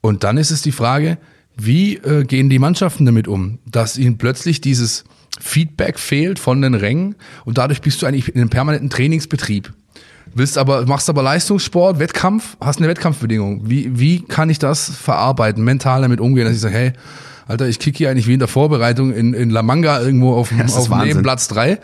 und 0.00 0.24
dann 0.24 0.36
ist 0.36 0.50
es 0.50 0.62
die 0.62 0.72
Frage, 0.72 1.18
wie 1.56 1.96
äh, 1.96 2.24
gehen 2.24 2.48
die 2.48 2.58
Mannschaften 2.58 3.04
damit 3.04 3.28
um, 3.28 3.58
dass 3.66 3.98
ihnen 3.98 4.18
plötzlich 4.18 4.60
dieses 4.60 5.04
Feedback 5.40 5.98
fehlt 5.98 6.38
von 6.38 6.62
den 6.62 6.74
Rängen 6.74 7.14
und 7.44 7.58
dadurch 7.58 7.80
bist 7.80 8.02
du 8.02 8.06
eigentlich 8.06 8.28
in 8.28 8.40
einem 8.40 8.50
permanenten 8.50 8.90
Trainingsbetrieb. 8.90 9.72
Willst 10.34 10.58
aber, 10.58 10.86
machst 10.86 11.08
aber 11.08 11.22
Leistungssport, 11.22 11.98
Wettkampf, 11.98 12.56
hast 12.60 12.78
eine 12.78 12.88
Wettkampfbedingung. 12.88 13.68
Wie, 13.68 13.98
wie 13.98 14.22
kann 14.22 14.50
ich 14.50 14.58
das 14.58 14.90
verarbeiten, 14.90 15.64
mental 15.64 16.02
damit 16.02 16.20
umgehen, 16.20 16.44
dass 16.44 16.54
ich 16.54 16.60
sage, 16.60 16.74
hey, 16.74 16.92
Alter, 17.46 17.66
ich 17.66 17.78
kicke 17.78 17.98
hier 17.98 18.10
eigentlich 18.10 18.26
wie 18.26 18.34
in 18.34 18.38
der 18.38 18.48
Vorbereitung 18.48 19.12
in, 19.12 19.32
in 19.32 19.50
La 19.50 19.62
Manga 19.62 20.00
irgendwo 20.00 20.34
auf, 20.34 20.52
auf 20.52 20.88
Nebenplatz 20.90 21.48
drei. 21.48 21.78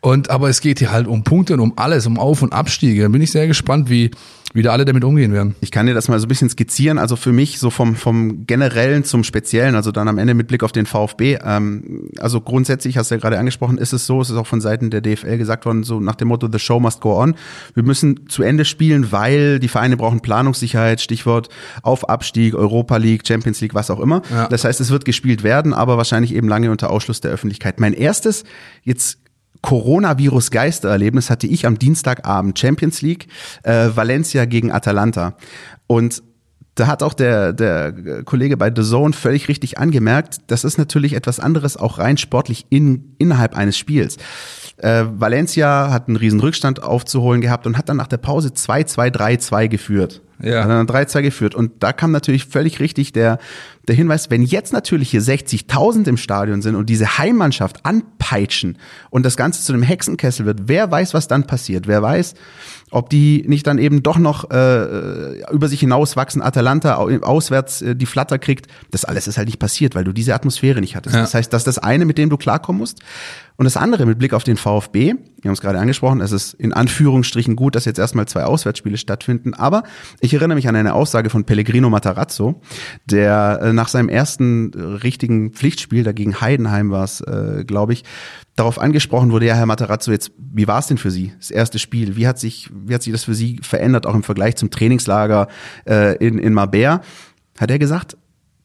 Und 0.00 0.30
aber 0.30 0.48
es 0.48 0.60
geht 0.60 0.78
hier 0.78 0.92
halt 0.92 1.06
um 1.06 1.24
Punkte 1.24 1.54
und 1.54 1.60
um 1.60 1.72
alles, 1.76 2.06
um 2.06 2.18
Auf- 2.18 2.42
und 2.42 2.52
Abstiege. 2.52 3.02
Da 3.02 3.08
bin 3.08 3.20
ich 3.20 3.30
sehr 3.30 3.46
gespannt, 3.46 3.90
wie, 3.90 4.10
wie 4.54 4.62
da 4.62 4.72
alle 4.72 4.86
damit 4.86 5.04
umgehen 5.04 5.34
werden. 5.34 5.56
Ich 5.60 5.70
kann 5.70 5.84
dir 5.84 5.92
das 5.92 6.08
mal 6.08 6.18
so 6.18 6.24
ein 6.24 6.28
bisschen 6.28 6.48
skizzieren. 6.48 6.96
Also 6.96 7.16
für 7.16 7.32
mich 7.32 7.58
so 7.58 7.68
vom, 7.68 7.96
vom 7.96 8.46
Generellen 8.46 9.04
zum 9.04 9.24
Speziellen, 9.24 9.74
also 9.74 9.92
dann 9.92 10.08
am 10.08 10.16
Ende 10.16 10.32
mit 10.32 10.48
Blick 10.48 10.62
auf 10.62 10.72
den 10.72 10.86
VfB. 10.86 11.38
Ähm, 11.44 12.08
also 12.18 12.40
grundsätzlich, 12.40 12.96
hast 12.96 13.10
du 13.10 13.16
ja 13.16 13.20
gerade 13.20 13.38
angesprochen, 13.38 13.76
ist 13.76 13.92
es 13.92 14.06
so, 14.06 14.22
es 14.22 14.30
ist 14.30 14.36
auch 14.36 14.46
von 14.46 14.62
Seiten 14.62 14.88
der 14.88 15.02
DFL 15.02 15.36
gesagt 15.36 15.66
worden, 15.66 15.82
so 15.82 16.00
nach 16.00 16.14
dem 16.14 16.28
Motto, 16.28 16.48
the 16.50 16.58
show 16.58 16.80
must 16.80 17.02
go 17.02 17.20
on. 17.20 17.34
Wir 17.74 17.82
müssen 17.82 18.26
zu 18.26 18.42
Ende 18.42 18.64
spielen, 18.64 19.12
weil 19.12 19.58
die 19.58 19.68
Vereine 19.68 19.98
brauchen 19.98 20.20
Planungssicherheit, 20.20 21.02
Stichwort 21.02 21.50
auf 21.82 22.08
Abstieg, 22.08 22.54
Europa 22.54 22.96
League, 22.96 23.28
Champions 23.28 23.60
League, 23.60 23.74
was 23.74 23.90
auch 23.90 24.00
immer. 24.00 24.22
Ja. 24.30 24.48
Das 24.48 24.64
heißt, 24.64 24.80
es 24.80 24.90
wird 24.90 25.04
gespielt 25.04 25.42
werden, 25.42 25.74
aber 25.74 25.98
wahrscheinlich 25.98 26.34
eben 26.34 26.48
lange 26.48 26.70
unter 26.70 26.88
Ausschluss 26.90 27.20
der 27.20 27.32
Öffentlichkeit. 27.32 27.80
Mein 27.80 27.92
erstes, 27.92 28.44
jetzt 28.82 29.18
Coronavirus-Geistererlebnis 29.62 31.30
hatte 31.30 31.46
ich 31.46 31.66
am 31.66 31.78
Dienstagabend 31.78 32.58
Champions 32.58 33.02
League, 33.02 33.28
äh, 33.62 33.88
Valencia 33.94 34.44
gegen 34.44 34.72
Atalanta. 34.72 35.36
Und 35.86 36.22
da 36.74 36.86
hat 36.86 37.02
auch 37.02 37.14
der, 37.14 37.52
der 37.52 38.22
Kollege 38.24 38.56
bei 38.56 38.72
The 38.74 38.82
Zone 38.82 39.12
völlig 39.12 39.48
richtig 39.48 39.78
angemerkt, 39.78 40.38
das 40.46 40.64
ist 40.64 40.78
natürlich 40.78 41.14
etwas 41.14 41.38
anderes, 41.40 41.76
auch 41.76 41.98
rein 41.98 42.16
sportlich 42.16 42.66
in, 42.70 43.14
innerhalb 43.18 43.56
eines 43.56 43.76
Spiels. 43.76 44.16
Äh, 44.78 45.04
Valencia 45.12 45.90
hat 45.90 46.08
einen 46.08 46.16
riesen 46.16 46.40
Rückstand 46.40 46.82
aufzuholen 46.82 47.40
gehabt 47.40 47.66
und 47.66 47.76
hat 47.76 47.88
dann 47.88 47.98
nach 47.98 48.06
der 48.06 48.16
Pause 48.16 48.48
2-2-3-2 48.48 49.68
geführt. 49.68 50.22
Ja. 50.42 50.64
Hat 50.64 50.70
dann 50.70 50.86
3-2 50.86 51.22
geführt. 51.22 51.54
Und 51.54 51.82
da 51.82 51.92
kam 51.92 52.10
natürlich 52.10 52.46
völlig 52.46 52.80
richtig 52.80 53.12
der, 53.12 53.38
der 53.88 53.94
Hinweis, 53.94 54.30
wenn 54.30 54.42
jetzt 54.42 54.72
natürlich 54.72 55.10
hier 55.10 55.22
60.000 55.22 56.08
im 56.08 56.16
Stadion 56.16 56.62
sind 56.62 56.76
und 56.76 56.88
diese 56.88 57.18
Heimmannschaft 57.18 57.84
anpeitschen 57.84 58.78
und 59.10 59.24
das 59.24 59.36
Ganze 59.36 59.62
zu 59.62 59.72
einem 59.72 59.82
Hexenkessel 59.82 60.46
wird, 60.46 60.62
wer 60.66 60.90
weiß, 60.90 61.14
was 61.14 61.28
dann 61.28 61.46
passiert? 61.46 61.86
Wer 61.86 62.02
weiß, 62.02 62.34
ob 62.90 63.10
die 63.10 63.44
nicht 63.46 63.66
dann 63.66 63.78
eben 63.78 64.02
doch 64.02 64.18
noch 64.18 64.50
äh, 64.50 65.42
über 65.52 65.68
sich 65.68 65.80
hinauswachsen, 65.80 66.42
Atalanta 66.42 66.96
auswärts 66.96 67.82
äh, 67.82 67.96
die 67.96 68.06
Flatter 68.06 68.38
kriegt. 68.38 68.66
Das 68.90 69.04
alles 69.04 69.28
ist 69.28 69.38
halt 69.38 69.46
nicht 69.46 69.58
passiert, 69.58 69.94
weil 69.94 70.04
du 70.04 70.12
diese 70.12 70.34
Atmosphäre 70.34 70.80
nicht 70.80 70.96
hattest. 70.96 71.14
Ja. 71.14 71.22
Das 71.22 71.34
heißt, 71.34 71.52
das 71.52 71.62
ist 71.62 71.66
das 71.66 71.78
eine, 71.78 72.04
mit 72.04 72.18
dem 72.18 72.30
du 72.30 72.36
klarkommen 72.36 72.80
musst. 72.80 73.00
Und 73.56 73.64
das 73.64 73.76
andere 73.76 74.06
mit 74.06 74.18
Blick 74.18 74.32
auf 74.32 74.42
den 74.42 74.56
VfB, 74.56 75.14
wir 75.42 75.48
haben 75.48 75.52
es 75.52 75.60
gerade 75.60 75.78
angesprochen, 75.78 76.22
es 76.22 76.32
ist 76.32 76.54
in 76.54 76.72
Anführungsstrichen 76.72 77.56
gut, 77.56 77.74
dass 77.74 77.84
jetzt 77.84 77.98
erstmal 77.98 78.26
zwei 78.26 78.44
Auswärtsspiele 78.44 78.96
stattfinden. 78.96 79.52
Aber 79.52 79.82
ich 80.20 80.29
erinnere 80.34 80.56
mich 80.56 80.68
an 80.68 80.76
eine 80.76 80.94
Aussage 80.94 81.30
von 81.30 81.44
Pellegrino 81.44 81.90
Matarazzo, 81.90 82.60
der 83.04 83.60
äh, 83.62 83.72
nach 83.72 83.88
seinem 83.88 84.08
ersten 84.08 84.72
äh, 84.72 84.82
richtigen 84.82 85.52
Pflichtspiel, 85.52 86.04
dagegen 86.04 86.40
Heidenheim 86.40 86.90
war 86.90 87.04
es, 87.04 87.20
äh, 87.20 87.64
glaube 87.66 87.92
ich, 87.92 88.04
darauf 88.56 88.78
angesprochen 88.78 89.32
wurde, 89.32 89.46
ja, 89.46 89.54
Herr 89.54 89.66
Matarazzo, 89.66 90.12
jetzt, 90.12 90.32
wie 90.38 90.68
war 90.68 90.78
es 90.78 90.86
denn 90.86 90.98
für 90.98 91.10
Sie, 91.10 91.32
das 91.38 91.50
erste 91.50 91.78
Spiel? 91.78 92.16
Wie 92.16 92.26
hat 92.26 92.38
sich, 92.38 92.70
wie 92.72 92.94
hat 92.94 93.02
sich 93.02 93.12
das 93.12 93.24
für 93.24 93.34
Sie 93.34 93.58
verändert, 93.62 94.06
auch 94.06 94.14
im 94.14 94.22
Vergleich 94.22 94.56
zum 94.56 94.70
Trainingslager 94.70 95.48
äh, 95.86 96.16
in, 96.16 96.38
in 96.38 96.52
Marbella? 96.52 97.00
Hat 97.58 97.70
er 97.70 97.78
gesagt, 97.78 98.16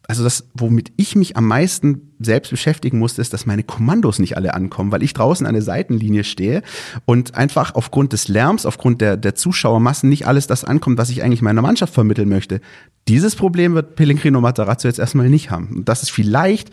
also 0.07 0.23
das, 0.23 0.47
womit 0.53 0.91
ich 0.97 1.15
mich 1.15 1.35
am 1.35 1.47
meisten 1.47 2.13
selbst 2.19 2.51
beschäftigen 2.51 2.99
musste, 2.99 3.21
ist, 3.21 3.33
dass 3.33 3.45
meine 3.45 3.63
Kommandos 3.63 4.19
nicht 4.19 4.37
alle 4.37 4.53
ankommen, 4.53 4.91
weil 4.91 5.03
ich 5.03 5.13
draußen 5.13 5.45
an 5.45 5.53
der 5.53 5.63
Seitenlinie 5.63 6.23
stehe 6.23 6.61
und 7.05 7.35
einfach 7.35 7.75
aufgrund 7.75 8.13
des 8.13 8.27
Lärms, 8.27 8.65
aufgrund 8.65 9.01
der, 9.01 9.17
der 9.17 9.35
Zuschauermassen 9.35 10.09
nicht 10.09 10.27
alles 10.27 10.47
das 10.47 10.63
ankommt, 10.63 10.97
was 10.97 11.09
ich 11.09 11.23
eigentlich 11.23 11.41
meiner 11.41 11.61
Mannschaft 11.61 11.93
vermitteln 11.93 12.29
möchte. 12.29 12.61
Dieses 13.07 13.35
Problem 13.35 13.73
wird 13.73 13.95
Pellegrino 13.95 14.41
Matarazzo 14.41 14.87
jetzt 14.87 14.99
erstmal 14.99 15.29
nicht 15.29 15.51
haben. 15.51 15.77
Und 15.77 15.89
das 15.89 16.03
ist 16.03 16.11
vielleicht 16.11 16.69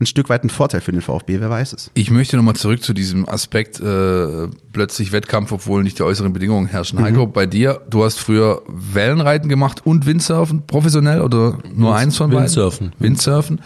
ein 0.00 0.06
Stück 0.06 0.30
weit 0.30 0.44
ein 0.44 0.50
Vorteil 0.50 0.80
für 0.80 0.92
den 0.92 1.02
VfB, 1.02 1.40
wer 1.40 1.50
weiß 1.50 1.74
es. 1.74 1.90
Ich 1.92 2.10
möchte 2.10 2.36
nochmal 2.36 2.56
zurück 2.56 2.82
zu 2.82 2.94
diesem 2.94 3.28
Aspekt, 3.28 3.80
äh, 3.80 4.48
plötzlich 4.72 5.12
Wettkampf, 5.12 5.52
obwohl 5.52 5.82
nicht 5.82 5.98
die 5.98 6.02
äußeren 6.02 6.32
Bedingungen 6.32 6.66
herrschen. 6.66 6.98
Mhm. 6.98 7.04
Heiko, 7.04 7.26
bei 7.26 7.44
dir, 7.44 7.82
du 7.90 8.02
hast 8.02 8.18
früher 8.18 8.62
Wellenreiten 8.66 9.50
gemacht 9.50 9.84
und 9.84 10.06
Windsurfen 10.06 10.66
professionell 10.66 11.20
oder 11.20 11.58
nur 11.74 11.90
Wind, 11.90 12.00
eins 12.00 12.16
von 12.16 12.30
beiden? 12.30 12.44
Windsurfen. 12.44 12.92
Windsurfen. 12.98 13.60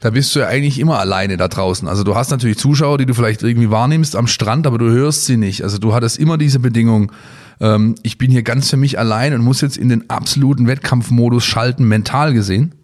Da 0.00 0.10
bist 0.10 0.34
du 0.34 0.40
ja 0.40 0.48
eigentlich 0.48 0.78
immer 0.78 0.98
alleine 0.98 1.36
da 1.36 1.48
draußen. 1.48 1.88
Also 1.88 2.04
du 2.04 2.14
hast 2.14 2.30
natürlich 2.30 2.58
Zuschauer, 2.58 2.98
die 2.98 3.06
du 3.06 3.14
vielleicht 3.14 3.42
irgendwie 3.42 3.70
wahrnimmst 3.70 4.16
am 4.16 4.26
Strand, 4.26 4.66
aber 4.66 4.78
du 4.78 4.90
hörst 4.90 5.26
sie 5.26 5.36
nicht. 5.36 5.62
Also 5.62 5.78
du 5.78 5.94
hattest 5.94 6.18
immer 6.18 6.38
diese 6.38 6.58
Bedingung, 6.58 7.12
ähm, 7.60 7.96
ich 8.02 8.16
bin 8.16 8.30
hier 8.30 8.42
ganz 8.42 8.70
für 8.70 8.76
mich 8.78 8.98
allein 8.98 9.34
und 9.34 9.42
muss 9.42 9.60
jetzt 9.60 9.76
in 9.76 9.90
den 9.90 10.08
absoluten 10.08 10.66
Wettkampfmodus 10.66 11.44
schalten, 11.44 11.86
mental 11.86 12.32
gesehen 12.32 12.74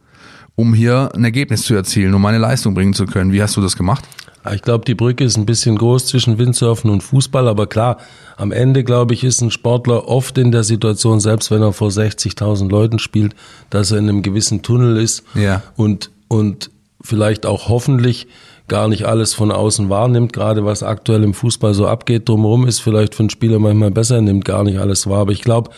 um 0.61 0.75
hier 0.75 1.11
ein 1.14 1.25
Ergebnis 1.25 1.62
zu 1.62 1.75
erzielen, 1.75 2.12
um 2.12 2.20
meine 2.20 2.38
Leistung 2.38 2.75
bringen 2.75 2.92
zu 2.92 3.07
können. 3.07 3.33
Wie 3.33 3.42
hast 3.42 3.57
du 3.57 3.61
das 3.61 3.77
gemacht? 3.77 4.05
Ich 4.53 4.62
glaube, 4.62 4.85
die 4.85 4.94
Brücke 4.94 5.25
ist 5.25 5.37
ein 5.37 5.44
bisschen 5.44 5.77
groß 5.77 6.07
zwischen 6.07 6.38
Windsurfen 6.38 6.90
und 6.90 7.03
Fußball, 7.03 7.46
aber 7.46 7.66
klar, 7.66 7.99
am 8.37 8.53
Ende, 8.53 8.85
glaube 8.85 9.12
ich, 9.12 9.23
ist 9.23 9.42
ein 9.42 9.51
Sportler 9.51 10.09
oft 10.09 10.38
in 10.38 10.51
der 10.51 10.64
Situation, 10.64 11.20
selbst 11.20 11.51
wenn 11.51 11.61
er 11.62 11.75
vor 11.75 11.89
60.000 11.89 12.70
Leuten 12.70 12.99
spielt, 12.99 13.35
dass 13.68 13.91
er 13.91 13.99
in 13.99 14.09
einem 14.09 14.22
gewissen 14.22 14.62
Tunnel 14.62 14.97
ist 14.97 15.24
ja. 15.35 15.62
und, 15.76 16.11
und 16.28 16.70
vielleicht 17.03 17.45
auch 17.45 17.68
hoffentlich 17.68 18.28
gar 18.66 18.89
nicht 18.89 19.05
alles 19.05 19.35
von 19.35 19.51
außen 19.51 19.91
wahrnimmt, 19.91 20.32
gerade 20.32 20.64
was 20.64 20.82
aktuell 20.82 21.24
im 21.24 21.35
Fußball 21.35 21.74
so 21.74 21.87
abgeht. 21.87 22.28
Drumherum 22.28 22.66
ist 22.66 22.80
vielleicht 22.80 23.14
für 23.14 23.24
einen 23.24 23.30
Spieler 23.30 23.59
manchmal 23.59 23.91
besser, 23.91 24.16
er 24.16 24.22
nimmt 24.22 24.45
gar 24.47 24.64
nicht 24.64 24.78
alles 24.78 25.07
wahr. 25.07 25.20
Aber 25.20 25.32
ich 25.32 25.43
glaube, 25.43 25.70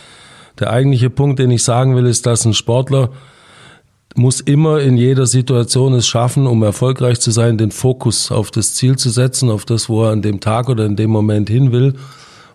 der 0.61 0.70
eigentliche 0.70 1.11
Punkt, 1.11 1.38
den 1.40 1.50
ich 1.50 1.64
sagen 1.64 1.96
will, 1.96 2.07
ist, 2.07 2.26
dass 2.26 2.44
ein 2.44 2.54
Sportler 2.54 3.11
muss 4.14 4.40
immer 4.40 4.80
in 4.80 4.96
jeder 4.96 5.26
Situation 5.26 5.94
es 5.94 6.06
schaffen, 6.06 6.46
um 6.46 6.62
erfolgreich 6.62 7.20
zu 7.20 7.30
sein, 7.30 7.58
den 7.58 7.70
Fokus 7.70 8.30
auf 8.30 8.50
das 8.50 8.74
Ziel 8.74 8.96
zu 8.96 9.10
setzen, 9.10 9.50
auf 9.50 9.64
das, 9.64 9.88
wo 9.88 10.04
er 10.04 10.10
an 10.10 10.22
dem 10.22 10.40
Tag 10.40 10.68
oder 10.68 10.84
in 10.86 10.96
dem 10.96 11.10
Moment 11.10 11.48
hin 11.48 11.72
will. 11.72 11.94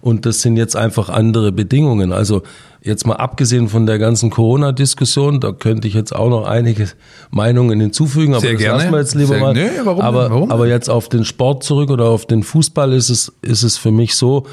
Und 0.02 0.26
das 0.26 0.42
sind 0.42 0.58
jetzt 0.58 0.76
einfach 0.76 1.10
andere 1.10 1.52
Bedingungen. 1.52 2.12
Also 2.14 2.44
jetzt 2.82 3.08
mal 3.08 3.16
abgesehen 3.16 3.68
von 3.68 3.86
der 3.88 3.98
ganzen 3.98 4.30
Corona-Diskussion, 4.30 5.40
da 5.40 5.52
könnte 5.52 5.88
ich 5.88 5.94
jetzt 5.96 6.16
auch 6.16 6.30
noch 6.30 6.46
einige 6.46 6.88
Meinungen 7.32 7.80
hinzufügen, 7.82 8.34
aber 8.34 8.42
Sehr 8.42 8.54
das 8.54 8.62
gerne. 8.62 8.78
lassen 8.84 8.92
wir 8.94 9.00
jetzt 9.00 9.16
lieber 9.16 9.28
Sehr- 9.34 9.40
mal. 9.42 9.54
Nee, 9.54 9.70
warum 9.84 10.02
aber? 10.02 10.30
Warum 10.30 10.52
aber 10.52 10.68
jetzt 10.68 10.90
auf 10.90 11.10
den 11.10 11.26
Sport 11.26 11.64
zurück 11.64 11.90
oder 11.90 12.06
auf 12.06 12.26
den 12.26 12.44
Fußball 12.44 12.94
ist 12.94 13.10
es, 13.10 13.34
ist 13.42 13.64
es 13.64 13.78
für 13.78 13.92
mich 13.92 14.16
so, 14.16 14.46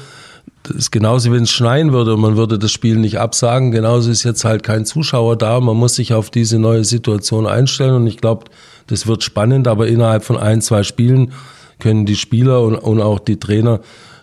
das 0.63 0.75
ist 0.77 0.91
genauso, 0.91 1.31
wenn 1.31 1.43
es 1.43 1.51
schneien 1.51 1.93
würde 1.93 2.15
und 2.15 2.21
man 2.21 2.37
würde 2.37 2.57
das 2.57 2.71
Spiel 2.71 2.97
nicht 2.97 3.19
absagen. 3.19 3.71
Genauso 3.71 4.09
ist 4.09 4.23
jetzt 4.23 4.45
halt 4.45 4.63
kein 4.63 4.85
Zuschauer 4.85 5.35
da. 5.35 5.59
Man 5.59 5.77
muss 5.77 5.95
sich 5.95 6.13
auf 6.13 6.31
diese 6.31 6.57
neue 6.57 6.83
Situation 6.83 7.45
einstellen 7.45 7.95
und 7.95 8.07
ich 8.07 8.17
glaube, 8.17 8.45
das 8.87 9.05
wird 9.05 9.23
spannend, 9.23 9.67
aber 9.67 9.87
innerhalb 9.87 10.23
von 10.23 10.37
ein, 10.37 10.61
zwei 10.61 10.83
Spielen 10.83 11.33
können 11.79 12.05
die 12.05 12.15
Spieler 12.15 12.61
und, 12.63 12.75
und 12.75 13.01
auch 13.01 13.19
die 13.19 13.39
Trainer 13.39 13.81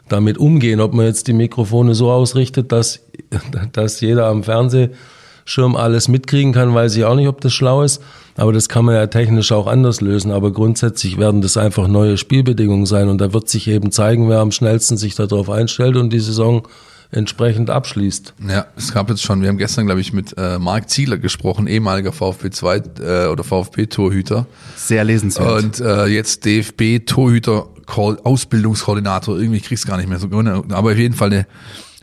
damit 0.09 0.39
umgehen. 0.39 0.81
Ob 0.81 0.95
man 0.95 1.07
jetzt 1.07 1.29
die 1.29 1.33
Mikrofone 1.33 1.95
so 1.95 2.11
ausrichtet, 2.11 2.73
dass, 2.73 3.01
dass 3.73 4.01
jeder 4.01 4.27
am 4.27 4.43
Fernsehschirm 4.43 5.77
alles 5.77 6.09
mitkriegen 6.09 6.53
kann, 6.53 6.75
weiß 6.75 6.97
ich 6.97 7.05
auch 7.05 7.14
nicht, 7.14 7.29
ob 7.29 7.41
das 7.41 7.53
schlau 7.53 7.83
ist. 7.83 8.03
Aber 8.37 8.53
das 8.53 8.68
kann 8.68 8.85
man 8.85 8.95
ja 8.95 9.07
technisch 9.07 9.53
auch 9.53 9.66
anders 9.66 10.01
lösen. 10.01 10.30
Aber 10.30 10.53
grundsätzlich 10.53 11.18
werden 11.18 11.43
das 11.43 11.57
einfach 11.57 11.89
neue 11.89 12.16
Spielbedingungen 12.16 12.87
sein. 12.87 13.09
Und 13.09 13.20
da 13.20 13.33
wird 13.33 13.49
sich 13.49 13.68
eben 13.68 13.93
zeigen, 13.93 14.28
wer 14.28 14.41
am 14.41 14.53
schnellsten 14.53 14.97
sich 14.97 15.14
darauf 15.14 15.51
einstellt 15.51 15.97
und 15.97 16.12
die 16.12 16.20
Saison 16.20 16.66
entsprechend 17.12 17.68
abschließt. 17.68 18.35
Ja, 18.49 18.66
es 18.74 18.93
gab 18.93 19.11
jetzt 19.11 19.22
schon, 19.22 19.43
wir 19.43 19.49
haben 19.49 19.59
gestern, 19.59 19.85
glaube 19.85 20.01
ich, 20.01 20.14
mit 20.14 20.35
äh, 20.39 20.59
Marc 20.59 20.89
Zieler 20.89 21.18
gesprochen, 21.18 21.66
ehemaliger 21.66 22.11
VfB 22.11 22.51
2 22.51 22.76
äh, 22.76 23.26
oder 23.26 23.45
VfB-Torhüter. 23.45 24.47
Sehr 24.76 25.05
lesenswert. 25.05 25.62
Und 25.62 25.80
äh, 25.80 26.07
jetzt 26.07 26.47
DFB-Torhüter, 26.47 27.68
Ausbildungskoordinator, 27.87 29.37
irgendwie 29.37 29.59
ich 29.59 29.64
krieg's 29.64 29.87
gar 29.87 29.99
nicht 29.99 30.09
mehr 30.09 30.18
so 30.18 30.28
genau, 30.28 30.64
aber 30.70 30.93
auf 30.93 30.97
jeden 30.97 31.14
Fall 31.14 31.28
eine 31.28 31.47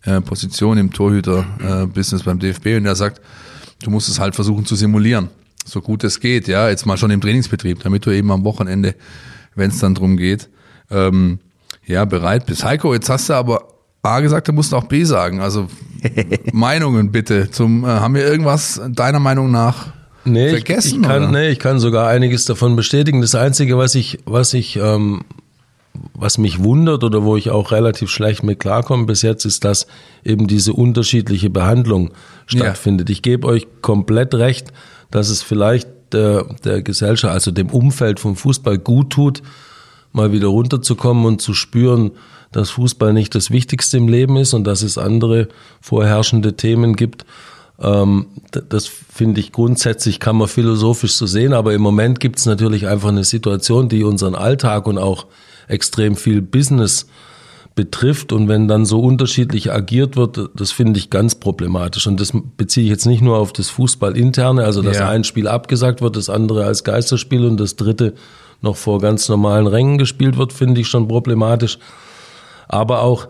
äh, 0.03 0.21
Position 0.21 0.77
im 0.77 0.93
Torhüter-Business 0.93 2.23
beim 2.23 2.37
DFB 2.37 2.77
und 2.77 2.85
er 2.85 2.95
sagt, 2.95 3.19
du 3.81 3.89
musst 3.89 4.09
es 4.09 4.19
halt 4.19 4.35
versuchen 4.35 4.65
zu 4.67 4.75
simulieren, 4.75 5.29
so 5.69 5.81
gut 5.81 6.03
es 6.03 6.19
geht, 6.19 6.47
ja, 6.47 6.69
jetzt 6.69 6.85
mal 6.85 6.97
schon 6.97 7.11
im 7.11 7.21
Trainingsbetrieb, 7.21 7.83
damit 7.83 8.05
du 8.05 8.11
eben 8.11 8.31
am 8.31 8.43
Wochenende, 8.43 8.95
wenn 9.55 9.69
es 9.69 9.79
dann 9.79 9.95
drum 9.95 10.17
geht, 10.17 10.49
ähm, 10.91 11.39
ja, 11.85 12.05
bereit 12.05 12.45
bist. 12.45 12.63
Heiko, 12.63 12.93
jetzt 12.93 13.09
hast 13.09 13.29
du 13.29 13.33
aber 13.33 13.67
A 14.01 14.19
gesagt, 14.21 14.47
du 14.47 14.53
musst 14.53 14.73
auch 14.73 14.85
B 14.85 15.03
sagen, 15.03 15.41
also 15.41 15.67
Meinungen 16.53 17.11
bitte 17.11 17.51
zum, 17.51 17.83
äh, 17.83 17.87
haben 17.87 18.15
wir 18.15 18.25
irgendwas 18.25 18.81
deiner 18.89 19.19
Meinung 19.19 19.51
nach 19.51 19.87
Nee, 20.25 20.49
vergessen? 20.49 20.87
ich, 20.87 20.95
ich 20.97 21.01
kann, 21.01 21.23
oder? 21.23 21.31
nee, 21.31 21.49
ich 21.49 21.59
kann 21.59 21.79
sogar 21.79 22.07
einiges 22.07 22.45
davon 22.45 22.75
bestätigen. 22.75 23.21
Das 23.21 23.35
Einzige, 23.35 23.77
was 23.77 23.95
ich, 23.95 24.19
was 24.25 24.53
ich, 24.53 24.75
ähm, 24.75 25.21
was 26.13 26.37
mich 26.37 26.63
wundert 26.63 27.03
oder 27.03 27.23
wo 27.23 27.35
ich 27.35 27.49
auch 27.49 27.71
relativ 27.71 28.09
schlecht 28.09 28.43
mit 28.43 28.59
klarkomme 28.59 29.05
bis 29.05 29.21
jetzt, 29.21 29.45
ist, 29.45 29.63
dass 29.63 29.87
eben 30.23 30.47
diese 30.47 30.73
unterschiedliche 30.73 31.49
Behandlung 31.49 32.11
stattfindet. 32.45 33.09
Ich 33.09 33.21
gebe 33.21 33.47
euch 33.47 33.67
komplett 33.81 34.33
recht, 34.35 34.71
dass 35.11 35.29
es 35.29 35.41
vielleicht 35.41 35.87
der, 36.11 36.45
der 36.63 36.81
Gesellschaft, 36.81 37.33
also 37.33 37.51
dem 37.51 37.69
Umfeld 37.69 38.19
vom 38.19 38.35
Fußball 38.35 38.77
gut 38.77 39.11
tut, 39.11 39.41
mal 40.11 40.31
wieder 40.31 40.47
runterzukommen 40.47 41.25
und 41.25 41.41
zu 41.41 41.53
spüren, 41.53 42.11
dass 42.51 42.71
Fußball 42.71 43.13
nicht 43.13 43.35
das 43.35 43.51
Wichtigste 43.51 43.97
im 43.97 44.07
Leben 44.07 44.37
ist 44.37 44.53
und 44.53 44.65
dass 44.65 44.81
es 44.81 44.97
andere 44.97 45.49
vorherrschende 45.81 46.55
Themen 46.55 46.95
gibt. 46.95 47.25
Ähm, 47.79 48.27
das 48.51 48.87
finde 48.87 49.39
ich 49.39 49.51
grundsätzlich, 49.51 50.19
kann 50.19 50.35
man 50.35 50.47
philosophisch 50.47 51.13
so 51.13 51.27
sehen, 51.27 51.53
aber 51.53 51.73
im 51.73 51.81
Moment 51.81 52.19
gibt 52.19 52.39
es 52.39 52.45
natürlich 52.45 52.87
einfach 52.87 53.09
eine 53.09 53.23
Situation, 53.23 53.87
die 53.87 54.03
unseren 54.03 54.35
Alltag 54.35 54.87
und 54.87 54.97
auch 54.97 55.27
extrem 55.67 56.15
viel 56.15 56.41
Business 56.41 57.05
betrifft 57.79 58.33
und 58.33 58.49
wenn 58.49 58.67
dann 58.67 58.83
so 58.85 58.99
unterschiedlich 58.99 59.71
agiert 59.71 60.17
wird, 60.17 60.49
das 60.53 60.73
finde 60.73 60.99
ich 60.99 61.09
ganz 61.09 61.35
problematisch 61.35 62.07
und 62.07 62.19
das 62.19 62.33
beziehe 62.57 62.83
ich 62.83 62.89
jetzt 62.89 63.05
nicht 63.05 63.21
nur 63.21 63.37
auf 63.37 63.53
das 63.53 63.69
Fußballinterne, 63.69 64.65
also 64.65 64.81
dass 64.81 64.97
Ja. 64.97 65.07
ein 65.07 65.23
Spiel 65.23 65.47
abgesagt 65.47 66.01
wird, 66.01 66.17
das 66.17 66.29
andere 66.29 66.65
als 66.65 66.83
Geisterspiel 66.83 67.45
und 67.45 67.57
das 67.57 67.77
dritte 67.77 68.15
noch 68.61 68.75
vor 68.75 68.99
ganz 68.99 69.29
normalen 69.29 69.65
Rängen 69.65 69.97
gespielt 69.97 70.37
wird, 70.37 70.51
finde 70.51 70.81
ich 70.81 70.89
schon 70.89 71.07
problematisch. 71.07 71.79
Aber 72.67 73.01
auch 73.01 73.29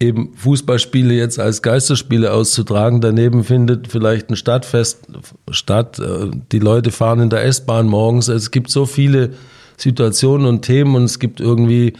eben 0.00 0.32
Fußballspiele 0.34 1.14
jetzt 1.14 1.38
als 1.38 1.62
Geisterspiele 1.62 2.32
auszutragen. 2.32 3.00
Daneben 3.00 3.44
findet 3.44 3.86
vielleicht 3.86 4.28
ein 4.28 4.34
Stadtfest 4.34 5.06
statt. 5.52 6.00
Äh, 6.00 6.32
Die 6.50 6.58
Leute 6.58 6.90
fahren 6.90 7.20
in 7.20 7.30
der 7.30 7.44
S-Bahn 7.44 7.86
morgens. 7.86 8.26
Es 8.26 8.50
gibt 8.50 8.70
so 8.72 8.86
viele 8.86 9.30
Situationen 9.76 10.48
und 10.48 10.62
Themen 10.62 10.96
und 10.96 11.04
es 11.04 11.20
gibt 11.20 11.38
irgendwie 11.38 11.92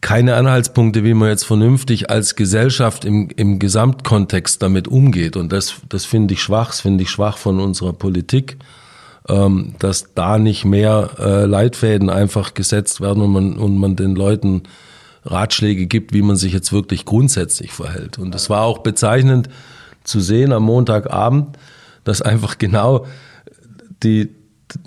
keine 0.00 0.36
Anhaltspunkte, 0.36 1.02
wie 1.02 1.14
man 1.14 1.28
jetzt 1.28 1.44
vernünftig 1.44 2.08
als 2.10 2.36
Gesellschaft 2.36 3.04
im, 3.04 3.30
im 3.36 3.58
Gesamtkontext 3.58 4.62
damit 4.62 4.86
umgeht. 4.86 5.36
Und 5.36 5.52
das, 5.52 5.74
das 5.88 6.04
finde 6.04 6.34
ich 6.34 6.42
schwach, 6.42 6.68
das 6.68 6.80
finde 6.80 7.02
ich 7.02 7.10
schwach 7.10 7.36
von 7.36 7.58
unserer 7.58 7.92
Politik, 7.92 8.58
ähm, 9.28 9.74
dass 9.80 10.14
da 10.14 10.38
nicht 10.38 10.64
mehr 10.64 11.10
äh, 11.18 11.44
Leitfäden 11.46 12.10
einfach 12.10 12.54
gesetzt 12.54 13.00
werden 13.00 13.22
und 13.22 13.32
man, 13.32 13.56
und 13.56 13.76
man 13.76 13.96
den 13.96 14.14
Leuten 14.14 14.62
Ratschläge 15.24 15.86
gibt, 15.86 16.12
wie 16.12 16.22
man 16.22 16.36
sich 16.36 16.52
jetzt 16.52 16.72
wirklich 16.72 17.04
grundsätzlich 17.04 17.72
verhält. 17.72 18.18
Und 18.18 18.34
es 18.34 18.48
war 18.48 18.62
auch 18.62 18.78
bezeichnend 18.78 19.48
zu 20.04 20.20
sehen 20.20 20.52
am 20.52 20.62
Montagabend, 20.62 21.58
dass 22.04 22.22
einfach 22.22 22.58
genau 22.58 23.06
die, 24.02 24.30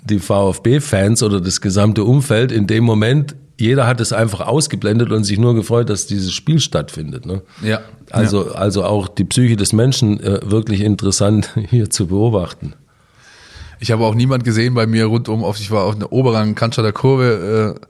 die 0.04 0.18
VfB-Fans 0.18 1.22
oder 1.22 1.40
das 1.40 1.60
gesamte 1.60 2.02
Umfeld 2.02 2.50
in 2.50 2.66
dem 2.66 2.84
Moment, 2.84 3.36
jeder 3.62 3.86
hat 3.86 4.00
es 4.00 4.12
einfach 4.12 4.40
ausgeblendet 4.40 5.12
und 5.12 5.22
sich 5.22 5.38
nur 5.38 5.54
gefreut, 5.54 5.88
dass 5.88 6.08
dieses 6.08 6.32
Spiel 6.32 6.58
stattfindet. 6.58 7.26
Ne? 7.26 7.42
Ja. 7.62 7.80
Also, 8.10 8.52
also 8.54 8.84
auch 8.84 9.06
die 9.06 9.24
Psyche 9.24 9.54
des 9.54 9.72
Menschen 9.72 10.18
äh, 10.18 10.40
wirklich 10.42 10.80
interessant 10.80 11.50
hier 11.70 11.88
zu 11.88 12.08
beobachten. 12.08 12.74
Ich 13.78 13.92
habe 13.92 14.04
auch 14.04 14.14
niemand 14.14 14.42
gesehen 14.42 14.74
bei 14.74 14.86
mir 14.86 15.06
rundum 15.06 15.44
auf, 15.44 15.60
ich 15.60 15.70
war 15.70 15.84
auf 15.84 15.96
der 15.96 16.12
oberen 16.12 16.56
Cannstatter 16.56 16.92
Kurve, 16.92 17.76
äh, 17.78 17.86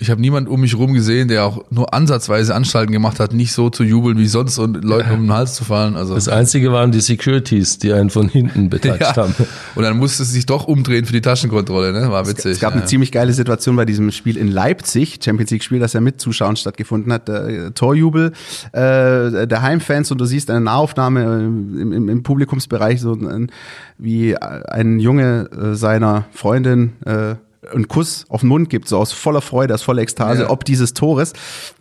ich 0.00 0.10
habe 0.10 0.20
niemand 0.20 0.48
um 0.48 0.60
mich 0.60 0.76
rum 0.76 0.94
gesehen, 0.94 1.26
der 1.26 1.44
auch 1.44 1.64
nur 1.70 1.92
ansatzweise 1.92 2.54
Anstalten 2.54 2.92
gemacht 2.92 3.18
hat, 3.18 3.32
nicht 3.32 3.52
so 3.52 3.68
zu 3.68 3.82
jubeln 3.82 4.16
wie 4.16 4.28
sonst 4.28 4.58
und 4.58 4.84
Leuten 4.84 5.10
um 5.10 5.22
den 5.22 5.32
Hals 5.32 5.54
zu 5.54 5.64
fallen. 5.64 5.96
Also 5.96 6.14
Das 6.14 6.28
Einzige 6.28 6.70
waren 6.70 6.92
die 6.92 7.00
Securities, 7.00 7.78
die 7.78 7.92
einen 7.92 8.08
von 8.08 8.28
hinten 8.28 8.70
betatscht 8.70 9.00
ja. 9.00 9.16
haben. 9.16 9.34
Und 9.74 9.82
dann 9.82 9.96
musste 9.96 10.22
es 10.22 10.32
sich 10.32 10.46
doch 10.46 10.68
umdrehen 10.68 11.04
für 11.04 11.12
die 11.12 11.20
Taschenkontrolle, 11.20 11.92
ne? 11.92 12.12
War 12.12 12.28
witzig. 12.28 12.52
Es 12.52 12.60
gab 12.60 12.74
ja. 12.74 12.78
eine 12.78 12.86
ziemlich 12.86 13.10
geile 13.10 13.32
Situation 13.32 13.74
bei 13.74 13.84
diesem 13.84 14.12
Spiel 14.12 14.36
in 14.36 14.46
Leipzig, 14.46 15.18
Champions 15.20 15.50
League 15.50 15.64
Spiel, 15.64 15.80
das 15.80 15.94
ja 15.94 16.00
mit 16.00 16.20
Zuschauern 16.20 16.54
stattgefunden 16.54 17.12
hat. 17.12 17.26
Der 17.26 17.74
Torjubel 17.74 18.32
äh, 18.72 19.48
der 19.48 19.62
Heimfans 19.62 20.12
und 20.12 20.20
du 20.20 20.26
siehst 20.26 20.48
eine 20.50 20.60
Nahaufnahme 20.60 21.24
äh, 21.24 21.44
im, 21.44 21.92
im, 21.92 22.08
im 22.08 22.22
Publikumsbereich, 22.22 23.00
so 23.00 23.14
ein, 23.14 23.50
wie 23.98 24.36
ein 24.36 25.00
Junge 25.00 25.50
äh, 25.50 25.74
seiner 25.74 26.26
Freundin 26.30 26.92
äh, 27.04 27.34
einen 27.72 27.88
Kuss 27.88 28.24
auf 28.28 28.40
den 28.40 28.48
Mund 28.48 28.70
gibt, 28.70 28.88
so 28.88 28.98
aus 28.98 29.12
voller 29.12 29.40
Freude, 29.40 29.74
aus 29.74 29.82
voller 29.82 30.02
Ekstase, 30.02 30.42
Ja. 30.42 30.50
ob 30.50 30.64
dieses 30.64 30.94
Tores. 30.94 31.32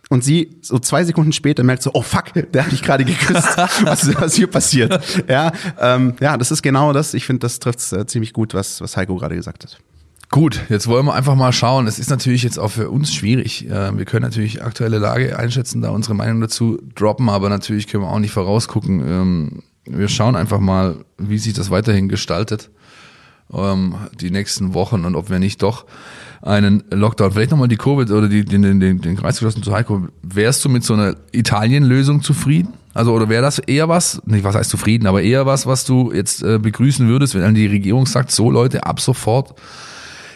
Und 0.10 0.24
sie 0.24 0.58
so 0.62 0.80
zwei 0.80 1.04
Sekunden 1.04 1.34
später 1.34 1.64
merkt 1.64 1.84
so, 1.84 1.92
oh 1.94 2.02
fuck, 2.02 2.34
der 2.34 2.64
hat 2.66 2.72
mich 2.72 2.82
gerade 2.82 3.04
geküsst. 3.06 3.58
was, 3.84 4.16
was 4.16 4.36
hier 4.36 4.48
passiert? 4.48 5.00
Ja, 5.28 5.52
ähm, 5.80 6.14
ja, 6.22 6.38
das 6.38 6.52
ist 6.52 6.62
genau 6.62 6.94
das. 6.94 7.14
Ich 7.14 7.26
finde, 7.26 7.42
das 7.42 7.60
trifft 7.60 7.92
äh, 7.94 8.06
ziemlich 8.08 8.34
gut, 8.34 8.54
was, 8.54 8.80
was 8.82 8.96
Heiko 8.98 9.16
gerade 9.18 9.36
gesagt 9.36 9.64
hat. 9.66 9.78
Gut, 10.30 10.60
jetzt 10.70 10.88
wollen 10.88 11.06
wir 11.06 11.14
einfach 11.14 11.36
mal 11.36 11.54
schauen. 11.54 11.88
Es 11.88 12.00
ist 12.00 12.10
natürlich 12.10 12.44
jetzt 12.44 12.58
auch 12.60 12.72
für 12.72 12.90
uns 12.90 13.14
schwierig. 13.14 13.70
Äh, 13.70 13.98
Wir 13.98 14.06
können 14.06 14.24
natürlich 14.24 14.62
aktuelle 14.64 14.98
Lage 14.98 15.38
einschätzen, 15.38 15.82
da 15.82 15.90
unsere 15.90 16.16
Meinung 16.16 16.42
dazu 16.42 16.80
droppen, 16.96 17.30
aber 17.30 17.48
natürlich 17.50 17.88
können 17.88 18.04
wir 18.04 18.10
auch 18.12 18.20
nicht 18.20 18.32
vorausgucken. 18.34 19.00
Ähm, 19.08 19.64
Wir 19.86 20.08
schauen 20.10 20.36
einfach 20.36 20.60
mal, 20.60 20.98
wie 21.18 21.38
sich 21.38 21.54
das 21.54 21.70
weiterhin 21.70 22.10
gestaltet, 22.10 22.70
ähm, 23.54 23.96
die 24.20 24.32
nächsten 24.32 24.74
Wochen 24.74 25.06
und 25.06 25.16
ob 25.16 25.30
wir 25.30 25.40
nicht 25.40 25.62
doch 25.64 25.86
einen 26.42 26.84
Lockdown, 26.92 27.32
vielleicht 27.32 27.52
nochmal 27.52 27.68
die 27.68 27.78
Covid 27.78 28.10
oder 28.12 28.28
die, 28.28 28.46
den, 28.46 28.62
den, 28.62 28.80
den, 28.80 29.02
den 29.02 29.16
Kreis 29.16 29.36
geschlossen 29.36 29.64
zu 29.64 29.74
Heiko, 29.74 30.08
wärst 30.22 30.64
du 30.64 30.70
mit 30.70 30.84
so 30.84 30.94
einer 30.94 31.16
Italien-Lösung 31.32 32.22
zufrieden? 32.22 32.74
Also, 32.94 33.14
oder 33.14 33.30
wäre 33.30 33.42
das 33.44 33.60
eher 33.60 33.90
was, 33.90 34.22
nicht 34.26 34.44
was 34.44 34.56
heißt 34.56 34.70
zufrieden, 34.70 35.08
aber 35.08 35.22
eher 35.22 35.46
was, 35.46 35.68
was 35.68 35.86
du 35.86 36.12
jetzt 36.12 36.44
äh, 36.44 36.58
begrüßen 36.58 37.08
würdest, 37.08 37.36
wenn 37.36 37.42
dann 37.42 37.56
die 37.56 37.68
Regierung 37.68 38.06
sagt, 38.06 38.32
so 38.32 38.50
Leute, 38.50 38.86
ab 38.86 39.00
sofort 39.00 39.56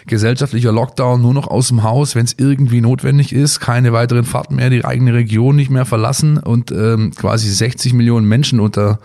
gesellschaftlicher 0.07 0.71
Lockdown 0.71 1.21
nur 1.21 1.33
noch 1.33 1.47
aus 1.47 1.69
dem 1.69 1.83
Haus, 1.83 2.15
wenn 2.15 2.25
es 2.25 2.35
irgendwie 2.37 2.81
notwendig 2.81 3.33
ist, 3.33 3.59
keine 3.59 3.93
weiteren 3.93 4.25
Fahrten 4.25 4.55
mehr, 4.55 4.69
die 4.69 4.85
eigene 4.85 5.13
Region 5.13 5.55
nicht 5.55 5.69
mehr 5.69 5.85
verlassen 5.85 6.37
und 6.37 6.71
ähm, 6.71 7.11
quasi 7.15 7.49
60 7.49 7.93
Millionen 7.93 8.27
Menschen 8.27 8.59
unter 8.59 8.99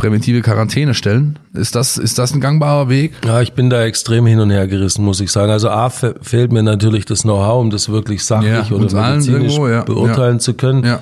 präventive 0.00 0.40
Quarantäne 0.42 0.94
stellen. 0.94 1.38
Ist 1.52 1.74
das, 1.74 1.96
ist 1.98 2.18
das 2.18 2.32
ein 2.34 2.40
gangbarer 2.40 2.88
Weg? 2.88 3.12
Ja, 3.24 3.40
ich 3.42 3.52
bin 3.52 3.68
da 3.70 3.84
extrem 3.84 4.26
hin 4.26 4.40
und 4.40 4.50
her 4.50 4.66
gerissen, 4.66 5.04
muss 5.04 5.20
ich 5.20 5.30
sagen. 5.30 5.50
Also 5.52 5.68
A, 5.70 5.90
fe- 5.90 6.14
fehlt 6.22 6.52
mir 6.52 6.62
natürlich 6.62 7.04
das 7.04 7.22
Know-how, 7.22 7.60
um 7.60 7.70
das 7.70 7.88
wirklich 7.90 8.24
sachlich 8.24 8.70
Ja, 8.70 8.76
oder 8.76 8.92
medizinisch 9.10 9.52
irgendwo, 9.54 9.68
ja. 9.68 9.82
beurteilen 9.82 10.36
Ja. 10.36 10.40
zu 10.40 10.54
können. 10.54 10.98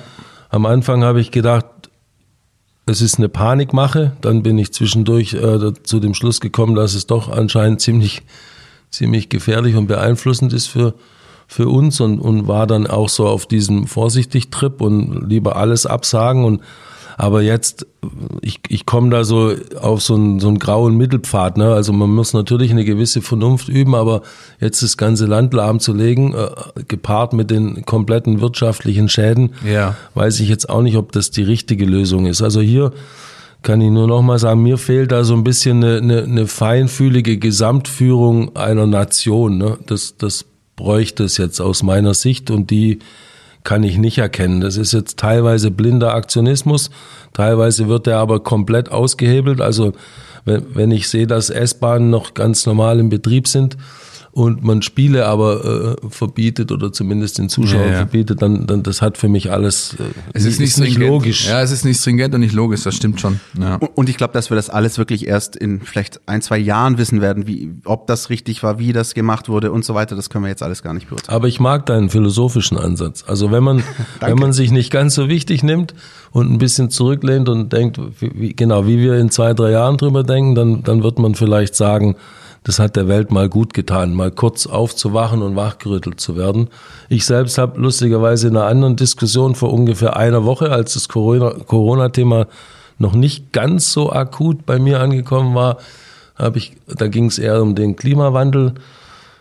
Am 0.49 0.65
Anfang 0.65 1.03
habe 1.03 1.21
ich 1.21 1.31
gedacht, 1.31 1.65
es 2.85 3.01
ist 3.01 3.17
eine 3.19 3.29
Panikmache. 3.29 4.13
Dann 4.21 4.43
bin 4.43 4.57
ich 4.57 4.73
zwischendurch 4.73 5.33
äh, 5.33 5.73
zu 5.83 5.99
dem 5.99 6.13
Schluss 6.13 6.41
gekommen, 6.41 6.75
dass 6.75 6.93
es 6.95 7.05
doch 7.07 7.29
anscheinend 7.31 7.81
ziemlich, 7.81 8.23
ziemlich 8.89 9.29
gefährlich 9.29 9.75
und 9.75 9.87
beeinflussend 9.87 10.51
ist 10.53 10.67
für, 10.67 10.95
für 11.47 11.69
uns 11.69 12.01
und, 12.01 12.19
und 12.19 12.47
war 12.47 12.67
dann 12.67 12.87
auch 12.87 13.07
so 13.09 13.27
auf 13.27 13.45
diesem 13.45 13.87
Vorsichtig-Trip 13.87 14.81
und 14.81 15.29
lieber 15.29 15.55
alles 15.55 15.85
absagen 15.85 16.43
und 16.43 16.61
aber 17.19 17.41
jetzt, 17.41 17.85
ich, 18.41 18.61
ich 18.69 18.85
komme 18.85 19.09
da 19.09 19.25
so 19.25 19.51
auf 19.81 20.01
so 20.01 20.15
einen, 20.15 20.39
so 20.39 20.47
einen 20.47 20.57
grauen 20.57 20.95
Mittelpfad. 20.95 21.57
Ne? 21.57 21.73
Also 21.73 21.91
man 21.91 22.09
muss 22.09 22.31
natürlich 22.31 22.71
eine 22.71 22.85
gewisse 22.85 23.21
Vernunft 23.21 23.67
üben, 23.67 23.93
aber 23.93 24.21
jetzt 24.61 24.81
das 24.83 24.95
ganze 24.95 25.25
Land 25.25 25.53
lahmzulegen, 25.53 26.33
äh, 26.33 26.47
gepaart 26.87 27.33
mit 27.33 27.51
den 27.51 27.85
kompletten 27.85 28.39
wirtschaftlichen 28.39 29.09
Schäden, 29.09 29.49
Ja. 29.69 29.97
weiß 30.13 30.39
ich 30.39 30.47
jetzt 30.47 30.69
auch 30.69 30.81
nicht, 30.81 30.95
ob 30.95 31.11
das 31.11 31.29
die 31.29 31.43
richtige 31.43 31.83
Lösung 31.83 32.25
ist. 32.25 32.41
Also 32.41 32.61
hier 32.61 32.93
kann 33.63 33.81
ich 33.81 33.91
nur 33.91 34.07
noch 34.07 34.21
mal 34.21 34.39
sagen, 34.39 34.63
mir 34.63 34.77
fehlt 34.77 35.11
da 35.11 35.25
so 35.25 35.33
ein 35.33 35.43
bisschen 35.43 35.83
eine, 35.83 35.97
eine, 35.97 36.23
eine 36.23 36.47
feinfühlige 36.47 37.37
Gesamtführung 37.37 38.55
einer 38.55 38.87
Nation. 38.87 39.57
Ne? 39.57 39.77
Das, 39.87 40.15
das 40.17 40.45
bräuchte 40.77 41.25
es 41.25 41.35
jetzt 41.35 41.59
aus 41.59 41.83
meiner 41.83 42.13
Sicht 42.13 42.49
und 42.49 42.71
die 42.71 42.99
kann 43.63 43.83
ich 43.83 43.97
nicht 43.97 44.17
erkennen. 44.17 44.61
Das 44.61 44.77
ist 44.77 44.93
jetzt 44.93 45.17
teilweise 45.17 45.71
blinder 45.71 46.13
Aktionismus, 46.13 46.89
teilweise 47.33 47.87
wird 47.87 48.07
der 48.07 48.17
aber 48.17 48.41
komplett 48.41 48.91
ausgehebelt. 48.91 49.61
Also 49.61 49.93
wenn, 50.45 50.75
wenn 50.75 50.91
ich 50.91 51.09
sehe, 51.09 51.27
dass 51.27 51.49
S-Bahnen 51.49 52.09
noch 52.09 52.33
ganz 52.33 52.65
normal 52.65 52.99
im 52.99 53.09
Betrieb 53.09 53.47
sind 53.47 53.77
und 54.31 54.63
man 54.63 54.81
Spiele 54.81 55.25
aber 55.25 55.95
äh, 56.01 56.09
verbietet 56.09 56.71
oder 56.71 56.91
zumindest 56.91 57.37
den 57.39 57.49
Zuschauern 57.49 57.85
Ja, 57.85 57.91
ja. 57.91 57.97
verbietet, 57.97 58.41
dann, 58.41 58.67
dann 58.67 58.83
das 58.83 59.01
hat 59.01 59.17
für 59.17 59.27
mich 59.27 59.51
alles 59.51 59.95
äh, 59.99 60.03
Es 60.33 60.45
ist 60.45 60.59
nicht, 60.59 60.77
nicht 60.77 60.91
stringent. 60.91 61.11
logisch. 61.11 61.47
Ja, 61.47 61.61
es 61.61 61.71
ist 61.71 61.83
nicht 61.83 61.99
stringent 61.99 62.33
und 62.35 62.41
nicht 62.41 62.53
logisch, 62.53 62.83
das 62.83 62.95
stimmt 62.95 63.19
schon. 63.19 63.39
Ja. 63.59 63.79
Und 63.95 64.07
ich 64.09 64.17
glaube, 64.17 64.33
dass 64.33 64.51
wir 64.51 64.55
das 64.55 64.69
alles 64.69 64.97
wirklich 64.97 65.27
erst 65.27 65.55
in 65.55 65.81
vielleicht 65.81 66.21
ein, 66.27 66.41
zwei 66.41 66.57
Jahren 66.57 66.97
wissen 66.97 67.21
werden, 67.21 67.47
wie, 67.47 67.71
ob 67.85 68.07
das 68.07 68.29
richtig 68.29 68.61
war, 68.63 68.77
wie 68.79 68.93
das 68.93 69.13
gemacht 69.13 69.49
wurde 69.49 69.71
und 69.71 69.83
so 69.83 69.95
weiter. 69.95 70.15
Das 70.15 70.29
können 70.29 70.43
wir 70.45 70.49
jetzt 70.49 70.63
alles 70.63 70.83
gar 70.83 70.93
nicht 70.93 71.09
beurteilen. 71.09 71.35
Aber 71.35 71.47
ich 71.47 71.59
mag 71.59 71.85
deinen 71.87 72.09
philosophischen 72.09 72.77
Ansatz. 72.77 73.23
Also 73.27 73.51
wenn 73.51 73.63
man, 73.63 73.83
wenn 74.19 74.37
man 74.37 74.53
sich 74.53 74.71
nicht 74.71 74.91
ganz 74.91 75.15
so 75.15 75.27
wichtig 75.27 75.63
nimmt 75.63 75.95
und 76.31 76.51
ein 76.51 76.59
bisschen 76.59 76.89
zurücklehnt 76.91 77.49
und 77.49 77.73
denkt, 77.73 77.99
wie, 78.19 78.31
wie, 78.35 78.55
genau, 78.55 78.85
wie 78.85 78.99
wir 78.99 79.15
in 79.15 79.31
zwei, 79.31 79.53
drei 79.53 79.71
Jahren 79.71 79.97
drüber 79.97 80.23
denken, 80.23 80.53
dann, 80.55 80.83
dann 80.83 81.03
wird 81.03 81.17
man 81.19 81.33
vielleicht 81.35 81.75
sagen, 81.75 82.15
das 82.63 82.79
hat 82.79 82.95
der 82.95 83.07
Welt 83.07 83.31
mal 83.31 83.49
gut 83.49 83.73
getan, 83.73 84.13
mal 84.13 84.31
kurz 84.31 84.67
aufzuwachen 84.67 85.41
und 85.41 85.55
wachgerüttelt 85.55 86.19
zu 86.19 86.35
werden. 86.35 86.69
Ich 87.07 87.25
selbst 87.25 87.57
habe 87.57 87.79
lustigerweise 87.79 88.49
in 88.49 88.57
einer 88.57 88.65
anderen 88.65 88.95
Diskussion 88.95 89.55
vor 89.55 89.73
ungefähr 89.73 90.17
einer 90.17 90.45
Woche, 90.45 90.71
als 90.71 90.93
das 90.93 91.07
Corona- 91.07 91.55
Corona-Thema 91.65 92.47
noch 92.97 93.13
nicht 93.13 93.53
ganz 93.53 93.93
so 93.93 94.11
akut 94.11 94.65
bei 94.65 94.77
mir 94.77 94.99
angekommen 94.99 95.55
war, 95.55 95.77
habe 96.35 96.57
ich, 96.57 96.75
da 96.87 97.07
ging 97.07 97.25
es 97.25 97.39
eher 97.39 97.61
um 97.61 97.75
den 97.75 97.95
Klimawandel, 97.95 98.75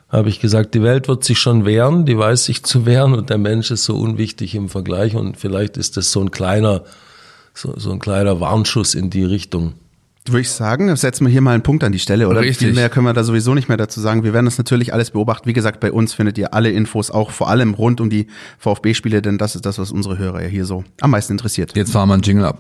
habe 0.08 0.28
ich 0.28 0.40
gesagt, 0.40 0.74
die 0.74 0.82
Welt 0.82 1.06
wird 1.08 1.22
sich 1.24 1.38
schon 1.38 1.64
wehren, 1.64 2.06
die 2.06 2.16
weiß 2.16 2.44
sich 2.44 2.62
zu 2.64 2.86
wehren 2.86 3.14
und 3.14 3.30
der 3.30 3.38
Mensch 3.38 3.70
ist 3.70 3.84
so 3.84 3.96
unwichtig 3.96 4.54
im 4.54 4.68
Vergleich 4.68 5.14
und 5.14 5.36
vielleicht 5.36 5.76
ist 5.76 5.96
das 5.96 6.12
so 6.12 6.20
ein 6.20 6.30
kleiner, 6.30 6.82
so, 7.52 7.74
so 7.76 7.90
ein 7.92 7.98
kleiner 7.98 8.40
Warnschuss 8.40 8.94
in 8.94 9.10
die 9.10 9.24
Richtung. 9.24 9.74
Würde 10.32 10.42
ich 10.42 10.50
sagen, 10.50 10.94
setzen 10.96 11.26
wir 11.26 11.30
hier 11.30 11.40
mal 11.40 11.52
einen 11.52 11.62
Punkt 11.62 11.84
an 11.84 11.92
die 11.92 11.98
Stelle, 11.98 12.28
oder? 12.28 12.40
Richtig. 12.40 12.68
Viel 12.68 12.74
mehr 12.74 12.88
können 12.88 13.06
wir 13.06 13.12
da 13.12 13.24
sowieso 13.24 13.54
nicht 13.54 13.68
mehr 13.68 13.76
dazu 13.76 14.00
sagen. 14.00 14.24
Wir 14.24 14.32
werden 14.32 14.44
das 14.44 14.58
natürlich 14.58 14.92
alles 14.92 15.10
beobachten. 15.10 15.48
Wie 15.48 15.52
gesagt, 15.52 15.80
bei 15.80 15.92
uns 15.92 16.14
findet 16.14 16.38
ihr 16.38 16.54
alle 16.54 16.70
Infos, 16.70 17.10
auch 17.10 17.30
vor 17.30 17.48
allem 17.48 17.74
rund 17.74 18.00
um 18.00 18.10
die 18.10 18.26
VfB-Spiele, 18.58 19.22
denn 19.22 19.38
das 19.38 19.54
ist 19.54 19.66
das, 19.66 19.78
was 19.78 19.92
unsere 19.92 20.18
Hörer 20.18 20.42
ja 20.42 20.48
hier 20.48 20.64
so 20.64 20.84
am 21.00 21.10
meisten 21.10 21.32
interessiert. 21.32 21.76
Jetzt 21.76 21.92
fahren 21.92 22.08
wir 22.08 22.14
einen 22.14 22.22
Jingle 22.22 22.44
ab. 22.44 22.58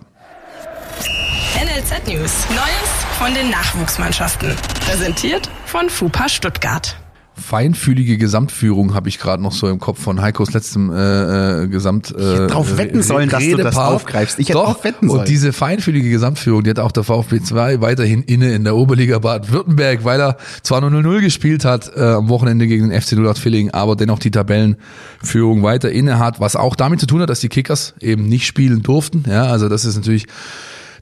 NLZ 1.56 2.08
News. 2.08 2.46
Neues 2.50 2.98
von 3.18 3.34
den 3.34 3.50
Nachwuchsmannschaften. 3.50 4.54
Präsentiert 4.86 5.50
von 5.66 5.90
FUPA 5.90 6.28
Stuttgart. 6.28 6.96
Feinfühlige 7.38 8.18
Gesamtführung 8.18 8.94
habe 8.94 9.08
ich 9.08 9.18
gerade 9.18 9.42
noch 9.42 9.52
so 9.52 9.68
im 9.68 9.78
Kopf 9.78 10.00
von 10.02 10.20
Heikos 10.20 10.52
letztem 10.52 10.90
äh, 10.90 11.62
äh, 11.62 11.68
Gesamt. 11.68 12.10
Äh, 12.10 12.32
hätte 12.32 12.46
drauf 12.48 12.76
wetten 12.76 13.02
sollen, 13.02 13.28
dass 13.28 13.44
du 13.44 13.56
das 13.56 13.76
aufgreifst. 13.76 14.38
Ich 14.38 14.48
hätte 14.48 14.58
Doch, 14.58 14.66
drauf 14.66 14.84
wetten 14.84 15.08
sollen. 15.08 15.20
Und 15.20 15.28
diese 15.28 15.52
feinfühlige 15.52 16.10
Gesamtführung, 16.10 16.64
die 16.64 16.70
hat 16.70 16.78
auch 16.78 16.92
der 16.92 17.04
VfB 17.04 17.40
2 17.40 17.80
weiterhin 17.80 18.22
inne 18.22 18.52
in 18.52 18.64
der 18.64 18.76
Oberliga 18.76 19.18
Baden-Württemberg, 19.18 20.04
weil 20.04 20.20
er 20.20 20.36
zwar 20.62 20.80
nur 20.80 20.90
0-0 20.90 21.20
gespielt 21.20 21.64
hat 21.64 21.90
äh, 21.96 22.00
am 22.00 22.28
Wochenende 22.28 22.66
gegen 22.66 22.90
den 22.90 23.00
FC 23.00 23.14
08 23.18 23.38
Villingen, 23.38 23.72
aber 23.72 23.96
dennoch 23.96 24.18
die 24.18 24.30
Tabellenführung 24.30 25.62
weiter 25.62 25.90
inne 25.90 26.18
hat, 26.18 26.40
was 26.40 26.56
auch 26.56 26.76
damit 26.76 27.00
zu 27.00 27.06
tun 27.06 27.22
hat, 27.22 27.30
dass 27.30 27.40
die 27.40 27.48
Kickers 27.48 27.94
eben 28.00 28.28
nicht 28.28 28.46
spielen 28.46 28.82
durften. 28.82 29.24
Ja, 29.28 29.44
also 29.44 29.68
das 29.68 29.84
ist 29.84 29.96
natürlich 29.96 30.26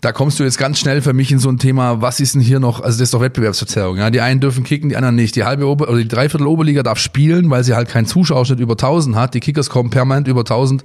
da 0.07 0.13
kommst 0.13 0.39
du 0.39 0.45
jetzt 0.45 0.57
ganz 0.57 0.79
schnell 0.79 1.03
für 1.03 1.13
mich 1.13 1.33
in 1.33 1.41
so 1.41 1.49
ein 1.49 1.59
Thema, 1.59 2.01
was 2.01 2.21
ist 2.21 2.37
denn 2.37 2.41
hier 2.41 2.61
noch, 2.61 2.81
also 2.81 2.97
das 2.97 3.09
ist 3.09 3.15
doch 3.15 3.21
Wettbewerbsverzerrung. 3.21 3.97
Ja? 3.97 4.09
Die 4.11 4.21
einen 4.21 4.39
dürfen 4.39 4.63
kicken, 4.63 4.89
die 4.89 4.97
anderen 4.97 5.17
nicht. 5.17 5.35
Die 5.35 5.43
halbe 5.43 5.67
Ober 5.67 5.89
oder 5.89 5.99
die 5.99 6.07
Dreiviertel 6.07 6.47
Oberliga 6.47 6.85
darf 6.85 7.01
spielen, 7.01 7.51
weil 7.51 7.65
sie 7.65 7.75
halt 7.75 7.89
keinen 7.89 8.07
Zuschauerschnitt 8.07 8.61
über 8.61 8.75
1000 8.75 9.17
hat. 9.17 9.35
Die 9.35 9.41
Kickers 9.41 9.69
kommen 9.69 9.91
permanent 9.91 10.29
über 10.29 10.43
1000, 10.43 10.85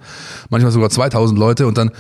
manchmal 0.50 0.72
sogar 0.72 0.90
2000 0.90 1.38
Leute 1.38 1.68
und 1.68 1.78
dann 1.78 1.92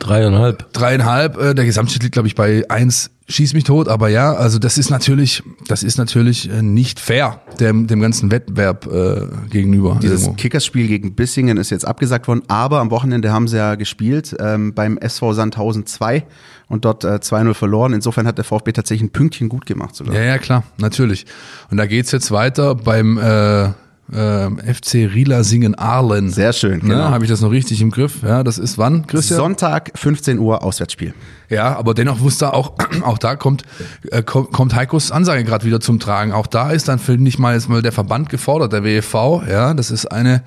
Dreieinhalb. 0.00 0.72
dreieinhalb. 0.72 1.36
Äh, 1.40 1.54
der 1.54 1.64
Gesamtschnitt 1.64 2.02
liegt, 2.02 2.14
glaube 2.14 2.28
ich, 2.28 2.34
bei 2.34 2.68
eins. 2.68 3.10
Schieß 3.28 3.54
mich 3.54 3.62
tot, 3.62 3.86
aber 3.86 4.08
ja, 4.08 4.32
also 4.32 4.58
das 4.58 4.76
ist 4.76 4.90
natürlich, 4.90 5.44
das 5.68 5.84
ist 5.84 5.98
natürlich 5.98 6.50
äh, 6.50 6.62
nicht 6.62 6.98
fair 6.98 7.40
dem, 7.60 7.86
dem 7.86 8.00
ganzen 8.00 8.32
Wettbewerb 8.32 8.88
äh, 8.92 9.48
gegenüber. 9.48 10.00
Dieses 10.02 10.22
irgendwo. 10.22 10.36
Kickerspiel 10.36 10.88
gegen 10.88 11.14
Bissingen 11.14 11.56
ist 11.56 11.70
jetzt 11.70 11.86
abgesagt 11.86 12.26
worden, 12.26 12.42
aber 12.48 12.80
am 12.80 12.90
Wochenende 12.90 13.30
haben 13.32 13.46
sie 13.46 13.56
ja 13.56 13.76
gespielt 13.76 14.34
ähm, 14.40 14.74
beim 14.74 14.98
SV 14.98 15.32
Sandhausen 15.34 15.86
2 15.86 16.24
und 16.66 16.84
dort 16.84 17.04
äh, 17.04 17.20
2-0 17.22 17.54
verloren. 17.54 17.92
Insofern 17.92 18.26
hat 18.26 18.36
der 18.36 18.44
VfB 18.44 18.72
tatsächlich 18.72 19.08
ein 19.08 19.12
Pünktchen 19.12 19.48
gut 19.48 19.64
gemacht 19.64 19.94
sogar. 19.94 20.12
Ja, 20.12 20.22
ja, 20.22 20.38
klar, 20.38 20.64
natürlich. 20.78 21.24
Und 21.70 21.76
da 21.76 21.86
geht's 21.86 22.10
jetzt 22.10 22.32
weiter 22.32 22.74
beim 22.74 23.16
äh, 23.16 23.68
äh, 24.12 24.74
FC 24.74 24.94
Rila 25.14 25.44
Singen 25.44 25.74
Arlen. 25.74 26.30
Sehr 26.30 26.52
schön, 26.52 26.80
genau. 26.80 26.94
genau. 26.94 27.10
Habe 27.10 27.24
ich 27.24 27.30
das 27.30 27.40
noch 27.40 27.50
richtig 27.50 27.80
im 27.80 27.90
Griff? 27.90 28.22
Ja, 28.22 28.42
das 28.42 28.58
ist 28.58 28.78
wann, 28.78 29.06
Christian? 29.06 29.38
Sonntag 29.38 29.92
15 29.94 30.38
Uhr 30.38 30.62
Auswärtsspiel. 30.62 31.14
Ja, 31.48 31.76
aber 31.76 31.94
dennoch 31.94 32.20
wusste 32.20 32.52
auch, 32.52 32.74
auch 33.02 33.18
da 33.18 33.36
kommt, 33.36 33.64
äh, 34.10 34.22
kommt 34.22 34.74
Heikos 34.74 35.12
Ansage 35.12 35.44
gerade 35.44 35.64
wieder 35.64 35.80
zum 35.80 36.00
Tragen. 36.00 36.32
Auch 36.32 36.46
da 36.46 36.70
ist 36.70 36.88
dann, 36.88 36.98
finde 36.98 37.28
ich 37.28 37.38
mal, 37.38 37.54
jetzt 37.54 37.68
mal 37.68 37.82
der 37.82 37.92
Verband 37.92 38.28
gefordert, 38.28 38.72
der 38.72 38.84
WFV, 38.84 39.42
ja, 39.48 39.74
das 39.74 39.90
ist 39.90 40.06
eine 40.06 40.42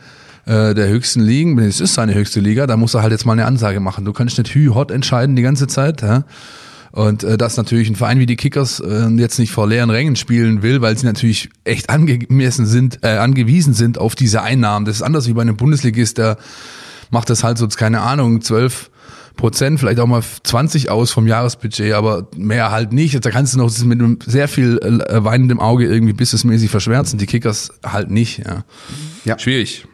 äh, 0.45 0.73
der 0.73 0.87
höchsten 0.89 1.21
Ligen, 1.21 1.57
es 1.59 1.79
ist 1.79 1.93
seine 1.93 2.13
höchste 2.13 2.39
Liga, 2.39 2.67
da 2.67 2.75
muss 2.75 2.93
er 2.93 3.01
halt 3.01 3.11
jetzt 3.11 3.25
mal 3.25 3.33
eine 3.33 3.45
Ansage 3.45 3.79
machen. 3.79 4.05
Du 4.05 4.13
kannst 4.13 4.37
nicht 4.37 4.53
hü 4.53 4.73
hot 4.73 4.91
entscheiden 4.91 5.35
die 5.35 5.41
ganze 5.41 5.67
Zeit, 5.67 6.01
ja. 6.01 6.23
Und 6.93 7.23
äh, 7.23 7.39
dass 7.39 7.57
natürlich 7.57 7.89
ein 7.89 7.95
Verein 7.95 8.19
wie 8.19 8.27
die 8.27 8.35
Kickers 8.35 8.79
äh, 8.79 9.07
jetzt 9.15 9.39
nicht 9.39 9.51
vor 9.51 9.67
leeren 9.67 9.89
Rängen 9.89 10.15
spielen 10.15 10.61
will, 10.61 10.79
weil 10.81 10.95
sie 10.95 11.07
natürlich 11.07 11.49
echt 11.63 11.89
angemessen 11.89 12.67
sind, 12.67 12.99
äh, 13.01 13.17
angewiesen 13.17 13.73
sind 13.73 13.97
auf 13.97 14.13
diese 14.13 14.43
Einnahmen. 14.43 14.85
Das 14.85 14.97
ist 14.97 15.01
anders 15.01 15.27
wie 15.27 15.33
bei 15.33 15.41
einem 15.41 15.57
Bundesligist, 15.57 16.19
der 16.19 16.37
macht 17.09 17.31
das 17.31 17.43
halt 17.43 17.57
so, 17.57 17.67
keine 17.67 18.01
Ahnung, 18.01 18.41
12 18.41 18.91
Prozent, 19.35 19.79
vielleicht 19.79 19.99
auch 19.99 20.05
mal 20.05 20.21
20 20.21 20.91
aus 20.91 21.09
vom 21.09 21.25
Jahresbudget, 21.25 21.93
aber 21.93 22.27
mehr 22.37 22.69
halt 22.69 22.93
nicht. 22.93 23.25
Da 23.25 23.31
kannst 23.31 23.55
du 23.55 23.57
noch 23.57 23.75
mit 23.83 23.99
einem 23.99 24.19
sehr 24.23 24.47
viel 24.47 24.77
äh, 24.77 25.23
weinendem 25.23 25.59
Auge 25.59 25.87
irgendwie 25.87 26.13
businessmäßig 26.13 26.69
verschwärzen. 26.69 27.17
Die 27.17 27.25
Kickers 27.25 27.71
halt 27.83 28.11
nicht. 28.11 28.43
Ja. 28.45 28.65
Ja. 29.25 29.39
Schwierig. 29.39 29.87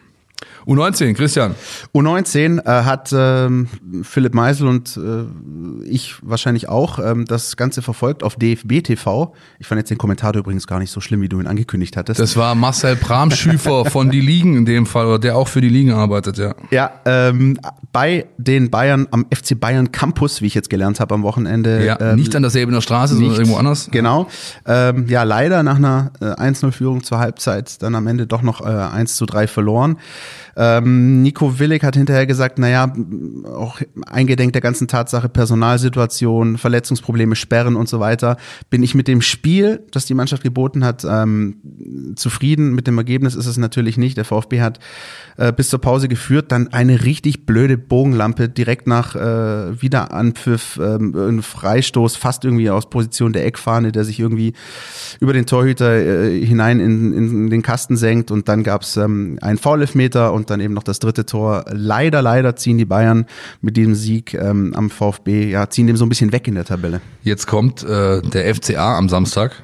U19, 0.69 1.15
Christian. 1.15 1.55
U19 1.95 2.59
äh, 2.59 2.83
hat 2.83 3.09
ähm, 3.11 3.67
Philipp 4.03 4.35
Meisel 4.35 4.67
und 4.67 4.97
äh, 4.97 5.89
ich 5.89 6.15
wahrscheinlich 6.21 6.69
auch 6.69 6.99
ähm, 6.99 7.25
das 7.25 7.57
Ganze 7.57 7.81
verfolgt 7.81 8.23
auf 8.23 8.35
DFB 8.35 8.83
TV. 8.83 9.33
Ich 9.57 9.65
fand 9.65 9.79
jetzt 9.79 9.89
den 9.89 9.97
Kommentator 9.97 10.39
übrigens 10.39 10.67
gar 10.67 10.77
nicht 10.77 10.91
so 10.91 11.01
schlimm, 11.01 11.21
wie 11.21 11.29
du 11.29 11.39
ihn 11.39 11.47
angekündigt 11.47 11.97
hattest. 11.97 12.19
Das 12.19 12.37
war 12.37 12.53
Marcel 12.53 12.95
Pramschüfer 12.95 13.85
von 13.89 14.11
die 14.11 14.21
Ligen 14.21 14.57
in 14.57 14.65
dem 14.65 14.85
Fall, 14.85 15.07
oder 15.07 15.17
der 15.17 15.37
auch 15.37 15.47
für 15.47 15.61
die 15.61 15.69
Ligen 15.69 15.91
arbeitet, 15.91 16.37
ja. 16.37 16.53
ja, 16.69 16.91
ähm, 17.05 17.57
bei 17.91 18.27
den 18.37 18.69
Bayern 18.69 19.07
am 19.09 19.25
FC 19.33 19.59
Bayern 19.59 19.91
Campus, 19.91 20.43
wie 20.43 20.45
ich 20.45 20.53
jetzt 20.53 20.69
gelernt 20.69 20.99
habe 20.99 21.15
am 21.15 21.23
Wochenende. 21.23 21.83
Ja, 21.83 21.99
ähm, 21.99 22.15
nicht 22.15 22.35
an 22.35 22.43
der 22.43 22.51
Säbener 22.51 22.83
Straße, 22.83 23.15
sondern 23.15 23.31
nicht. 23.31 23.39
irgendwo 23.39 23.57
anders. 23.57 23.89
Genau. 23.91 24.27
Ähm, 24.67 25.07
ja, 25.07 25.23
leider 25.23 25.63
nach 25.63 25.77
einer 25.77 26.11
äh, 26.21 26.25
1-0-Führung 26.25 27.03
zur 27.03 27.17
Halbzeit 27.17 27.81
dann 27.81 27.95
am 27.95 28.05
Ende 28.05 28.27
doch 28.27 28.43
noch 28.43 28.61
äh, 28.61 28.65
1 28.65 29.15
zu 29.15 29.25
3 29.25 29.47
verloren. 29.47 29.97
Ähm, 30.61 31.21
Nico 31.21 31.57
Willig 31.57 31.83
hat 31.83 31.95
hinterher 31.95 32.25
gesagt, 32.25 32.59
naja, 32.59 32.93
auch 33.45 33.79
eingedenk 34.05 34.51
der 34.51 34.61
ganzen 34.61 34.89
Tatsache 34.89 35.29
Personalsituation, 35.29 36.57
Verletzungsprobleme, 36.57 37.37
Sperren 37.37 37.77
und 37.77 37.87
so 37.87 38.01
weiter, 38.01 38.35
bin 38.69 38.83
ich 38.83 38.93
mit 38.93 39.07
dem 39.07 39.21
Spiel, 39.21 39.85
das 39.91 40.05
die 40.05 40.13
Mannschaft 40.13 40.43
geboten 40.43 40.83
hat, 40.83 41.05
ähm, 41.09 41.61
zufrieden. 42.17 42.75
Mit 42.75 42.87
dem 42.87 42.97
Ergebnis 42.97 43.35
ist 43.35 43.45
es 43.45 43.55
natürlich 43.55 43.97
nicht. 43.97 44.17
Der 44.17 44.25
VfB 44.25 44.59
hat 44.59 44.79
äh, 45.37 45.53
bis 45.53 45.69
zur 45.69 45.79
Pause 45.79 46.09
geführt, 46.09 46.51
dann 46.51 46.67
eine 46.73 47.05
richtig 47.05 47.45
blöde 47.45 47.77
Bogenlampe 47.77 48.49
direkt 48.49 48.85
nach 48.85 49.15
äh, 49.15 49.81
Wiederanpfiff, 49.81 50.77
ähm, 50.83 51.15
ein 51.15 51.41
Freistoß, 51.41 52.17
fast 52.17 52.43
irgendwie 52.43 52.69
aus 52.69 52.89
Position 52.89 53.31
der 53.31 53.45
Eckfahne, 53.45 53.93
der 53.93 54.03
sich 54.03 54.19
irgendwie 54.19 54.51
über 55.21 55.31
den 55.31 55.45
Torhüter 55.45 55.95
äh, 55.95 56.45
hinein 56.45 56.81
in, 56.81 57.13
in 57.13 57.49
den 57.49 57.61
Kasten 57.61 57.95
senkt 57.95 58.29
und 58.29 58.49
dann 58.49 58.63
gab's 58.63 58.97
ähm, 58.97 59.39
einen 59.41 59.57
Foul-Elfmeter 59.57 60.33
und 60.33 60.48
dann 60.49 60.59
eben 60.59 60.73
noch 60.73 60.83
das 60.83 60.99
dritte 60.99 61.25
Tor. 61.25 61.65
Leider, 61.71 62.21
leider 62.21 62.55
ziehen 62.55 62.77
die 62.77 62.85
Bayern 62.85 63.25
mit 63.61 63.77
diesem 63.77 63.95
Sieg 63.95 64.33
ähm, 64.33 64.73
am 64.75 64.89
VfB, 64.89 65.49
ja, 65.49 65.69
ziehen 65.69 65.87
dem 65.87 65.97
so 65.97 66.05
ein 66.05 66.09
bisschen 66.09 66.31
weg 66.31 66.47
in 66.47 66.55
der 66.55 66.65
Tabelle. 66.65 67.01
Jetzt 67.23 67.47
kommt 67.47 67.83
äh, 67.83 68.21
der 68.21 68.53
FCA 68.55 68.97
am 68.97 69.09
Samstag. 69.09 69.63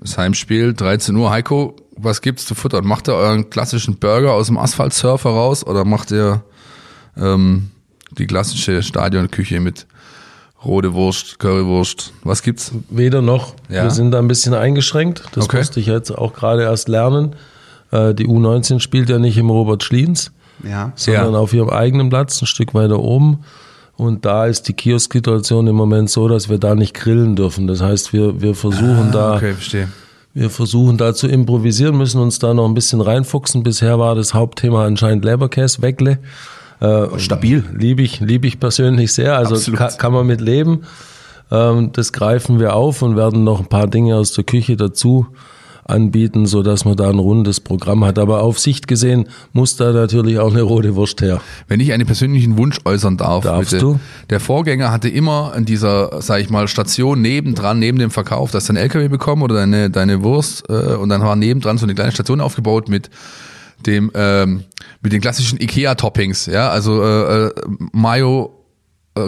Das 0.00 0.16
Heimspiel, 0.16 0.74
13 0.74 1.16
Uhr. 1.16 1.30
Heiko, 1.30 1.74
was 1.96 2.20
gibt's 2.22 2.46
zu 2.46 2.54
futtern? 2.54 2.84
Macht 2.86 3.08
ihr 3.08 3.14
euren 3.14 3.50
klassischen 3.50 3.96
Burger 3.96 4.32
aus 4.32 4.46
dem 4.46 4.56
Asphaltsurfer 4.56 5.30
raus 5.30 5.66
oder 5.66 5.84
macht 5.84 6.12
ihr 6.12 6.42
ähm, 7.16 7.70
die 8.12 8.26
klassische 8.28 8.82
Stadionküche 8.84 9.58
mit 9.58 9.86
rote 10.64 10.94
Wurst, 10.94 11.40
Currywurst? 11.40 12.12
Was 12.22 12.42
gibt's? 12.42 12.70
Weder 12.90 13.22
noch. 13.22 13.54
Ja. 13.68 13.82
Wir 13.84 13.90
sind 13.90 14.12
da 14.12 14.18
ein 14.20 14.28
bisschen 14.28 14.54
eingeschränkt. 14.54 15.24
Das 15.32 15.44
Okay. 15.46 15.58
musste 15.58 15.80
ich 15.80 15.86
jetzt 15.86 16.10
auch 16.16 16.32
gerade 16.32 16.62
erst 16.62 16.88
lernen. 16.88 17.34
Äh, 17.90 18.14
Die 18.14 18.26
U19 18.26 18.80
spielt 18.80 19.08
ja 19.08 19.18
nicht 19.18 19.36
im 19.38 19.50
Robert 19.50 19.82
Schliens, 19.82 20.32
Ja. 20.62 20.92
sondern 20.96 21.32
Ja. 21.34 21.38
auf 21.38 21.52
ihrem 21.54 21.70
eigenen 21.70 22.08
Platz, 22.10 22.40
ein 22.42 22.46
Stück 22.46 22.74
weiter 22.74 22.98
oben. 23.00 23.40
Und 23.96 24.24
da 24.24 24.46
ist 24.46 24.68
die 24.68 24.74
Kiosk-Situation 24.74 25.66
im 25.66 25.74
Moment 25.74 26.08
so, 26.08 26.28
dass 26.28 26.48
wir 26.48 26.58
da 26.58 26.74
nicht 26.76 26.94
grillen 26.94 27.34
dürfen. 27.34 27.66
Das 27.66 27.82
heißt, 27.82 28.12
wir, 28.12 28.40
wir 28.40 28.54
versuchen 28.54 29.10
da, 29.12 29.32
Ah, 29.32 29.36
Okay, 29.36 29.54
verstehe. 29.54 29.88
wir 30.34 30.50
versuchen 30.50 30.96
da 30.98 31.14
zu 31.14 31.26
improvisieren, 31.26 31.96
müssen 31.98 32.20
uns 32.20 32.38
da 32.38 32.54
noch 32.54 32.66
ein 32.66 32.74
bisschen 32.74 33.00
reinfuchsen. 33.00 33.64
Bisher 33.64 33.98
war 33.98 34.14
das 34.14 34.34
Hauptthema 34.34 34.84
anscheinend 34.84 35.24
Leberkäse, 35.24 35.82
Weckle. 35.82 36.18
Äh, 36.80 37.18
Stabil. 37.18 37.64
Liebe 37.76 38.02
ich, 38.02 38.20
liebe 38.20 38.46
ich 38.46 38.60
persönlich 38.60 39.12
sehr. 39.12 39.36
Also 39.36 39.72
kann, 39.72 39.90
kann 39.98 40.12
man 40.12 40.28
mit 40.28 40.40
leben. 40.40 40.82
Ähm, 41.50 41.90
das 41.92 42.12
greifen 42.12 42.60
wir 42.60 42.76
auf 42.76 43.02
und 43.02 43.16
werden 43.16 43.42
noch 43.42 43.58
ein 43.58 43.66
paar 43.66 43.88
Dinge 43.88 44.14
aus 44.14 44.32
der 44.32 44.44
Küche 44.44 44.76
dazu 44.76 45.26
anbieten, 45.88 46.46
so 46.46 46.62
dass 46.62 46.84
man 46.84 46.96
da 46.96 47.08
ein 47.08 47.18
rundes 47.18 47.60
Programm 47.60 48.04
hat. 48.04 48.18
Aber 48.18 48.42
auf 48.42 48.58
Sicht 48.58 48.86
gesehen 48.86 49.28
muss 49.52 49.76
da 49.76 49.92
natürlich 49.92 50.38
auch 50.38 50.50
eine 50.50 50.62
rote 50.62 50.94
Wurst 50.94 51.20
her. 51.20 51.40
Wenn 51.66 51.80
ich 51.80 51.92
einen 51.92 52.06
persönlichen 52.06 52.58
Wunsch 52.58 52.78
äußern 52.84 53.16
darf, 53.16 53.44
Darfst 53.44 53.72
bitte. 53.72 53.82
du? 53.84 54.00
Der 54.30 54.40
Vorgänger 54.40 54.90
hatte 54.92 55.08
immer 55.08 55.52
an 55.54 55.64
dieser, 55.64 56.20
sag 56.22 56.40
ich 56.40 56.50
mal, 56.50 56.68
Station 56.68 57.22
nebendran, 57.22 57.78
neben 57.78 57.98
dem 57.98 58.10
Verkauf, 58.10 58.50
dass 58.50 58.66
du 58.66 58.72
einen 58.72 58.82
LKW 58.82 59.08
bekommen 59.08 59.42
oder 59.42 59.56
deine, 59.56 59.90
deine 59.90 60.22
Wurst 60.22 60.64
äh, 60.68 60.72
und 60.72 61.08
dann 61.08 61.22
war 61.22 61.36
nebendran 61.36 61.78
so 61.78 61.86
eine 61.86 61.94
kleine 61.94 62.12
Station 62.12 62.40
aufgebaut 62.40 62.88
mit 62.88 63.10
dem 63.86 64.10
ähm, 64.14 64.64
mit 65.00 65.12
den 65.12 65.20
klassischen 65.20 65.60
Ikea-Toppings, 65.60 66.46
ja, 66.46 66.68
also 66.70 67.02
äh, 67.02 67.46
äh, 67.46 67.52
Mayo, 67.92 68.57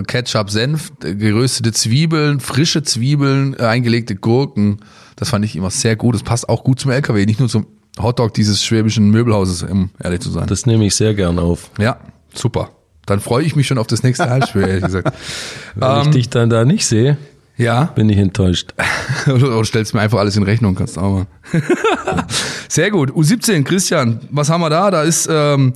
Ketchup, 0.07 0.51
Senf, 0.51 0.93
äh, 1.05 1.14
geröstete 1.14 1.72
Zwiebeln, 1.72 2.41
frische 2.41 2.82
Zwiebeln, 2.82 3.55
äh, 3.59 3.64
eingelegte 3.64 4.14
Gurken. 4.16 4.80
Das 5.16 5.30
fand 5.30 5.45
ich 5.45 5.57
immer 5.57 5.70
sehr 5.70 5.97
gut. 5.97 6.14
Das 6.14 6.22
passt 6.22 6.49
auch 6.49 6.64
gut 6.64 6.80
zum 6.80 6.91
LKW, 6.91 7.26
nicht 7.26 7.41
nur 7.41 7.49
zum 7.49 7.66
Hotdog 8.01 8.32
dieses 8.34 8.64
schwäbischen 8.64 9.11
Möbelhauses, 9.11 9.62
um 9.62 9.91
ehrlich 10.03 10.20
zu 10.20 10.30
sein. 10.30 10.47
Das 10.47 10.64
nehme 10.66 10.86
ich 10.86 10.95
sehr 10.95 11.14
gern 11.14 11.38
auf. 11.38 11.70
Ja, 11.78 11.99
super. 12.34 12.70
Dann 13.07 13.20
freue 13.20 13.45
ich 13.45 13.57
mich 13.57 13.66
schon 13.66 13.78
auf 13.78 13.86
das 13.88 14.03
nächste 14.03 14.30
Heimspiel, 14.30 14.62
ehrlich 14.62 14.84
gesagt. 14.84 15.12
Wenn 15.74 16.01
ich 16.01 16.07
Ähm, 16.07 16.12
dich 16.12 16.30
dann 16.30 16.49
da 16.49 16.64
nicht 16.64 16.86
sehe, 16.86 17.18
ja, 17.57 17.84
bin 17.84 18.09
ich 18.09 18.16
enttäuscht. 18.16 18.72
oder, 19.26 19.62
stellst 19.64 19.93
mir 19.93 20.01
einfach 20.01 20.18
alles 20.18 20.36
in 20.36 20.45
Rechnung, 20.45 20.74
kannst 20.76 20.97
du 20.97 21.01
auch 21.01 21.12
mal. 21.12 21.26
Sehr 22.68 22.91
gut. 22.91 23.11
U17, 23.11 23.64
Christian, 23.64 24.20
was 24.30 24.49
haben 24.49 24.62
wir 24.62 24.70
da? 24.70 24.91
Da 24.91 25.03
ist 25.03 25.28
ähm, 25.30 25.74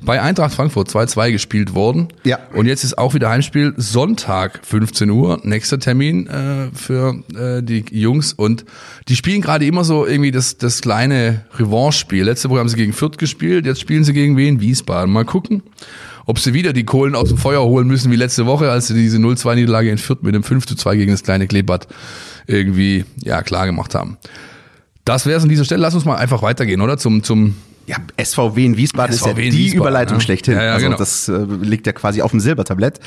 bei 0.00 0.20
Eintracht 0.20 0.54
Frankfurt 0.54 0.88
2-2 0.88 1.32
gespielt 1.32 1.74
worden. 1.74 2.08
Ja. 2.24 2.38
Und 2.52 2.66
jetzt 2.66 2.84
ist 2.84 2.98
auch 2.98 3.14
wieder 3.14 3.28
Heimspiel 3.28 3.74
Sonntag 3.76 4.60
15 4.64 5.10
Uhr, 5.10 5.40
nächster 5.42 5.78
Termin 5.78 6.26
äh, 6.26 6.68
für 6.72 7.22
äh, 7.34 7.62
die 7.62 7.84
Jungs 7.90 8.32
und 8.32 8.64
die 9.08 9.16
spielen 9.16 9.40
gerade 9.40 9.66
immer 9.66 9.84
so 9.84 10.06
irgendwie 10.06 10.30
das, 10.30 10.58
das 10.58 10.80
kleine 10.80 11.44
Revanche-Spiel. 11.58 12.24
Letzte 12.24 12.50
Woche 12.50 12.60
haben 12.60 12.68
sie 12.68 12.76
gegen 12.76 12.92
Fürth 12.92 13.18
gespielt, 13.18 13.66
jetzt 13.66 13.80
spielen 13.80 14.04
sie 14.04 14.12
gegen 14.12 14.36
wen? 14.36 14.60
Wiesbaden. 14.60 15.12
Mal 15.12 15.24
gucken, 15.24 15.62
ob 16.26 16.38
sie 16.38 16.54
wieder 16.54 16.72
die 16.72 16.84
Kohlen 16.84 17.14
aus 17.14 17.28
dem 17.28 17.38
Feuer 17.38 17.64
holen 17.64 17.88
müssen 17.88 18.12
wie 18.12 18.16
letzte 18.16 18.46
Woche, 18.46 18.70
als 18.70 18.88
sie 18.88 18.94
diese 18.94 19.18
0-2-Niederlage 19.18 19.90
in 19.90 19.98
Fürth 19.98 20.22
mit 20.22 20.34
dem 20.34 20.42
5-2 20.42 20.96
gegen 20.96 21.10
das 21.10 21.22
kleine 21.22 21.46
Kleebad 21.46 21.88
irgendwie 22.46 23.04
ja 23.22 23.42
klar 23.42 23.66
gemacht 23.66 23.94
haben. 23.94 24.18
Das 25.04 25.24
wäre 25.24 25.38
es 25.38 25.42
an 25.42 25.48
dieser 25.48 25.64
Stelle. 25.64 25.80
Lass 25.80 25.94
uns 25.94 26.04
mal 26.04 26.16
einfach 26.16 26.42
weitergehen, 26.42 26.82
oder? 26.82 26.98
Zum, 26.98 27.22
zum 27.22 27.54
Ja, 27.88 27.96
SVW 28.22 28.66
in 28.66 28.76
Wiesbaden 28.76 29.14
ist 29.14 29.20
SVW 29.22 29.40
ja 29.40 29.46
in 29.46 29.52
die 29.52 29.58
Wiesbaden, 29.58 29.80
Überleitung 29.80 30.18
ja. 30.18 30.20
schlechthin. 30.20 30.54
Ja, 30.54 30.64
ja, 30.64 30.72
also 30.74 30.86
genau. 30.86 30.98
das 30.98 31.28
äh, 31.28 31.38
liegt 31.62 31.86
ja 31.86 31.94
quasi 31.94 32.20
auf 32.20 32.32
dem 32.32 32.40
Silbertablett. 32.40 33.00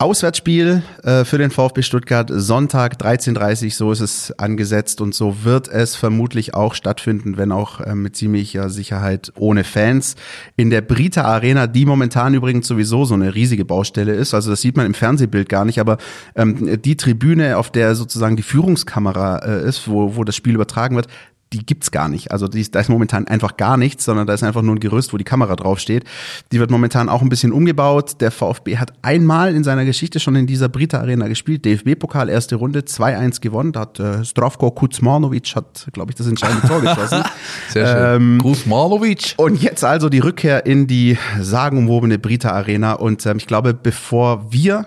Auswärtsspiel 0.00 0.82
äh, 1.02 1.26
für 1.26 1.36
den 1.36 1.50
VfB 1.50 1.82
Stuttgart, 1.82 2.30
Sonntag 2.32 2.94
13.30 2.94 3.74
so 3.74 3.92
ist 3.92 4.00
es 4.00 4.32
angesetzt 4.38 5.02
und 5.02 5.14
so 5.14 5.44
wird 5.44 5.68
es 5.68 5.94
vermutlich 5.94 6.54
auch 6.54 6.72
stattfinden, 6.72 7.36
wenn 7.36 7.52
auch 7.52 7.82
äh, 7.82 7.94
mit 7.94 8.16
ziemlicher 8.16 8.70
Sicherheit 8.70 9.30
ohne 9.36 9.62
Fans. 9.62 10.16
In 10.56 10.70
der 10.70 10.80
Brita 10.80 11.24
Arena, 11.24 11.66
die 11.66 11.84
momentan 11.84 12.32
übrigens 12.32 12.66
sowieso 12.66 13.04
so 13.04 13.12
eine 13.12 13.34
riesige 13.34 13.66
Baustelle 13.66 14.14
ist, 14.14 14.32
also 14.32 14.48
das 14.48 14.62
sieht 14.62 14.78
man 14.78 14.86
im 14.86 14.94
Fernsehbild 14.94 15.50
gar 15.50 15.66
nicht, 15.66 15.78
aber 15.78 15.98
ähm, 16.34 16.80
die 16.80 16.96
Tribüne, 16.96 17.58
auf 17.58 17.70
der 17.70 17.94
sozusagen 17.94 18.36
die 18.36 18.42
Führungskamera 18.42 19.40
äh, 19.40 19.68
ist, 19.68 19.86
wo, 19.86 20.16
wo 20.16 20.24
das 20.24 20.34
Spiel 20.34 20.54
übertragen 20.54 20.96
wird, 20.96 21.08
die 21.52 21.66
gibt's 21.66 21.90
gar 21.90 22.08
nicht. 22.08 22.30
Also 22.30 22.46
die, 22.46 22.60
ist- 22.60 22.74
da 22.76 22.80
ist 22.80 22.88
momentan 22.88 23.26
einfach 23.26 23.56
gar 23.56 23.76
nichts, 23.76 24.04
sondern 24.04 24.26
da 24.26 24.34
ist 24.34 24.44
einfach 24.44 24.62
nur 24.62 24.76
ein 24.76 24.78
Gerüst, 24.80 25.12
wo 25.12 25.16
die 25.16 25.24
Kamera 25.24 25.56
draufsteht. 25.56 26.04
Die 26.52 26.60
wird 26.60 26.70
momentan 26.70 27.08
auch 27.08 27.22
ein 27.22 27.28
bisschen 27.28 27.50
umgebaut. 27.52 28.20
Der 28.20 28.30
VfB 28.30 28.76
hat 28.78 28.92
einmal 29.02 29.54
in 29.56 29.64
seiner 29.64 29.84
Geschichte 29.84 30.20
schon 30.20 30.36
in 30.36 30.46
dieser 30.46 30.68
Brita 30.68 31.00
Arena 31.00 31.26
gespielt. 31.26 31.64
DFB-Pokal, 31.64 32.28
erste 32.28 32.54
Runde, 32.54 32.82
2-1 32.82 33.40
gewonnen. 33.40 33.72
Da 33.72 33.80
hat 33.80 33.98
äh, 33.98 34.24
Stravko 34.24 34.70
Kuzmanovic, 34.70 35.56
hat, 35.56 35.88
glaube 35.92 36.12
ich, 36.12 36.16
das 36.16 36.28
entscheidende 36.28 36.68
Tor 36.68 36.80
geschossen. 36.80 37.22
sehr 37.68 37.86
schön. 37.86 38.22
Ähm, 38.22 38.38
Gruß 38.38 38.66
Marlovic. 38.66 39.34
und 39.36 39.60
jetzt 39.60 39.82
also 39.84 40.08
die 40.08 40.20
Rückkehr 40.20 40.66
in 40.66 40.86
die 40.86 41.18
sagenumwobene 41.40 42.20
Brita 42.20 42.50
Arena. 42.52 42.92
Und 42.92 43.26
ähm, 43.26 43.38
ich 43.38 43.48
glaube, 43.48 43.74
bevor 43.74 44.52
wir 44.52 44.86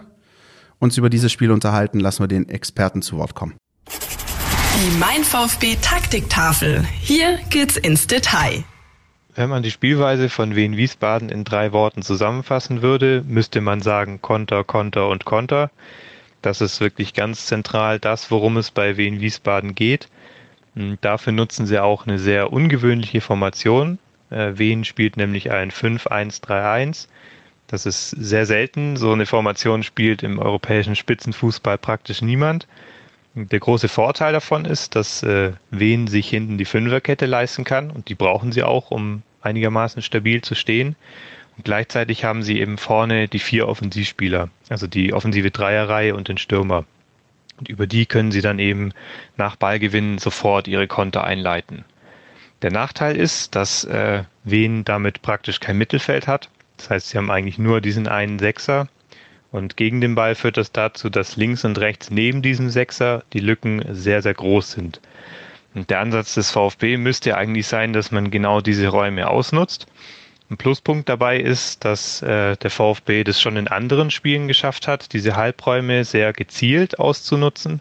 uns 0.79 0.97
über 0.97 1.09
dieses 1.09 1.31
Spiel 1.31 1.51
unterhalten, 1.51 1.99
lassen 1.99 2.23
wir 2.23 2.27
den 2.27 2.47
Experten 2.47 3.01
zu 3.01 3.17
Wort 3.17 3.35
kommen. 3.35 3.53
Die 4.75 4.97
Mein 4.97 5.23
VfB 5.23 5.75
Taktiktafel. 5.81 6.83
Hier 6.99 7.37
geht's 7.51 7.77
ins 7.77 8.07
Detail. 8.07 8.63
Wenn 9.35 9.49
man 9.49 9.61
die 9.61 9.69
Spielweise 9.69 10.29
von 10.29 10.55
Wien 10.55 10.75
Wiesbaden 10.75 11.29
in 11.29 11.43
drei 11.43 11.71
Worten 11.73 12.01
zusammenfassen 12.01 12.81
würde, 12.81 13.23
müsste 13.27 13.61
man 13.61 13.81
sagen 13.81 14.21
Konter, 14.23 14.63
Konter 14.63 15.09
und 15.09 15.25
Konter. 15.25 15.69
Das 16.41 16.59
ist 16.59 16.81
wirklich 16.81 17.13
ganz 17.13 17.45
zentral 17.45 17.99
das, 17.99 18.31
worum 18.31 18.57
es 18.57 18.71
bei 18.71 18.97
Wien 18.97 19.21
Wiesbaden 19.21 19.75
geht. 19.75 20.09
Und 20.75 20.97
Dafür 21.01 21.33
nutzen 21.33 21.67
sie 21.67 21.77
auch 21.77 22.07
eine 22.07 22.17
sehr 22.17 22.51
ungewöhnliche 22.51 23.21
Formation. 23.21 23.99
Äh, 24.31 24.57
Wien 24.57 24.85
spielt 24.85 25.17
nämlich 25.17 25.51
ein 25.51 25.69
5-1-3-1. 25.69 27.07
Das 27.67 27.85
ist 27.85 28.09
sehr 28.09 28.47
selten. 28.47 28.97
So 28.97 29.11
eine 29.11 29.27
Formation 29.27 29.83
spielt 29.83 30.23
im 30.23 30.39
europäischen 30.39 30.95
Spitzenfußball 30.95 31.77
praktisch 31.77 32.23
niemand. 32.23 32.67
Der 33.35 33.59
große 33.59 33.87
Vorteil 33.87 34.31
davon 34.31 34.65
ist, 34.65 34.95
dass 34.95 35.23
äh, 35.23 35.53
Wien 35.71 36.05
sich 36.05 36.29
hinten 36.29 36.59
die 36.59 36.65
Fünferkette 36.65 37.25
leisten 37.25 37.63
kann 37.63 37.89
und 37.89 38.09
die 38.09 38.15
brauchen 38.15 38.51
sie 38.51 38.61
auch, 38.61 38.91
um 38.91 39.23
einigermaßen 39.41 40.03
stabil 40.03 40.41
zu 40.41 40.53
stehen. 40.53 40.95
Und 41.57 41.65
gleichzeitig 41.65 42.23
haben 42.25 42.43
sie 42.43 42.59
eben 42.59 42.77
vorne 42.77 43.27
die 43.27 43.39
vier 43.39 43.67
Offensivspieler, 43.67 44.49
also 44.69 44.85
die 44.85 45.13
offensive 45.13 45.49
Dreierreihe 45.49 46.15
und 46.15 46.27
den 46.27 46.37
Stürmer. 46.37 46.85
Und 47.57 47.69
über 47.69 47.87
die 47.87 48.05
können 48.05 48.31
sie 48.31 48.41
dann 48.41 48.59
eben 48.59 48.91
nach 49.35 49.55
Ballgewinn 49.55 50.19
sofort 50.19 50.67
ihre 50.67 50.87
Konter 50.87 51.23
einleiten. 51.23 51.85
Der 52.61 52.71
Nachteil 52.71 53.15
ist, 53.15 53.55
dass 53.55 53.83
äh, 53.83 54.23
Wien 54.43 54.85
damit 54.85 55.23
praktisch 55.23 55.59
kein 55.59 55.77
Mittelfeld 55.77 56.27
hat. 56.27 56.49
Das 56.77 56.89
heißt, 56.91 57.09
sie 57.09 57.17
haben 57.17 57.31
eigentlich 57.31 57.57
nur 57.57 57.81
diesen 57.81 58.07
einen 58.07 58.37
Sechser 58.37 58.87
und 59.53 59.77
gegen 59.77 60.01
den 60.01 60.15
Ball 60.15 60.33
führt 60.33 60.57
das 60.57 60.71
dazu, 60.71 61.11
dass 61.11 61.37
links 61.37 61.63
und 61.63 61.77
rechts 61.77 62.09
neben 62.09 62.41
diesem 62.41 62.71
Sechser 62.71 63.23
die 63.33 63.39
Lücken 63.39 63.85
sehr, 63.91 64.23
sehr 64.23 64.33
groß 64.33 64.71
sind. 64.71 64.99
Und 65.75 65.91
der 65.91 65.99
Ansatz 65.99 66.33
des 66.33 66.49
VfB 66.49 66.97
müsste 66.97 67.37
eigentlich 67.37 67.67
sein, 67.67 67.93
dass 67.93 68.11
man 68.11 68.31
genau 68.31 68.61
diese 68.61 68.87
Räume 68.87 69.29
ausnutzt. 69.29 69.85
Ein 70.49 70.57
Pluspunkt 70.57 71.07
dabei 71.07 71.39
ist, 71.39 71.85
dass 71.85 72.23
äh, 72.23 72.57
der 72.57 72.71
VfB 72.71 73.23
das 73.23 73.39
schon 73.39 73.55
in 73.55 73.67
anderen 73.67 74.09
Spielen 74.09 74.47
geschafft 74.47 74.87
hat, 74.87 75.13
diese 75.13 75.35
Halbräume 75.35 76.03
sehr 76.03 76.33
gezielt 76.33 76.97
auszunutzen. 76.97 77.79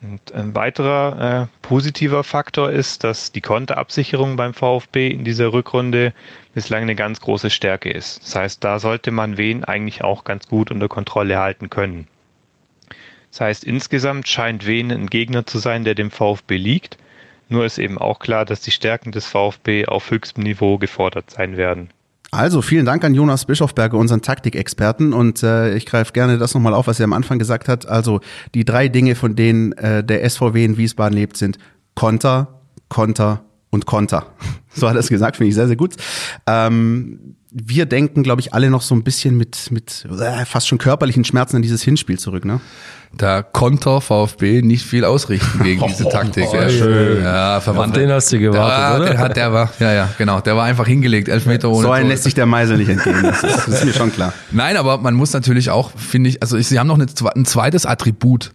Und 0.00 0.32
ein 0.32 0.54
weiterer 0.54 1.42
äh, 1.42 1.66
positiver 1.66 2.22
Faktor 2.22 2.70
ist, 2.70 3.02
dass 3.02 3.32
die 3.32 3.40
Konterabsicherung 3.40 4.36
beim 4.36 4.54
VfB 4.54 5.08
in 5.08 5.24
dieser 5.24 5.52
Rückrunde 5.52 6.12
bislang 6.54 6.82
eine 6.82 6.94
ganz 6.94 7.20
große 7.20 7.50
Stärke 7.50 7.90
ist. 7.90 8.22
Das 8.22 8.36
heißt, 8.36 8.64
da 8.64 8.78
sollte 8.78 9.10
man 9.10 9.38
wen 9.38 9.64
eigentlich 9.64 10.04
auch 10.04 10.22
ganz 10.22 10.46
gut 10.46 10.70
unter 10.70 10.88
Kontrolle 10.88 11.38
halten 11.38 11.68
können. 11.68 12.06
Das 13.30 13.40
heißt, 13.40 13.64
insgesamt 13.64 14.28
scheint 14.28 14.66
Wen 14.66 14.90
ein 14.90 15.08
Gegner 15.08 15.46
zu 15.46 15.58
sein, 15.58 15.84
der 15.84 15.94
dem 15.94 16.10
VfB 16.10 16.56
liegt. 16.56 16.96
Nur 17.48 17.64
ist 17.64 17.78
eben 17.78 17.98
auch 17.98 18.18
klar, 18.20 18.44
dass 18.44 18.60
die 18.60 18.70
Stärken 18.70 19.12
des 19.12 19.26
VfB 19.26 19.86
auf 19.86 20.10
höchstem 20.10 20.44
Niveau 20.44 20.78
gefordert 20.78 21.30
sein 21.30 21.56
werden. 21.56 21.90
Also 22.30 22.60
vielen 22.60 22.84
Dank 22.84 23.04
an 23.04 23.14
Jonas 23.14 23.46
Bischofberger, 23.46 23.96
unseren 23.96 24.20
Taktikexperten. 24.20 25.12
Und 25.12 25.42
äh, 25.42 25.74
ich 25.74 25.86
greife 25.86 26.12
gerne 26.12 26.38
das 26.38 26.54
nochmal 26.54 26.74
auf, 26.74 26.86
was 26.86 27.00
er 27.00 27.04
am 27.04 27.12
Anfang 27.12 27.38
gesagt 27.38 27.68
hat. 27.68 27.86
Also 27.86 28.20
die 28.54 28.64
drei 28.64 28.88
Dinge, 28.88 29.14
von 29.14 29.34
denen 29.34 29.72
äh, 29.72 30.04
der 30.04 30.28
SVW 30.28 30.64
in 30.64 30.76
Wiesbaden 30.76 31.16
lebt, 31.16 31.36
sind 31.36 31.58
Konter, 31.94 32.60
Konter 32.88 33.44
und 33.70 33.86
Konter. 33.86 34.26
So 34.70 34.88
hat 34.88 34.94
er 34.94 35.00
es 35.00 35.08
gesagt, 35.08 35.36
finde 35.36 35.48
ich 35.48 35.56
sehr, 35.56 35.66
sehr 35.66 35.74
gut. 35.74 35.96
Ähm, 36.46 37.34
wir 37.50 37.86
denken, 37.86 38.22
glaube 38.22 38.40
ich, 38.40 38.52
alle 38.52 38.70
noch 38.70 38.82
so 38.82 38.94
ein 38.94 39.02
bisschen 39.02 39.36
mit, 39.36 39.70
mit 39.70 40.06
äh, 40.10 40.44
fast 40.44 40.68
schon 40.68 40.78
körperlichen 40.78 41.24
Schmerzen 41.24 41.56
an 41.56 41.62
dieses 41.62 41.82
Hinspiel 41.82 42.18
zurück, 42.18 42.44
ne? 42.44 42.60
Da 43.16 43.42
konnte 43.42 44.02
VfB 44.02 44.60
nicht 44.60 44.84
viel 44.84 45.04
ausrichten 45.04 45.62
gegen 45.62 45.86
diese 45.88 46.08
Taktik. 46.10 46.46
Oh, 46.50 46.54
ja, 46.54 46.68
schön. 46.68 47.22
Ja, 47.22 47.60
verwandt. 47.60 47.96
Auf 47.96 48.02
den 48.02 48.10
hast 48.10 48.30
du 48.32 48.38
gewartet, 48.38 48.78
ja, 48.78 48.96
oder? 48.96 49.06
Der, 49.06 49.18
hat, 49.18 49.36
der 49.36 49.52
war, 49.52 49.72
ja, 49.80 49.92
ja, 49.94 50.08
genau. 50.18 50.40
Der 50.40 50.56
war 50.56 50.64
einfach 50.64 50.86
hingelegt, 50.86 51.28
elf 51.28 51.46
Meter 51.46 51.70
ohne 51.70 51.82
So 51.82 51.90
einen 51.90 52.04
Tor. 52.04 52.10
lässt 52.10 52.24
sich 52.24 52.34
der 52.34 52.44
Meisel 52.44 52.76
nicht 52.76 52.90
entgehen. 52.90 53.22
Das 53.22 53.42
ist, 53.42 53.56
das 53.56 53.68
ist 53.68 53.84
mir 53.86 53.94
schon 53.94 54.12
klar. 54.12 54.34
Nein, 54.50 54.76
aber 54.76 54.98
man 54.98 55.14
muss 55.14 55.32
natürlich 55.32 55.70
auch, 55.70 55.92
finde 55.96 56.28
ich, 56.30 56.42
also 56.42 56.58
ich, 56.58 56.66
sie 56.68 56.78
haben 56.78 56.86
noch 56.86 56.96
eine, 56.98 57.06
ein 57.34 57.46
zweites 57.46 57.86
Attribut, 57.86 58.52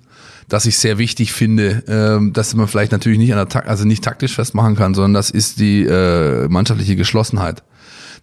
das 0.50 0.68
ich 0.68 0.78
sehr 0.78 1.00
wichtig 1.00 1.34
finde, 1.34 1.84
ähm, 1.88 2.32
dass 2.32 2.54
man 2.54 2.68
vielleicht 2.68 2.92
natürlich 2.92 3.18
nicht 3.18 3.32
an 3.32 3.38
der 3.38 3.50
Tak 3.50 3.68
also 3.68 3.86
nicht 3.86 4.04
taktisch 4.04 4.36
festmachen 4.36 4.76
kann, 4.76 4.94
sondern 4.94 5.16
das 5.16 5.32
ist 5.32 5.60
die 5.60 5.84
äh, 5.84 6.48
mannschaftliche 6.48 6.96
Geschlossenheit. 6.96 7.64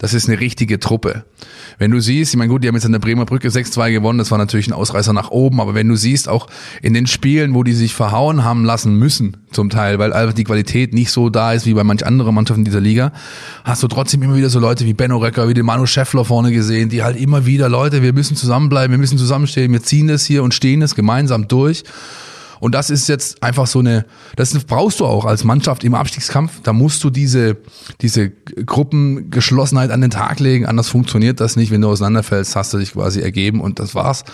Das 0.01 0.14
ist 0.14 0.30
eine 0.30 0.40
richtige 0.40 0.80
Truppe. 0.80 1.24
Wenn 1.78 1.90
du 1.90 2.01
siehst, 2.01 2.32
ich 2.32 2.38
meine, 2.38 2.48
gut, 2.48 2.64
die 2.64 2.68
haben 2.68 2.74
jetzt 2.74 2.86
an 2.86 2.92
der 2.92 3.01
Bremer 3.01 3.26
Brücke 3.26 3.48
6-2 3.48 3.92
gewonnen, 3.92 4.18
das 4.18 4.30
war 4.30 4.38
natürlich 4.38 4.66
ein 4.66 4.72
Ausreißer 4.72 5.12
nach 5.12 5.30
oben, 5.30 5.61
aber 5.61 5.74
wenn 5.74 5.88
du 5.88 5.94
siehst, 5.94 6.26
auch 6.26 6.46
in 6.80 6.94
den 6.94 7.07
Spielen, 7.07 7.55
wo 7.55 7.64
die 7.64 7.74
sich 7.74 7.94
verhauen 7.94 8.42
haben 8.42 8.64
lassen 8.64 8.94
müssen, 8.94 9.36
zum 9.53 9.68
Teil, 9.68 9.98
weil 9.98 10.14
einfach 10.14 10.32
die 10.32 10.44
Qualität 10.44 10.94
nicht 10.94 11.11
so 11.11 11.28
da 11.28 11.53
ist 11.53 11.66
wie 11.66 11.74
bei 11.74 11.84
manch 11.84 12.07
anderen 12.07 12.34
Mannschaften 12.34 12.64
dieser 12.64 12.80
Liga, 12.80 13.12
hast 13.62 13.82
du 13.82 13.88
trotzdem 13.88 14.22
immer 14.22 14.36
wieder 14.36 14.48
so 14.48 14.59
Leute 14.59 14.86
wie 14.86 14.94
Benno 14.94 15.18
Röcker, 15.18 15.48
wie 15.51 15.55
den 15.55 15.66
Manu 15.66 15.84
Scheffler 15.84 16.24
vorne 16.24 16.51
gesehen, 16.51 16.88
die 16.88 17.03
halt 17.03 17.18
immer 17.18 17.44
wieder, 17.44 17.68
Leute, 17.68 18.03
wir 18.03 18.14
müssen 18.14 18.36
zusammenbleiben, 18.36 18.92
wir 18.92 18.98
müssen 18.98 19.18
zusammenstehen, 19.18 19.70
wir 19.70 19.82
ziehen 19.82 20.09
das 20.09 20.24
hier 20.24 20.42
und 20.42 20.55
stehen 20.55 20.80
es 20.80 20.94
gemeinsam 20.94 21.46
durch. 21.46 21.84
Und 22.61 22.75
das 22.75 22.91
ist 22.91 23.09
jetzt 23.09 23.43
einfach 23.43 23.67
so 23.67 23.81
eine, 23.81 24.05
das 24.37 24.53
brauchst 24.65 25.01
du 25.01 25.07
auch 25.07 25.25
als 25.25 25.45
Mannschaft 25.45 25.83
im 25.83 25.95
Abstiegskampf. 25.95 26.61
Da 26.63 26.73
musst 26.73 27.03
du 27.03 27.11
diese, 27.11 27.57
diese 28.01 28.31
Gruppengeschlossenheit 28.31 29.91
an 29.91 30.03
den 30.03 30.11
Tag 30.11 30.39
legen. 30.41 30.67
Anders 30.67 30.89
funktioniert 30.89 31.41
das 31.41 31.57
nicht. 31.57 31.71
Wenn 31.71 31.81
du 31.81 31.89
auseinanderfällst, 31.89 32.55
hast 32.55 32.73
du 32.73 32.79
dich 32.79 32.93
quasi 32.93 33.21
ergeben 33.21 33.61
und 33.61 33.79
das 33.79 33.95
war's. 33.95 34.25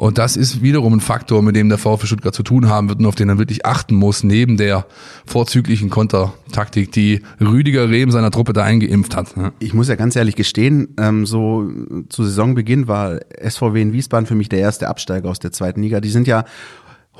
Und 0.00 0.16
das 0.16 0.34
ist 0.34 0.62
wiederum 0.62 0.94
ein 0.94 1.00
Faktor, 1.00 1.42
mit 1.42 1.56
dem 1.56 1.68
der 1.68 1.76
VfB 1.76 2.06
Stuttgart 2.06 2.34
zu 2.34 2.42
tun 2.42 2.70
haben 2.70 2.88
wird 2.88 3.00
und 3.00 3.06
auf 3.06 3.16
den 3.16 3.28
er 3.28 3.36
wirklich 3.36 3.66
achten 3.66 3.94
muss, 3.94 4.24
neben 4.24 4.56
der 4.56 4.86
vorzüglichen 5.26 5.90
Kontertaktik, 5.90 6.90
die 6.92 7.20
Rüdiger 7.38 7.90
Rehm 7.90 8.10
seiner 8.10 8.30
Truppe 8.30 8.54
da 8.54 8.64
eingeimpft 8.64 9.14
hat. 9.14 9.34
Ich 9.58 9.74
muss 9.74 9.88
ja 9.88 9.96
ganz 9.96 10.16
ehrlich 10.16 10.36
gestehen, 10.36 10.94
ähm, 10.98 11.26
so 11.26 11.68
zu 12.08 12.24
Saisonbeginn 12.24 12.88
war 12.88 13.20
SVW 13.46 13.82
in 13.82 13.92
Wiesbaden 13.92 14.24
für 14.24 14.34
mich 14.34 14.48
der 14.48 14.60
erste 14.60 14.88
Absteiger 14.88 15.28
aus 15.28 15.38
der 15.38 15.52
zweiten 15.52 15.82
Liga. 15.82 16.00
Die 16.00 16.08
sind 16.08 16.26
ja 16.26 16.46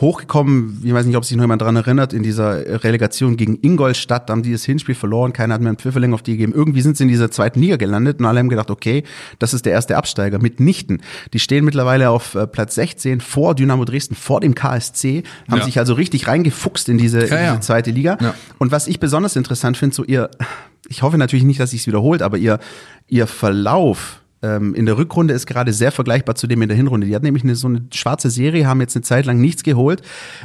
hochgekommen, 0.00 0.80
ich 0.84 0.92
weiß 0.94 1.04
nicht, 1.06 1.16
ob 1.16 1.24
sich 1.24 1.36
noch 1.36 1.44
jemand 1.44 1.60
dran 1.62 1.76
erinnert, 1.76 2.12
in 2.12 2.22
dieser 2.22 2.82
Relegation 2.84 3.36
gegen 3.36 3.58
Ingolstadt, 3.60 4.28
da 4.28 4.32
haben 4.32 4.42
die 4.42 4.52
das 4.52 4.64
Hinspiel 4.64 4.94
verloren, 4.94 5.32
keiner 5.32 5.54
hat 5.54 5.60
mehr 5.60 5.68
einen 5.70 5.76
Pfifferling 5.78 6.14
auf 6.14 6.22
die 6.22 6.32
gegeben. 6.32 6.52
Irgendwie 6.54 6.80
sind 6.80 6.96
sie 6.96 7.02
in 7.04 7.08
dieser 7.08 7.30
zweiten 7.30 7.60
Liga 7.60 7.76
gelandet 7.76 8.18
und 8.20 8.26
alle 8.26 8.38
haben 8.38 8.48
gedacht, 8.48 8.70
okay, 8.70 9.04
das 9.38 9.52
ist 9.52 9.66
der 9.66 9.72
erste 9.72 9.96
Absteiger. 9.96 10.38
Mitnichten. 10.38 11.02
Die 11.32 11.38
stehen 11.38 11.64
mittlerweile 11.64 12.10
auf 12.10 12.34
äh, 12.34 12.46
Platz 12.46 12.74
16 12.76 13.20
vor 13.20 13.54
Dynamo 13.54 13.84
Dresden, 13.84 14.14
vor 14.14 14.40
dem 14.40 14.54
KSC, 14.54 15.22
haben 15.50 15.58
Ja. 15.58 15.64
sich 15.64 15.78
also 15.78 15.94
richtig 15.94 16.26
reingefuchst 16.28 16.88
in 16.88 16.96
diese, 16.98 17.20
in 17.20 17.28
Ja, 17.30 17.40
ja. 17.40 17.50
diese 17.50 17.60
zweite 17.60 17.90
Liga. 17.90 18.16
Ja. 18.20 18.34
Und 18.58 18.72
was 18.72 18.86
ich 18.88 19.00
besonders 19.00 19.36
interessant 19.36 19.76
finde, 19.76 19.94
so 19.94 20.04
ihr, 20.04 20.30
ich 20.88 21.02
hoffe 21.02 21.18
natürlich 21.18 21.44
nicht, 21.44 21.60
dass 21.60 21.70
sich 21.72 21.86
wiederholt, 21.86 22.22
aber 22.22 22.38
ihr, 22.38 22.58
ihr 23.08 23.26
Verlauf 23.26 24.19
ähm, 24.42 24.74
in 24.74 24.86
der 24.86 24.96
Rückrunde 24.96 25.34
ist 25.34 25.46
gerade 25.46 25.72
sehr 25.72 25.92
vergleichbar 25.92 26.34
zu 26.34 26.46
dem 26.46 26.62
in 26.62 26.68
der 26.68 26.76
Hinrunde. 26.76 27.06
Die 27.06 27.14
hatten 27.14 27.24
nämlich 27.26 27.44
eine, 27.44 27.54
so 27.54 27.68
eine 27.68 27.84
schwarze 27.92 28.30
Serie, 28.30 28.66
haben 28.66 28.80
jetzt 28.80 28.96
eine 28.96 29.02
Zeit 29.02 29.26
lang 29.26 29.40
nichts 29.40 29.62
geholt, 29.62 30.02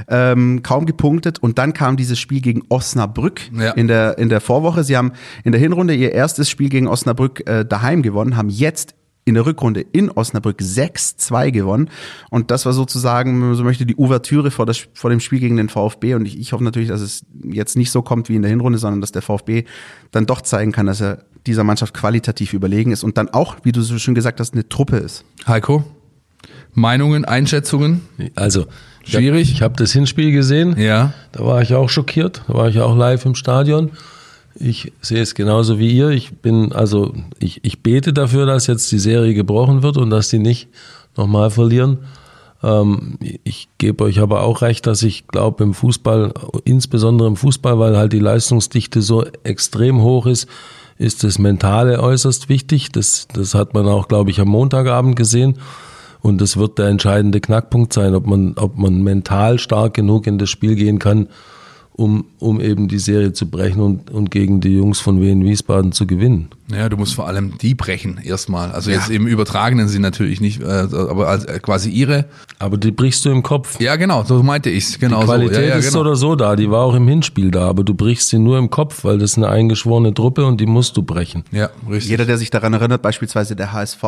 ähm, 0.07 0.61
kaum 0.63 0.85
gepunktet 0.85 1.39
und 1.39 1.57
dann 1.57 1.73
kam 1.73 1.97
dieses 1.97 2.19
Spiel 2.19 2.41
gegen 2.41 2.63
Osnabrück 2.69 3.41
Ja. 3.57 3.71
in, 3.71 3.87
der, 3.87 4.17
in 4.17 4.29
der 4.29 4.41
Vorwoche. 4.41 4.83
Sie 4.83 4.97
haben 4.97 5.11
in 5.43 5.51
der 5.51 5.61
Hinrunde 5.61 5.93
ihr 5.95 6.11
erstes 6.11 6.49
Spiel 6.49 6.69
gegen 6.69 6.87
Osnabrück 6.87 7.47
äh, 7.47 7.65
daheim 7.65 8.01
gewonnen, 8.01 8.35
haben 8.37 8.49
jetzt 8.49 8.95
in 9.25 9.33
der 9.33 9.45
Rückrunde 9.45 9.81
in 9.81 10.09
Osnabrück 10.11 10.59
6-2 10.61 11.51
gewonnen. 11.51 11.89
Und 12.29 12.51
das 12.51 12.65
war 12.65 12.73
sozusagen, 12.73 13.33
wenn 13.33 13.47
man 13.49 13.55
so 13.55 13.63
möchte, 13.63 13.85
die 13.85 13.97
Ouvertüre 13.97 14.51
vor, 14.51 14.65
das, 14.65 14.87
vor 14.93 15.09
dem 15.09 15.19
Spiel 15.19 15.39
gegen 15.39 15.57
den 15.57 15.67
VfB. 15.67 16.13
Und 16.13 16.25
ich, 16.25 16.39
ich 16.39 16.53
hoffe 16.53 16.63
natürlich, 16.63 16.89
dass 16.89 17.01
es 17.01 17.25
jetzt 17.43 17.75
nicht 17.75 17.91
so 17.91 18.03
kommt 18.03 18.29
wie 18.29 18.35
in 18.35 18.43
der 18.43 18.49
Hinrunde, 18.49 18.77
sondern 18.77 19.01
dass 19.01 19.11
der 19.11 19.23
VfB 19.23 19.65
dann 20.11 20.27
doch 20.27 20.41
zeigen 20.41 20.71
kann, 20.71 20.85
dass 20.85 21.01
er 21.01 21.25
dieser 21.47 21.63
Mannschaft 21.63 21.93
qualitativ 21.93 22.53
überlegen 22.53 22.91
ist 22.91 23.03
und 23.03 23.17
dann 23.17 23.29
auch, 23.29 23.57
wie 23.63 23.71
du 23.71 23.81
so 23.81 23.97
schön 23.97 24.15
gesagt 24.15 24.39
hast, 24.39 24.53
eine 24.53 24.69
Truppe 24.69 24.97
ist. 24.97 25.25
Heiko, 25.47 25.83
Meinungen, 26.73 27.25
Einschätzungen? 27.25 28.01
Also, 28.35 28.65
Schwierig? 29.05 29.51
Ich 29.51 29.61
habe 29.61 29.75
das 29.77 29.91
Hinspiel 29.91 30.31
gesehen. 30.31 30.77
Ja. 30.79 31.13
Da 31.31 31.45
war 31.45 31.61
ich 31.61 31.75
auch 31.75 31.89
schockiert. 31.89 32.41
Da 32.47 32.55
war 32.55 32.69
ich 32.69 32.79
auch 32.79 32.97
live 32.97 33.25
im 33.25 33.35
Stadion. 33.35 33.91
Ich 34.57 34.93
sehe 35.01 35.21
es 35.21 35.35
genauso 35.35 35.79
wie 35.79 35.91
ihr. 35.91 36.09
Ich 36.09 36.37
bin, 36.37 36.71
also, 36.71 37.13
ich, 37.39 37.59
ich 37.63 37.83
bete 37.83 38.13
dafür, 38.13 38.45
dass 38.45 38.67
jetzt 38.67 38.91
die 38.91 38.99
Serie 38.99 39.33
gebrochen 39.33 39.83
wird 39.83 39.97
und 39.97 40.09
dass 40.09 40.29
die 40.29 40.39
nicht 40.39 40.69
nochmal 41.17 41.49
verlieren. 41.49 41.99
Ähm, 42.63 43.17
ich 43.43 43.67
gebe 43.77 44.03
euch 44.05 44.19
aber 44.19 44.43
auch 44.43 44.61
recht, 44.61 44.87
dass 44.87 45.03
ich 45.03 45.27
glaube, 45.27 45.63
im 45.63 45.73
Fußball, 45.73 46.33
insbesondere 46.63 47.27
im 47.27 47.35
Fußball, 47.35 47.79
weil 47.79 47.97
halt 47.97 48.13
die 48.13 48.19
Leistungsdichte 48.19 49.01
so 49.01 49.25
extrem 49.43 50.01
hoch 50.01 50.25
ist, 50.25 50.47
ist 50.97 51.23
das 51.23 51.37
Mentale 51.39 52.01
äußerst 52.01 52.47
wichtig. 52.49 52.91
Das, 52.91 53.27
das 53.33 53.53
hat 53.53 53.73
man 53.73 53.87
auch, 53.87 54.07
glaube 54.07 54.31
ich, 54.31 54.39
am 54.39 54.47
Montagabend 54.47 55.15
gesehen. 55.15 55.57
Und 56.21 56.39
das 56.41 56.57
wird 56.57 56.79
der 56.79 56.87
entscheidende 56.87 57.39
Knackpunkt 57.39 57.93
sein, 57.93 58.15
ob 58.15 58.25
man, 58.25 58.55
ob 58.57 58.77
man 58.77 59.03
mental 59.03 59.59
stark 59.59 59.93
genug 59.93 60.25
in 60.25 60.39
das 60.39 60.49
Spiel 60.49 60.75
gehen 60.75 60.97
kann, 60.97 61.27
um, 61.97 62.25
um 62.39 62.59
eben 62.59 62.89
die 62.89 62.99
Serie 62.99 63.31
zu 63.31 63.49
brechen 63.49 63.81
und, 63.81 64.11
und 64.11 64.29
gegen 64.29 64.59
die 64.59 64.75
Jungs 64.75 64.99
von 64.99 65.21
Wien 65.21 65.45
Wiesbaden 65.45 65.93
zu 65.93 66.05
gewinnen. 66.05 66.49
Ja, 66.67 66.89
du 66.89 66.97
musst 66.97 67.13
vor 67.13 67.27
allem 67.27 67.57
die 67.57 67.73
brechen 67.73 68.19
erstmal. 68.21 68.71
Also 68.71 68.91
jetzt 68.91 69.09
im 69.09 69.27
übertragenen 69.27 69.87
Sinn 69.87 70.01
natürlich 70.01 70.41
nicht, 70.41 70.61
äh, 70.61 70.65
aber 70.65 71.29
als, 71.29 71.45
äh, 71.45 71.59
quasi 71.59 71.89
ihre. 71.89 72.25
Aber 72.59 72.77
die 72.77 72.91
brichst 72.91 73.23
du 73.23 73.29
im 73.29 73.43
Kopf. 73.43 73.79
Ja, 73.79 73.95
genau, 73.95 74.23
so 74.23 74.43
meinte 74.43 74.69
ich's. 74.69 74.99
Genau 74.99 75.21
Die 75.21 75.25
Qualität 75.25 75.55
so. 75.55 75.61
Ja, 75.61 75.67
ja, 75.67 75.75
ist 75.75 75.91
so 75.91 75.99
genau. 75.99 76.09
oder 76.09 76.15
so 76.17 76.35
da, 76.35 76.55
die 76.57 76.69
war 76.69 76.81
auch 76.81 76.95
im 76.95 77.07
Hinspiel 77.07 77.49
da, 77.49 77.69
aber 77.69 77.83
du 77.85 77.93
brichst 77.93 78.29
sie 78.29 78.39
nur 78.39 78.57
im 78.57 78.69
Kopf, 78.69 79.05
weil 79.05 79.17
das 79.17 79.31
ist 79.31 79.37
eine 79.37 79.47
eingeschworene 79.47 80.13
Truppe 80.13 80.45
und 80.45 80.59
die 80.59 80.65
musst 80.65 80.97
du 80.97 81.03
brechen. 81.03 81.43
Ja, 81.51 81.69
richtig. 81.89 82.09
Jeder, 82.09 82.25
der 82.25 82.37
sich 82.37 82.49
daran 82.49 82.73
erinnert, 82.73 83.01
beispielsweise 83.03 83.55
der 83.55 83.71
HSV, 83.71 84.03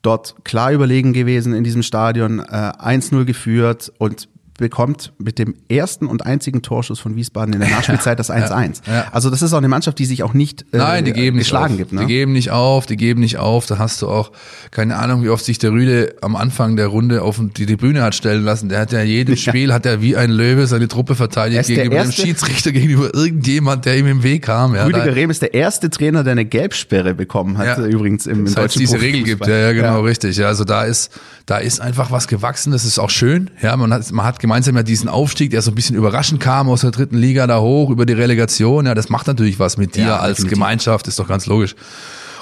dort 0.00 0.34
klar 0.44 0.72
überlegen 0.72 1.12
gewesen 1.12 1.52
in 1.52 1.62
diesem 1.62 1.82
Stadion, 1.82 2.40
äh, 2.40 2.72
1-0 2.78 3.24
geführt 3.24 3.92
und 3.98 4.28
bekommt 4.58 5.12
mit 5.18 5.38
dem 5.38 5.54
ersten 5.68 6.06
und 6.06 6.24
einzigen 6.26 6.62
Torschuss 6.62 7.00
von 7.00 7.16
Wiesbaden 7.16 7.54
in 7.54 7.60
der 7.60 7.70
Nachspielzeit 7.70 8.18
das 8.18 8.30
1-1. 8.30 8.82
ja. 8.86 9.06
Also 9.12 9.30
das 9.30 9.42
ist 9.42 9.52
auch 9.52 9.58
eine 9.58 9.68
Mannschaft, 9.68 9.98
die 9.98 10.04
sich 10.04 10.22
auch 10.22 10.34
nicht 10.34 10.62
äh, 10.72 10.76
Nein, 10.78 11.04
die 11.04 11.12
geben 11.12 11.36
nicht 11.38 11.46
geschlagen 11.46 11.76
gibt. 11.78 11.92
Ne? 11.92 12.00
Die 12.02 12.06
geben 12.06 12.32
nicht 12.32 12.50
auf, 12.50 12.86
die 12.86 12.96
geben 12.96 13.20
nicht 13.20 13.38
auf. 13.38 13.66
Da 13.66 13.78
hast 13.78 14.02
du 14.02 14.08
auch 14.08 14.30
keine 14.70 14.96
Ahnung, 14.96 15.22
wie 15.24 15.30
oft 15.30 15.44
sich 15.44 15.58
der 15.58 15.72
Rüde 15.72 16.14
am 16.20 16.36
Anfang 16.36 16.76
der 16.76 16.88
Runde 16.88 17.22
auf 17.22 17.40
die 17.56 17.66
Tribüne 17.66 18.02
hat 18.02 18.14
stellen 18.14 18.44
lassen. 18.44 18.68
Der 18.68 18.80
hat 18.80 18.92
ja 18.92 19.02
jedes 19.02 19.44
Ja. 19.44 19.52
Spiel 19.52 19.72
hat 19.72 19.86
er 19.86 20.00
wie 20.02 20.16
ein 20.16 20.30
Löwe 20.30 20.66
seine 20.66 20.86
Truppe 20.88 21.14
Er 21.14 21.16
verteidigt 21.16 21.66
gegenüber 21.66 22.02
dem 22.02 22.12
Schiedsrichter, 22.12 22.72
gegenüber 22.72 23.12
irgendjemand, 23.14 23.84
der 23.86 23.96
ihm 23.98 24.06
im 24.06 24.22
Weg 24.22 24.42
kam. 24.42 24.74
Ja, 24.74 24.84
Rüdiger 24.84 25.14
Rehm 25.16 25.30
ist 25.30 25.42
der 25.42 25.54
erste 25.54 25.90
Trainer, 25.90 26.22
der 26.24 26.32
eine 26.32 26.44
Gelbsperre 26.44 27.14
bekommen 27.14 27.58
hat, 27.58 27.78
Ja. 27.78 27.84
äh, 27.84 27.88
übrigens 27.88 28.26
im, 28.26 28.40
im 28.40 28.46
es 28.46 28.54
deutschen 28.54 28.80
diese 28.80 29.00
Regel 29.00 29.22
gibt, 29.22 29.46
ja, 29.46 29.56
ja 29.56 29.72
genau, 29.72 30.00
richtig. 30.02 30.36
Ja, 30.36 30.46
also 30.48 30.64
da 30.64 30.84
ist, 30.84 31.10
da 31.46 31.58
ist 31.58 31.80
einfach 31.80 32.10
was 32.10 32.28
gewachsen, 32.28 32.70
das 32.72 32.84
ist 32.84 32.98
auch 32.98 33.10
schön. 33.10 33.50
Ja, 33.62 33.76
man 33.76 33.92
hat, 33.92 34.10
man 34.12 34.24
hat 34.26 34.38
gemeinsam 34.42 34.76
ja 34.76 34.82
diesen 34.82 35.08
Aufstieg, 35.08 35.50
der 35.52 35.62
so 35.62 35.70
ein 35.70 35.74
bisschen 35.74 35.96
überraschend 35.96 36.38
kam 36.40 36.68
aus 36.68 36.82
der 36.82 36.90
dritten 36.90 37.16
Liga 37.16 37.46
da 37.46 37.60
hoch 37.60 37.88
über 37.88 38.04
die 38.04 38.12
Relegation. 38.12 38.84
Ja, 38.84 38.94
das 38.94 39.08
macht 39.08 39.26
natürlich 39.26 39.58
was 39.58 39.78
mit 39.78 39.94
dir 39.96 40.02
Ja, 40.04 40.16
als 40.18 40.36
definitiv. 40.36 40.58
Gemeinschaft, 40.58 41.08
ist 41.08 41.18
doch 41.18 41.26
ganz 41.28 41.46
logisch. 41.46 41.74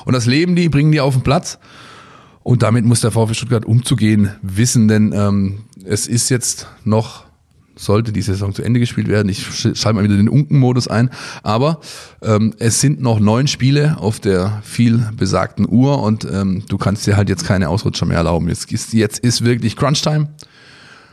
Und 0.05 0.15
das 0.15 0.27
leben 0.27 0.57
die, 0.57 0.69
bringen 0.69 0.91
die 0.91 1.01
auf 1.01 1.15
den 1.15 1.23
Platz. 1.23 1.59
Und 2.43 2.63
damit 2.63 2.85
muss 2.87 3.01
der 3.03 3.11
VfB 3.13 3.35
Stuttgart 3.35 3.65
umzugehen 3.65 4.31
wissen, 4.43 4.89
denn 4.89 5.13
ähm, 5.15 5.61
es 5.85 6.07
ist 6.07 6.31
jetzt 6.31 6.67
noch, 6.85 7.25
sollte 7.77 8.13
die 8.13 8.23
Saison 8.23 8.55
zu 8.55 8.63
Ende 8.63 8.81
gespielt 8.81 9.09
werden, 9.09 9.29
ich 9.29 9.41
sch- 9.47 9.77
schalte 9.77 9.97
mal 9.97 10.05
wieder 10.05 10.17
den 10.17 10.29
Unken-Modus 10.29 10.89
ein, 10.89 11.11
aber 11.43 11.81
ähm, 12.23 12.55
es 12.59 12.81
sind 12.81 13.03
noch 13.03 13.21
neun 13.21 13.47
Spiele 13.47 13.99
auf 13.99 14.21
der 14.21 14.61
viel 14.65 15.07
besagten 15.17 15.69
Uhr 15.69 16.03
und 16.03 16.25
ähm, 16.25 16.63
du 16.67 16.79
kannst 16.79 17.07
dir 17.07 17.17
halt 17.19 17.29
jetzt 17.29 17.45
keine 17.45 17.69
Ausrutscher 17.69 18.07
mehr 18.07 18.17
erlauben. 18.17 18.49
Jetzt 18.49 18.73
ist, 18.73 18.95
jetzt 18.95 19.19
ist 19.19 19.45
wirklich 19.45 19.77
Crunch-Time. 19.77 20.29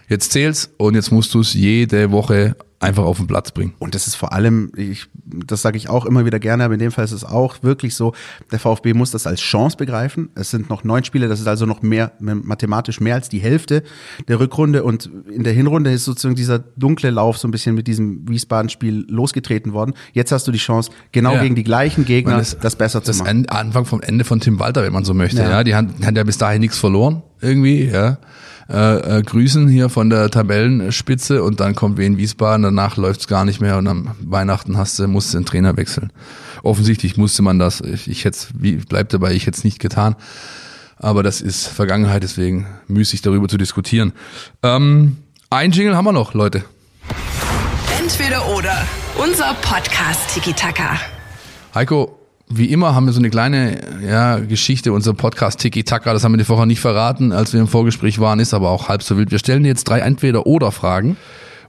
Jetzt 0.07 0.31
zähl's 0.31 0.69
und 0.77 0.95
jetzt 0.95 1.11
musst 1.11 1.33
du 1.33 1.41
es 1.41 1.53
jede 1.53 2.11
Woche 2.11 2.55
einfach 2.79 3.03
auf 3.03 3.17
den 3.17 3.27
Platz 3.27 3.51
bringen. 3.51 3.73
Und 3.79 3.95
das 3.95 4.05
ist 4.07 4.15
vor 4.15 4.33
allem, 4.33 4.71
ich, 4.75 5.07
das 5.25 5.63
sage 5.63 5.77
ich 5.77 5.89
auch 5.89 6.05
immer 6.05 6.25
wieder 6.25 6.39
gerne, 6.39 6.63
aber 6.63 6.75
in 6.75 6.79
dem 6.79 6.91
Fall 6.91 7.05
ist 7.05 7.11
es 7.11 7.23
auch 7.23 7.63
wirklich 7.63 7.95
so, 7.95 8.13
der 8.51 8.59
VfB 8.59 8.93
muss 8.93 9.09
das 9.11 9.25
als 9.25 9.41
Chance 9.41 9.77
begreifen. 9.77 10.29
Es 10.35 10.51
sind 10.51 10.69
noch 10.69 10.83
neun 10.83 11.03
Spiele, 11.03 11.27
das 11.27 11.39
ist 11.39 11.47
also 11.47 11.65
noch 11.65 11.81
mehr, 11.81 12.11
mathematisch 12.19 12.99
mehr 12.99 13.15
als 13.15 13.29
die 13.29 13.39
Hälfte 13.39 13.83
der 14.27 14.39
Rückrunde. 14.39 14.83
Und 14.83 15.09
in 15.27 15.43
der 15.43 15.53
Hinrunde 15.53 15.91
ist 15.91 16.05
sozusagen 16.05 16.35
dieser 16.35 16.59
dunkle 16.59 17.09
Lauf 17.09 17.39
so 17.39 17.47
ein 17.47 17.51
bisschen 17.51 17.73
mit 17.73 17.87
diesem 17.87 18.29
Wiesbaden-Spiel 18.29 19.07
losgetreten 19.09 19.73
worden. 19.73 19.95
Jetzt 20.13 20.31
hast 20.31 20.47
du 20.47 20.51
die 20.51 20.59
Chance, 20.59 20.91
genau 21.11 21.33
ja. 21.33 21.41
gegen 21.41 21.55
die 21.55 21.63
gleichen 21.63 22.05
Gegner 22.05 22.37
das, 22.37 22.59
das, 22.59 22.75
besser 22.75 23.01
zu 23.01 23.07
das 23.07 23.19
machen. 23.19 23.43
Das 23.43 23.57
Anfang 23.57 23.85
vom 23.85 24.01
Ende 24.01 24.23
von 24.23 24.39
Tim 24.39 24.59
Walter, 24.59 24.83
wenn 24.83 24.93
man 24.93 25.03
so 25.03 25.15
möchte. 25.15 25.41
Ja, 25.41 25.49
ja 25.49 25.63
die 25.63 25.73
haben, 25.73 25.93
haben 26.05 26.15
ja 26.15 26.23
bis 26.23 26.37
dahin 26.37 26.61
nichts 26.61 26.77
verloren 26.77 27.23
irgendwie, 27.41 27.85
ja 27.85 28.19
äh, 28.69 29.19
äh, 29.19 29.23
grüßen 29.23 29.67
hier 29.67 29.89
von 29.89 30.09
der 30.09 30.29
Tabellenspitze 30.29 31.43
und 31.43 31.59
dann 31.59 31.75
kommt 31.75 31.97
Wien 31.97 32.17
Wiesbaden, 32.17 32.63
danach 32.63 32.97
läuft's 32.97 33.27
gar 33.27 33.45
nicht 33.45 33.61
mehr 33.61 33.77
und 33.77 33.87
am 33.87 34.11
Weihnachten 34.19 34.77
hast 34.77 34.99
du, 34.99 35.07
musst 35.07 35.33
du 35.33 35.37
den 35.37 35.45
Trainer 35.45 35.77
wechseln. 35.77 36.11
Offensichtlich 36.63 37.17
musste 37.17 37.41
man 37.43 37.59
das, 37.59 37.81
ich, 37.81 38.09
ich 38.09 38.25
hätte 38.25 38.39
wie 38.53 38.75
bleibt 38.75 39.13
dabei, 39.13 39.33
ich 39.33 39.47
hätte 39.47 39.57
es 39.57 39.63
nicht 39.63 39.79
getan. 39.79 40.15
Aber 40.97 41.23
das 41.23 41.41
ist 41.41 41.67
Vergangenheit, 41.67 42.23
deswegen 42.23 42.65
müßig 42.87 43.21
darüber 43.21 43.47
zu 43.47 43.57
diskutieren. 43.57 44.13
Ähm, 44.63 45.17
ein 45.49 45.71
Jingle 45.71 45.95
haben 45.95 46.05
wir 46.05 46.11
noch, 46.11 46.33
Leute. 46.33 46.65
Entweder 47.99 48.47
oder. 48.49 48.85
Unser 49.17 49.53
Podcast 49.61 50.33
Tiki 50.33 50.53
Taka. 50.53 50.99
Heiko, 51.73 52.16
wie 52.49 52.71
immer 52.71 52.95
haben 52.95 53.05
wir 53.05 53.13
so 53.13 53.19
eine 53.19 53.29
kleine 53.29 53.79
ja, 54.05 54.37
Geschichte, 54.39 54.93
unser 54.93 55.13
Podcast 55.13 55.59
Tiki 55.59 55.83
Taka, 55.83 56.13
das 56.13 56.23
haben 56.23 56.33
wir 56.33 56.43
die 56.43 56.47
Woche 56.47 56.65
nicht 56.65 56.79
verraten, 56.79 57.31
als 57.31 57.53
wir 57.53 57.59
im 57.59 57.67
Vorgespräch 57.67 58.19
waren, 58.19 58.39
ist 58.39 58.53
aber 58.53 58.69
auch 58.69 58.87
halb 58.87 59.03
so 59.03 59.17
wild. 59.17 59.31
Wir 59.31 59.39
stellen 59.39 59.63
dir 59.63 59.69
jetzt 59.69 59.83
drei 59.83 59.99
Entweder-Oder-Fragen 59.99 61.17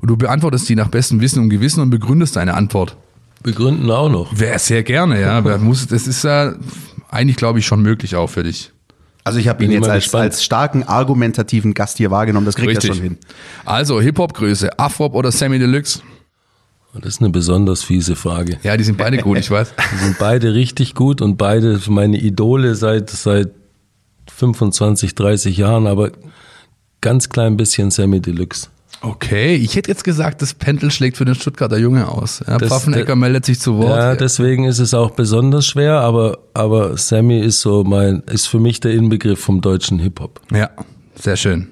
und 0.01 0.09
du 0.09 0.17
beantwortest 0.17 0.69
die 0.69 0.77
nach 0.77 0.89
bestem 0.89 1.21
Wissen 1.21 1.43
und 1.43 1.51
Gewissen 1.51 1.81
und 1.81 1.91
begründest 1.91 2.37
deine 2.37 2.55
Antwort. 2.55 2.97
Begründen 3.43 3.91
auch 3.91 4.09
noch. 4.09 4.39
Wäre 4.39 4.59
sehr 4.59 4.83
gerne, 4.83 5.21
ja. 5.21 5.41
muss, 5.59 5.87
das 5.87 6.07
ist 6.07 6.23
ja 6.25 6.55
eigentlich, 7.11 7.37
glaube 7.37 7.59
ich, 7.59 7.67
schon 7.67 7.83
möglich 7.83 8.15
auch 8.15 8.29
für 8.29 8.45
dich. 8.45 8.73
Also 9.25 9.41
ich 9.41 9.49
habe 9.49 9.63
ihn 9.65 9.73
jetzt 9.73 9.89
als, 9.89 10.15
als 10.15 10.43
starken 10.43 10.85
argumentativen 10.85 11.75
Gast 11.75 11.99
hier 11.99 12.11
wahrgenommen, 12.11 12.47
das 12.47 12.55
kriegt 12.55 12.71
Richtig. 12.71 12.91
er 12.91 12.95
schon 12.95 13.03
hin. 13.03 13.19
Also 13.65 14.01
Hip-Hop-Größe, 14.01 14.79
Afrop 14.79 15.15
oder 15.15 15.33
Sammy 15.33 15.59
Deluxe? 15.59 16.01
Das 16.95 17.15
ist 17.15 17.21
eine 17.21 17.31
besonders 17.31 17.83
fiese 17.83 18.17
Frage. 18.17 18.59
Ja, 18.63 18.77
die 18.77 18.85
sind 18.85 18.99
beide 18.99 19.19
gut, 19.19 19.39
ich 19.39 19.51
weiß. 19.51 19.75
Die 19.93 20.05
sind 20.05 20.19
beide 20.19 20.55
richtig 20.55 20.95
gut 20.95 21.21
und 21.21 21.37
beide 21.37 21.79
meine 21.89 22.19
Idole 22.19 22.75
seit, 22.75 23.11
seit 23.11 23.51
25, 24.33 25.15
30 25.15 25.57
Jahren, 25.57 25.87
aber 25.87 26.11
ganz 27.01 27.29
klein 27.29 27.57
bisschen 27.57 27.91
Sammy 27.91 28.21
Deluxe. 28.21 28.69
Okay, 29.01 29.55
ich 29.55 29.77
hätte 29.77 29.91
jetzt 29.91 30.03
gesagt, 30.03 30.43
das 30.43 30.55
Pendel 30.55 30.91
schlägt 30.91 31.19
für 31.19 31.25
den 31.25 31.37
Stuttgarter 31.37 31.79
Junge 31.79 32.09
aus. 32.09 32.43
Ja, 32.47 32.59
das, 32.59 32.69
Pfaffenecker 32.69 33.15
meldet 33.15 33.45
sich 33.45 33.61
zu 33.61 33.79
Wort. 33.79 33.97
Ja, 33.97 34.17
deswegen 34.17 34.65
ist 34.65 34.81
es 34.81 34.93
auch 34.93 35.13
besonders 35.13 35.67
schwer, 35.67 36.01
aber, 36.01 36.39
aber 36.53 36.97
Sammy 36.97 37.39
ist 37.39 37.61
so 37.61 37.85
mein, 37.85 38.25
ist 38.27 38.49
für 38.49 38.59
mich 38.59 38.81
der 38.81 38.93
Inbegriff 38.95 39.39
vom 39.39 39.61
deutschen 39.61 40.01
Hip-Hop. 40.01 40.41
Ja, 40.53 40.71
sehr 41.15 41.37
schön. 41.37 41.69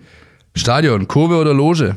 Stadion, 0.54 1.08
Kurve 1.08 1.36
oder 1.38 1.52
Loge? 1.52 1.96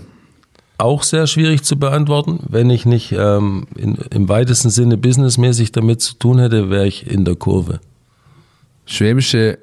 Auch 0.79 1.03
sehr 1.03 1.27
schwierig 1.27 1.63
zu 1.63 1.77
beantworten. 1.77 2.39
Wenn 2.47 2.69
ich 2.69 2.85
nicht 2.85 3.11
ähm, 3.11 3.67
in, 3.75 3.95
im 3.95 4.29
weitesten 4.29 4.69
Sinne 4.69 4.97
businessmäßig 4.97 5.71
damit 5.71 6.01
zu 6.01 6.15
tun 6.15 6.39
hätte, 6.39 6.69
wäre 6.69 6.87
ich 6.87 7.09
in 7.09 7.25
der 7.25 7.35
Kurve. 7.35 7.79
Schwäbische 8.85 9.59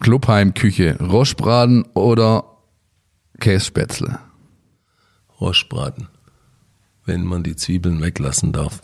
Clubheimküche, 0.00 0.98
Roschbraten 1.00 1.84
oder 1.94 2.44
Kässpätzle? 3.40 4.18
Roschbraten 5.40 6.08
wenn 7.06 7.24
man 7.24 7.42
die 7.42 7.56
Zwiebeln 7.56 8.00
weglassen 8.00 8.52
darf. 8.52 8.80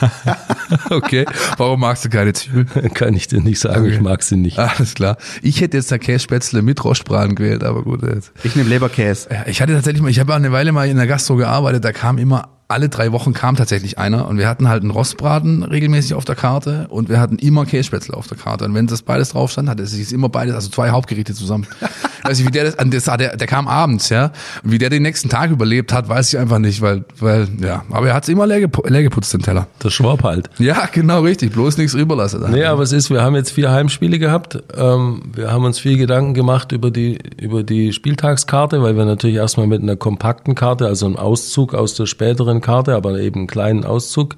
okay, 0.90 1.24
warum 1.56 1.80
magst 1.80 2.04
du 2.04 2.08
keine 2.08 2.32
Zwiebeln? 2.32 2.92
Kann 2.94 3.14
ich 3.14 3.28
dir 3.28 3.40
nicht 3.40 3.60
sagen, 3.60 3.82
okay. 3.82 3.94
ich 3.94 4.00
mag 4.00 4.22
sie 4.22 4.36
nicht. 4.36 4.58
Alles 4.58 4.94
klar. 4.94 5.16
Ich 5.42 5.60
hätte 5.60 5.76
jetzt 5.76 5.90
der 5.90 5.98
Kässpätzle 5.98 6.62
mit 6.62 6.82
Rostbraten 6.84 7.34
gewählt, 7.34 7.64
aber 7.64 7.82
gut. 7.82 8.02
Jetzt. 8.02 8.32
Ich 8.44 8.56
nehme 8.56 8.68
Leberkäse. 8.68 9.28
Ich 9.46 9.60
hatte 9.60 9.72
tatsächlich 9.72 10.02
mal, 10.02 10.10
ich 10.10 10.20
habe 10.20 10.34
eine 10.34 10.52
Weile 10.52 10.72
mal 10.72 10.88
in 10.88 10.96
der 10.96 11.06
Gastro 11.06 11.36
gearbeitet, 11.36 11.84
da 11.84 11.92
kam 11.92 12.18
immer 12.18 12.55
alle 12.68 12.88
drei 12.88 13.12
Wochen 13.12 13.32
kam 13.32 13.56
tatsächlich 13.56 13.98
einer 13.98 14.26
und 14.26 14.38
wir 14.38 14.48
hatten 14.48 14.68
halt 14.68 14.82
einen 14.82 14.90
Rostbraten 14.90 15.62
regelmäßig 15.62 16.14
auf 16.14 16.24
der 16.24 16.34
Karte 16.34 16.86
und 16.88 17.08
wir 17.08 17.20
hatten 17.20 17.38
immer 17.38 17.64
Kässpätzle 17.64 18.16
auf 18.16 18.26
der 18.26 18.36
Karte. 18.36 18.64
Und 18.64 18.74
wenn 18.74 18.88
das 18.88 19.02
beides 19.02 19.30
drauf 19.30 19.52
stand, 19.52 19.68
hatte 19.68 19.84
es 19.84 19.92
sich 19.92 20.12
immer 20.12 20.28
beides, 20.28 20.54
also 20.54 20.70
zwei 20.70 20.90
Hauptgerichte 20.90 21.32
zusammen. 21.34 21.66
weiß 22.26 22.40
ich, 22.40 22.46
wie 22.46 22.50
der 22.50 22.64
das, 22.64 22.76
das 22.76 23.04
der, 23.18 23.36
der 23.36 23.46
kam 23.46 23.68
abends, 23.68 24.08
ja. 24.08 24.32
Und 24.64 24.72
wie 24.72 24.78
der 24.78 24.90
den 24.90 25.02
nächsten 25.02 25.28
Tag 25.28 25.50
überlebt 25.50 25.92
hat, 25.92 26.08
weiß 26.08 26.32
ich 26.32 26.38
einfach 26.38 26.58
nicht, 26.58 26.80
weil, 26.80 27.04
weil, 27.18 27.48
ja. 27.60 27.84
Aber 27.90 28.08
er 28.08 28.14
hat 28.14 28.24
es 28.24 28.28
immer 28.28 28.46
leer, 28.46 28.68
leer 28.84 29.02
geputzt, 29.02 29.32
den 29.32 29.42
Teller. 29.42 29.68
Der 29.82 29.90
Schwab 29.90 30.24
halt. 30.24 30.50
Ja, 30.58 30.86
genau, 30.90 31.20
richtig. 31.20 31.52
Bloß 31.52 31.78
nichts 31.78 31.94
rüberlassen. 31.94 32.44
Nee, 32.50 32.64
aber 32.64 32.82
es 32.82 32.92
ist, 32.92 33.10
wir 33.10 33.22
haben 33.22 33.34
jetzt 33.36 33.52
vier 33.52 33.70
Heimspiele 33.70 34.18
gehabt. 34.18 34.62
Ähm, 34.76 35.22
wir 35.34 35.52
haben 35.52 35.64
uns 35.64 35.78
viel 35.78 35.98
Gedanken 35.98 36.34
gemacht 36.34 36.72
über 36.72 36.90
die, 36.90 37.18
über 37.40 37.62
die 37.62 37.92
Spieltagskarte, 37.92 38.82
weil 38.82 38.96
wir 38.96 39.04
natürlich 39.04 39.36
erstmal 39.36 39.66
mit 39.66 39.82
einer 39.82 39.96
kompakten 39.96 40.54
Karte, 40.54 40.86
also 40.86 41.06
einem 41.06 41.16
Auszug 41.16 41.74
aus 41.74 41.94
der 41.94 42.06
späteren 42.06 42.55
Karte, 42.60 42.94
aber 42.94 43.18
eben 43.20 43.40
einen 43.40 43.46
kleinen 43.46 43.84
Auszug 43.84 44.36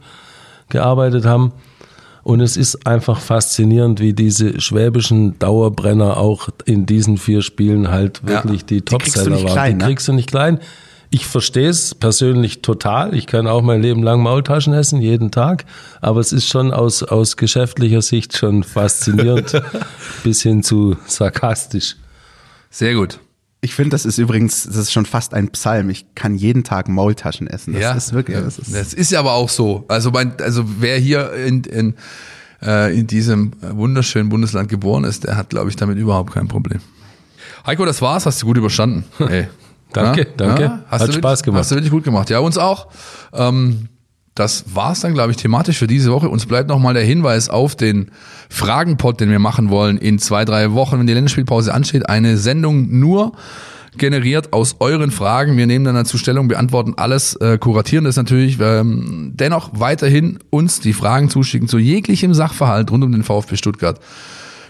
gearbeitet 0.69 1.25
haben. 1.25 1.53
Und 2.23 2.41
es 2.41 2.59
ist 2.59 2.87
einfach 2.87 3.21
faszinierend, 3.21 4.01
wie 4.01 4.13
diese 4.13 4.61
schwäbischen 4.61 5.39
Dauerbrenner 5.39 6.19
auch 6.19 6.51
in 6.67 6.85
diesen 6.85 7.17
vier 7.17 7.41
Spielen 7.41 7.91
halt 7.91 8.27
wirklich 8.27 8.63
ja, 8.63 8.67
die 8.67 8.83
Topseller 8.83 9.37
waren. 9.37 9.47
Klein, 9.47 9.79
die 9.79 9.85
kriegst 9.87 10.09
du 10.09 10.13
nicht 10.13 10.29
klein. 10.29 10.61
Ich 11.11 11.27
verstehe 11.27 11.71
es 11.71 11.95
persönlich 11.95 12.61
total. 12.61 13.15
Ich 13.15 13.27
kann 13.27 13.47
auch 13.47 13.63
mein 13.63 13.81
Leben 13.81 14.03
lang 14.03 14.21
Maultaschen 14.21 14.75
essen, 14.75 15.01
jeden 15.01 15.31
Tag. 15.31 15.65
Aber 16.03 16.21
es 16.21 16.33
ist 16.33 16.47
schon 16.47 16.71
aus, 16.71 17.03
aus 17.03 17.39
geschäftlicher 17.39 18.03
Sicht 18.03 18.37
schon 18.37 18.63
faszinierend 18.63 19.63
bis 20.23 20.43
hin 20.43 20.63
zu 20.63 20.99
sarkastisch. 21.07 21.97
Sehr 22.69 22.95
gut. 22.95 23.21
Ich 23.61 23.75
finde, 23.75 23.91
das 23.91 24.05
ist 24.05 24.19
übrigens, 24.19 24.65
das 24.65 24.77
ist 24.77 24.93
schon 24.93 25.05
fast 25.05 25.35
ein 25.35 25.49
Psalm. 25.49 25.91
Ich 25.91 26.07
kann 26.15 26.37
jeden 26.37 26.63
Tag 26.63 26.89
Maultaschen 26.89 27.49
essen. 27.49 27.73
Das 27.73 27.83
ja, 27.83 27.93
ist 27.93 28.13
wirklich. 28.13 28.37
Ja, 28.37 28.45
das, 28.45 28.59
ist 28.59 28.75
das 28.75 28.95
ist 28.95 29.11
ja 29.11 29.19
aber 29.19 29.33
auch 29.33 29.49
so. 29.49 29.85
Also 29.89 30.13
mein, 30.13 30.41
also 30.41 30.65
wer 30.79 30.97
hier 30.99 31.33
in, 31.33 31.65
in, 31.65 31.95
äh, 32.63 32.97
in 32.97 33.09
diesem 33.09 33.53
wunderschönen 33.61 34.29
Bundesland 34.29 34.69
geboren 34.69 35.03
ist, 35.03 35.25
der 35.25 35.37
hat, 35.37 35.51
glaube 35.51 35.71
ich, 35.71 35.77
damit 35.77 35.99
überhaupt 35.99 36.33
kein 36.33 36.47
Problem. 36.47 36.81
Heiko, 37.67 37.85
das 37.85 38.01
war's. 38.01 38.27
Hast 38.27 38.43
du 38.43 38.47
gut 38.47 38.57
überstanden. 38.57 39.05
Hey. 39.19 39.49
danke, 39.93 40.21
ja? 40.21 40.27
danke. 40.37 40.63
Ja? 40.63 40.85
Hat 40.89 41.01
Spaß 41.03 41.15
wirklich, 41.15 41.43
gemacht. 41.43 41.61
Hast 41.61 41.71
du 41.73 41.75
wirklich 41.75 41.91
gut 41.91 42.05
gemacht. 42.05 42.31
Ja, 42.31 42.39
uns 42.39 42.59
auch. 42.59 42.87
Ähm, 43.33 43.89
das 44.39 44.65
war's 44.75 45.01
dann, 45.01 45.15
glaube 45.15 45.33
ich, 45.33 45.37
thematisch 45.37 45.79
für 45.79 45.87
diese 45.87 46.13
Woche. 46.13 46.29
Uns 46.29 46.47
bleibt 46.47 46.69
nochmal 46.69 46.95
der 46.95 47.05
Hinweis 47.05 47.49
auf 47.49 47.75
den 47.75 48.11
Fragenpot, 48.49 49.21
den 49.21 49.31
wir 49.31 49.39
machen 49.39 49.71
wollen 49.71 49.99
in 49.99 50.19
zwei, 50.19 50.45
drei 50.45 50.73
Wochen, 50.73 50.99
wenn 50.99 51.07
die 51.07 51.13
Länderspielpause 51.13 51.75
ansteht. 51.75 52.09
Eine 52.09 52.37
Sendung 52.37 52.99
nur 52.99 53.33
generiert 53.97 54.53
aus 54.53 54.77
euren 54.79 55.11
Fragen. 55.11 55.57
Wir 55.57 55.67
nehmen 55.67 55.85
dann 55.85 55.97
dazu 55.97 56.19
Stellung, 56.19 56.47
beantworten 56.47 56.95
alles, 56.97 57.35
äh, 57.37 57.59
kuratieren 57.59 58.05
das 58.05 58.17
natürlich. 58.17 58.59
Ähm, 58.61 59.33
dennoch 59.35 59.71
weiterhin 59.75 60.39
uns 60.51 60.81
die 60.81 60.93
Fragen 60.93 61.29
zuschicken 61.31 61.69
zu 61.69 61.79
jeglichem 61.79 62.33
Sachverhalt 62.33 62.91
rund 62.91 63.03
um 63.03 63.13
den 63.13 63.25
VfB 63.25 63.57
Stuttgart. 63.57 63.99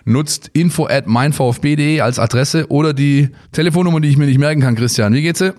Nutzt 0.04 0.50
info 0.54 0.86
at 0.86 1.06
meinvfb.de 1.06 2.00
als 2.00 2.18
Adresse 2.18 2.70
oder 2.70 2.94
die 2.94 3.28
Telefonnummer, 3.52 4.00
die 4.00 4.08
ich 4.08 4.16
mir 4.16 4.26
nicht 4.26 4.38
merken 4.38 4.62
kann, 4.62 4.76
Christian. 4.76 5.12
Wie 5.12 5.22
geht's 5.22 5.40
dir? 5.40 5.54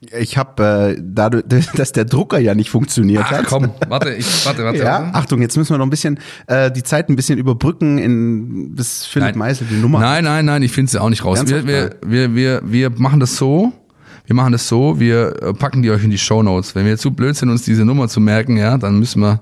Ich 0.00 0.38
habe, 0.38 0.96
äh, 0.96 1.02
dadurch, 1.02 1.44
dass 1.74 1.92
der 1.92 2.04
Drucker 2.04 2.38
ja 2.38 2.54
nicht 2.54 2.70
funktioniert 2.70 3.24
Ach, 3.26 3.32
hat. 3.32 3.46
komm, 3.46 3.70
warte, 3.88 4.14
ich, 4.14 4.46
warte, 4.46 4.64
warte. 4.64 4.78
Ja, 4.78 5.10
Achtung, 5.12 5.42
jetzt 5.42 5.56
müssen 5.56 5.70
wir 5.70 5.78
noch 5.78 5.86
ein 5.86 5.90
bisschen 5.90 6.20
äh, 6.46 6.70
die 6.70 6.84
Zeit 6.84 7.08
ein 7.08 7.16
bisschen 7.16 7.38
überbrücken, 7.38 7.98
in, 7.98 8.74
bis 8.74 9.06
Philipp 9.06 9.30
nein. 9.30 9.38
Meisel 9.38 9.66
die 9.68 9.76
Nummer. 9.76 9.98
Nein, 9.98 10.24
nein, 10.24 10.44
nein, 10.44 10.62
ich 10.62 10.72
finde 10.72 10.90
sie 10.90 11.00
auch 11.00 11.10
nicht 11.10 11.24
raus. 11.24 11.42
Wir, 11.46 11.66
wir, 11.66 11.96
wir, 12.06 12.34
wir, 12.34 12.60
wir 12.64 12.90
machen 12.90 13.20
das 13.20 13.36
so. 13.36 13.72
Wir 14.24 14.34
machen 14.34 14.52
das 14.52 14.68
so, 14.68 15.00
wir 15.00 15.42
äh, 15.42 15.54
packen 15.54 15.82
die 15.82 15.90
euch 15.90 16.04
in 16.04 16.10
die 16.10 16.18
Show 16.18 16.42
Notes. 16.42 16.74
Wenn 16.74 16.84
wir 16.84 16.98
zu 16.98 17.12
blöd 17.12 17.34
sind, 17.34 17.48
uns 17.48 17.62
diese 17.62 17.86
Nummer 17.86 18.08
zu 18.08 18.20
merken, 18.20 18.58
ja, 18.58 18.76
dann 18.76 18.98
müssen 18.98 19.22
wir 19.22 19.40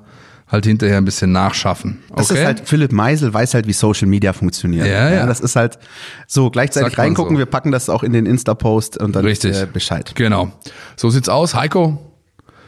halt 0.48 0.64
hinterher 0.64 0.98
ein 0.98 1.04
bisschen 1.04 1.32
nachschaffen. 1.32 2.02
Okay? 2.08 2.14
Das 2.16 2.30
ist 2.30 2.44
halt, 2.44 2.68
Philipp 2.68 2.92
Meisel 2.92 3.32
weiß 3.34 3.54
halt, 3.54 3.66
wie 3.66 3.72
Social 3.72 4.06
Media 4.06 4.32
funktioniert. 4.32 4.86
Ja, 4.86 5.08
ja. 5.08 5.14
ja 5.16 5.26
das 5.26 5.40
ist 5.40 5.56
halt 5.56 5.78
so, 6.26 6.50
gleichzeitig 6.50 6.96
reingucken, 6.96 7.36
so. 7.36 7.38
wir 7.38 7.46
packen 7.46 7.72
das 7.72 7.88
auch 7.88 8.02
in 8.02 8.12
den 8.12 8.26
Insta-Post 8.26 8.98
und 8.98 9.16
dann 9.16 9.24
Richtig. 9.24 9.60
Äh, 9.60 9.66
Bescheid. 9.66 10.12
Genau. 10.14 10.52
So 10.96 11.10
sieht's 11.10 11.28
aus. 11.28 11.54
Heiko, 11.54 11.98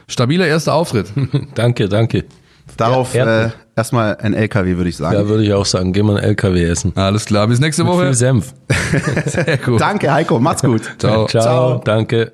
stabiler 0.07 0.47
erster 0.47 0.73
Auftritt. 0.73 1.07
danke, 1.55 1.87
danke. 1.87 2.25
Darauf 2.77 3.13
ja, 3.15 3.45
äh, 3.45 3.49
erstmal 3.75 4.17
ein 4.17 4.33
LKW, 4.33 4.77
würde 4.77 4.89
ich 4.89 4.97
sagen. 4.97 5.15
Ja, 5.15 5.27
würde 5.27 5.43
ich 5.43 5.53
auch 5.53 5.65
sagen. 5.65 5.93
Gehen 5.93 6.05
wir 6.05 6.17
ein 6.17 6.23
LKW 6.23 6.63
essen. 6.65 6.91
Alles 6.95 7.25
klar, 7.25 7.47
bis 7.47 7.59
nächste 7.59 7.85
Woche. 7.85 8.03
Mit 8.03 8.07
viel 8.07 8.15
Senf. 8.15 8.53
Sehr 9.25 9.57
gut. 9.57 9.81
danke, 9.81 10.11
Heiko. 10.11 10.39
Macht's 10.39 10.61
gut. 10.61 10.83
Ciao. 10.99 11.27
Ciao. 11.27 11.41
Ciao. 11.41 11.81
Danke. 11.83 12.33